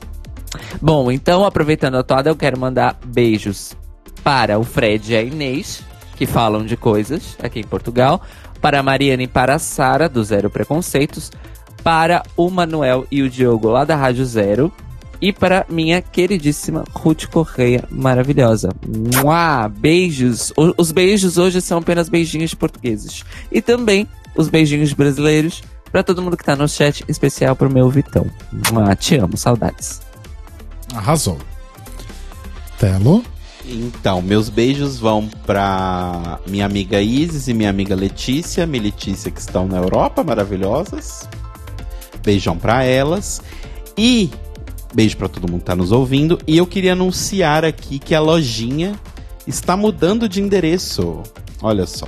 [0.82, 3.78] Bom, então, aproveitando a toada, eu quero mandar beijos
[4.24, 5.82] para o Fred e a Inês,
[6.16, 8.22] que falam de coisas aqui em Portugal,
[8.62, 11.32] para a Mariana e para a Sara, do Zero Preconceitos,
[11.84, 14.72] para o Manuel e o Diogo, lá da Rádio Zero,
[15.22, 18.70] e para minha queridíssima Ruth Correia, maravilhosa.
[19.22, 19.68] Mua!
[19.70, 20.52] Beijos!
[20.58, 23.24] O- os beijos hoje são apenas beijinhos portugueses.
[23.52, 27.90] E também os beijinhos brasileiros para todo mundo que tá no chat, especial pro meu
[27.90, 28.28] Vitão.
[28.72, 28.96] Mua!
[28.96, 30.02] Te amo, saudades.
[30.94, 31.38] Arrasou.
[32.78, 33.24] Telo.
[33.72, 39.40] Então, meus beijos vão pra minha amiga Isis e minha amiga Letícia, minha Letícia que
[39.40, 41.30] estão na Europa, maravilhosas.
[42.24, 43.42] Beijão pra elas.
[43.96, 44.32] E
[44.94, 46.40] beijo pra todo mundo que tá nos ouvindo.
[46.48, 49.00] E eu queria anunciar aqui que a lojinha
[49.46, 51.22] está mudando de endereço.
[51.62, 52.08] Olha só.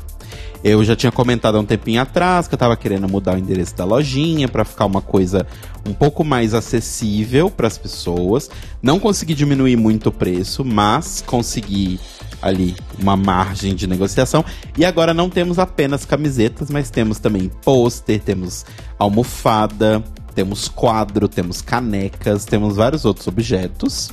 [0.64, 3.76] Eu já tinha comentado há um tempinho atrás que eu tava querendo mudar o endereço
[3.76, 5.46] da lojinha pra ficar uma coisa
[5.86, 8.50] um pouco mais acessível para as pessoas.
[8.82, 12.00] Não consegui diminuir muito o preço, mas consegui
[12.42, 14.44] ali uma margem de negociação.
[14.78, 18.66] E agora não temos apenas camisetas, mas temos também pôster, temos
[18.98, 20.04] almofada,
[20.34, 24.12] temos quadro, temos canecas, temos vários outros objetos.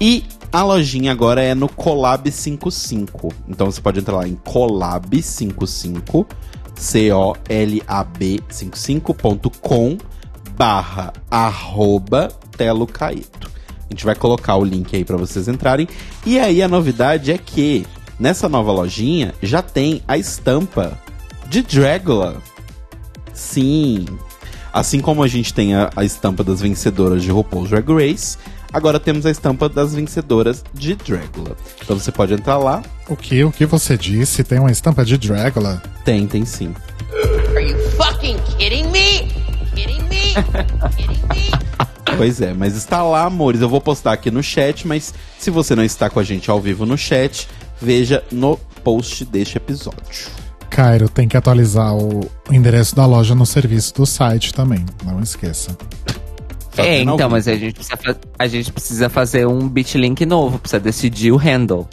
[0.00, 3.32] E a lojinha agora é no Colab 55.
[3.48, 6.26] Então você pode entrar lá em Colab 55,
[6.74, 9.98] C-O-L-A-B 55.com
[10.60, 12.86] barra arroba Telo.
[13.00, 13.12] A
[13.88, 15.88] gente vai colocar o link aí para vocês entrarem.
[16.26, 17.86] E aí a novidade é que
[18.18, 20.98] nessa nova lojinha já tem a estampa
[21.48, 22.42] de Dragula.
[23.32, 24.04] Sim.
[24.70, 28.36] Assim como a gente tem a, a estampa das vencedoras de RuPaul's Drag Race,
[28.70, 31.56] agora temos a estampa das vencedoras de Dragula.
[31.82, 32.82] Então você pode entrar lá.
[33.08, 34.44] O que, o que você disse?
[34.44, 35.82] Tem uma estampa de Dragula?
[36.04, 36.74] Tem, tem sim.
[37.56, 38.36] Are you fucking
[42.16, 43.60] Pois é, mas está lá, amores.
[43.60, 46.60] Eu vou postar aqui no chat, mas se você não está com a gente ao
[46.60, 47.48] vivo no chat,
[47.80, 50.28] veja no post deste episódio.
[50.68, 52.20] Cairo, tem que atualizar o
[52.50, 54.84] endereço da loja no serviço do site também.
[55.04, 55.76] Não esqueça.
[56.72, 57.24] Só é, então, vi.
[57.28, 61.88] mas a gente, precisa a gente precisa fazer um bitlink novo, precisa decidir o handle.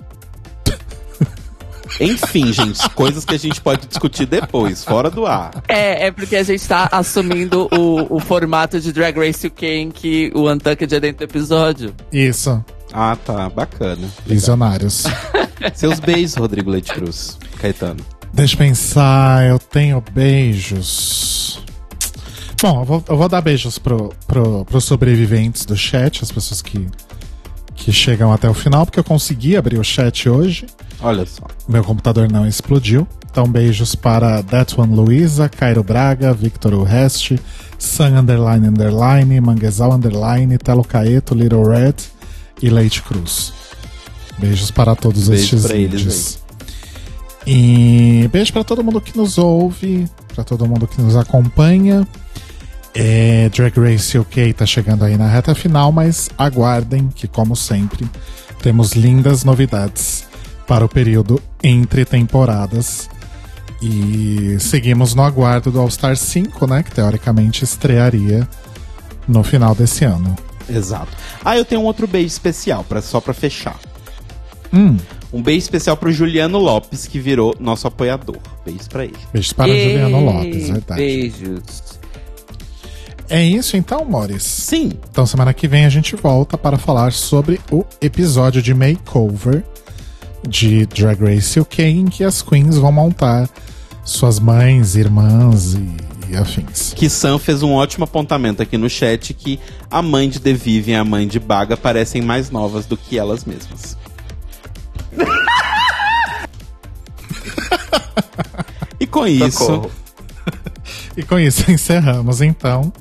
[2.00, 5.52] Enfim, gente, coisas que a gente pode discutir depois, fora do ar.
[5.68, 9.92] É, é porque a gente tá assumindo o, o formato de Drag Race UK em
[9.92, 11.94] que o Untucked é dentro do episódio.
[12.12, 12.64] Isso.
[12.94, 14.08] Ah, tá, bacana.
[14.26, 15.04] Visionários.
[15.76, 17.38] Seus beijos, Rodrigo Leite Cruz.
[17.60, 18.04] Caetano.
[18.34, 21.64] Deixa eu pensar, eu tenho beijos.
[22.62, 26.62] Bom, eu vou, eu vou dar beijos pro, pro, pros sobreviventes do chat, as pessoas
[26.62, 26.88] que,
[27.76, 30.66] que chegam até o final, porque eu consegui abrir o chat hoje.
[31.02, 31.44] Olha só.
[31.68, 33.08] Meu computador não explodiu.
[33.30, 37.40] Então, beijos para That One Luiza, Cairo Braga, Victor Urreste,
[37.78, 41.96] Sun Underline Underline, Manguezal Underline, Telo Caeto, Little Red
[42.62, 43.54] e Leite Cruz.
[44.40, 46.40] Beijos para todos Beijo estes pra eles.
[47.46, 52.08] E beijo para todo mundo que nos ouve, para todo mundo que nos acompanha.
[52.94, 58.10] É, Drag Race UK tá chegando aí na reta final, mas aguardem que, como sempre,
[58.62, 60.27] temos lindas novidades
[60.68, 63.10] para o período entre temporadas.
[63.82, 66.84] E seguimos no aguardo do All Star 5, né?
[66.84, 68.48] Que teoricamente estrearia
[69.28, 70.36] no final desse ano.
[70.70, 71.12] Exato.
[71.46, 73.80] Ah, eu tenho um outro beijo especial, pra, só pra fechar.
[74.74, 74.98] Hum,
[75.32, 78.38] Um beijo especial pro Juliano Lopes, que virou nosso apoiador.
[78.66, 79.16] Beijo pra ele.
[79.32, 81.02] beijos para Ei, Juliano Lopes, verdade.
[81.02, 81.84] Beijos.
[83.30, 84.44] É isso então, Mores?
[84.44, 89.64] Sim, Então, semana que vem a gente volta para falar sobre o episódio de makeover
[90.48, 93.50] de Drag Race UK, em que as queens vão montar
[94.04, 95.98] suas mães, irmãs e,
[96.30, 96.94] e afins.
[96.94, 99.60] que Sam fez um ótimo apontamento aqui no chat que
[99.92, 103.20] a mãe de The Vivian e a mãe de Baga parecem mais novas do que
[103.20, 103.98] elas mesmas.
[109.00, 109.92] e com isso, Socorro.
[111.18, 112.94] E com isso encerramos então.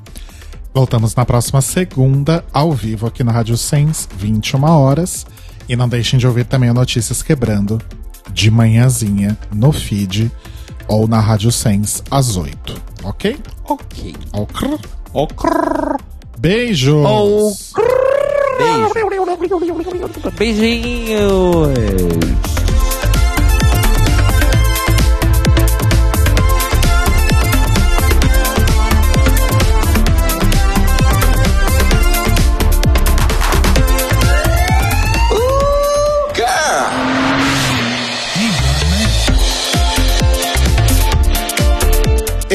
[0.73, 5.25] Voltamos na próxima segunda, ao vivo aqui na Rádio Sens, 21 horas.
[5.67, 7.81] E não deixem de ouvir também o Notícias Quebrando,
[8.31, 10.31] de manhãzinha, no feed
[10.87, 12.81] ou na Rádio Sens, às 8.
[13.03, 13.37] Ok?
[13.65, 14.15] ok.
[14.33, 14.79] Ok.
[15.13, 15.49] Ok.
[16.39, 17.05] Beijos!
[17.05, 17.53] Oh,
[18.57, 18.93] Beijo.
[20.37, 22.46] Beijinhos.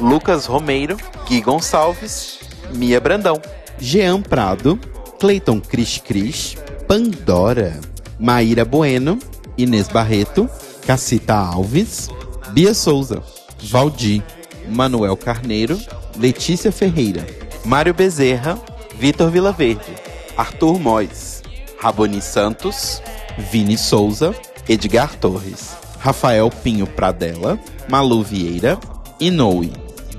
[0.00, 0.96] Lucas Romeiro,
[1.28, 2.40] Gui Gonçalves,
[2.74, 3.40] Mia Brandão,
[3.78, 4.78] Jean Prado,
[5.18, 6.56] Cleiton Cris Cris,
[6.88, 7.78] Pandora,
[8.18, 9.18] Maíra Bueno,
[9.56, 10.48] Inês Barreto,
[10.86, 12.08] Cacita Alves,
[12.52, 13.22] Bia Souza,
[13.62, 14.22] Valdir,
[14.68, 15.78] Manuel Carneiro,
[16.18, 17.26] Letícia Ferreira,
[17.64, 18.58] Mário Bezerra,
[18.98, 19.94] Vitor Vilaverde,
[20.36, 21.42] Arthur Mois,
[21.80, 23.02] Raboni Santos,
[23.50, 24.34] Vini Souza,
[24.68, 27.58] Edgar Torres, Rafael Pinho Pradella,
[27.88, 28.78] Malu Vieira,
[29.18, 29.70] Inoue,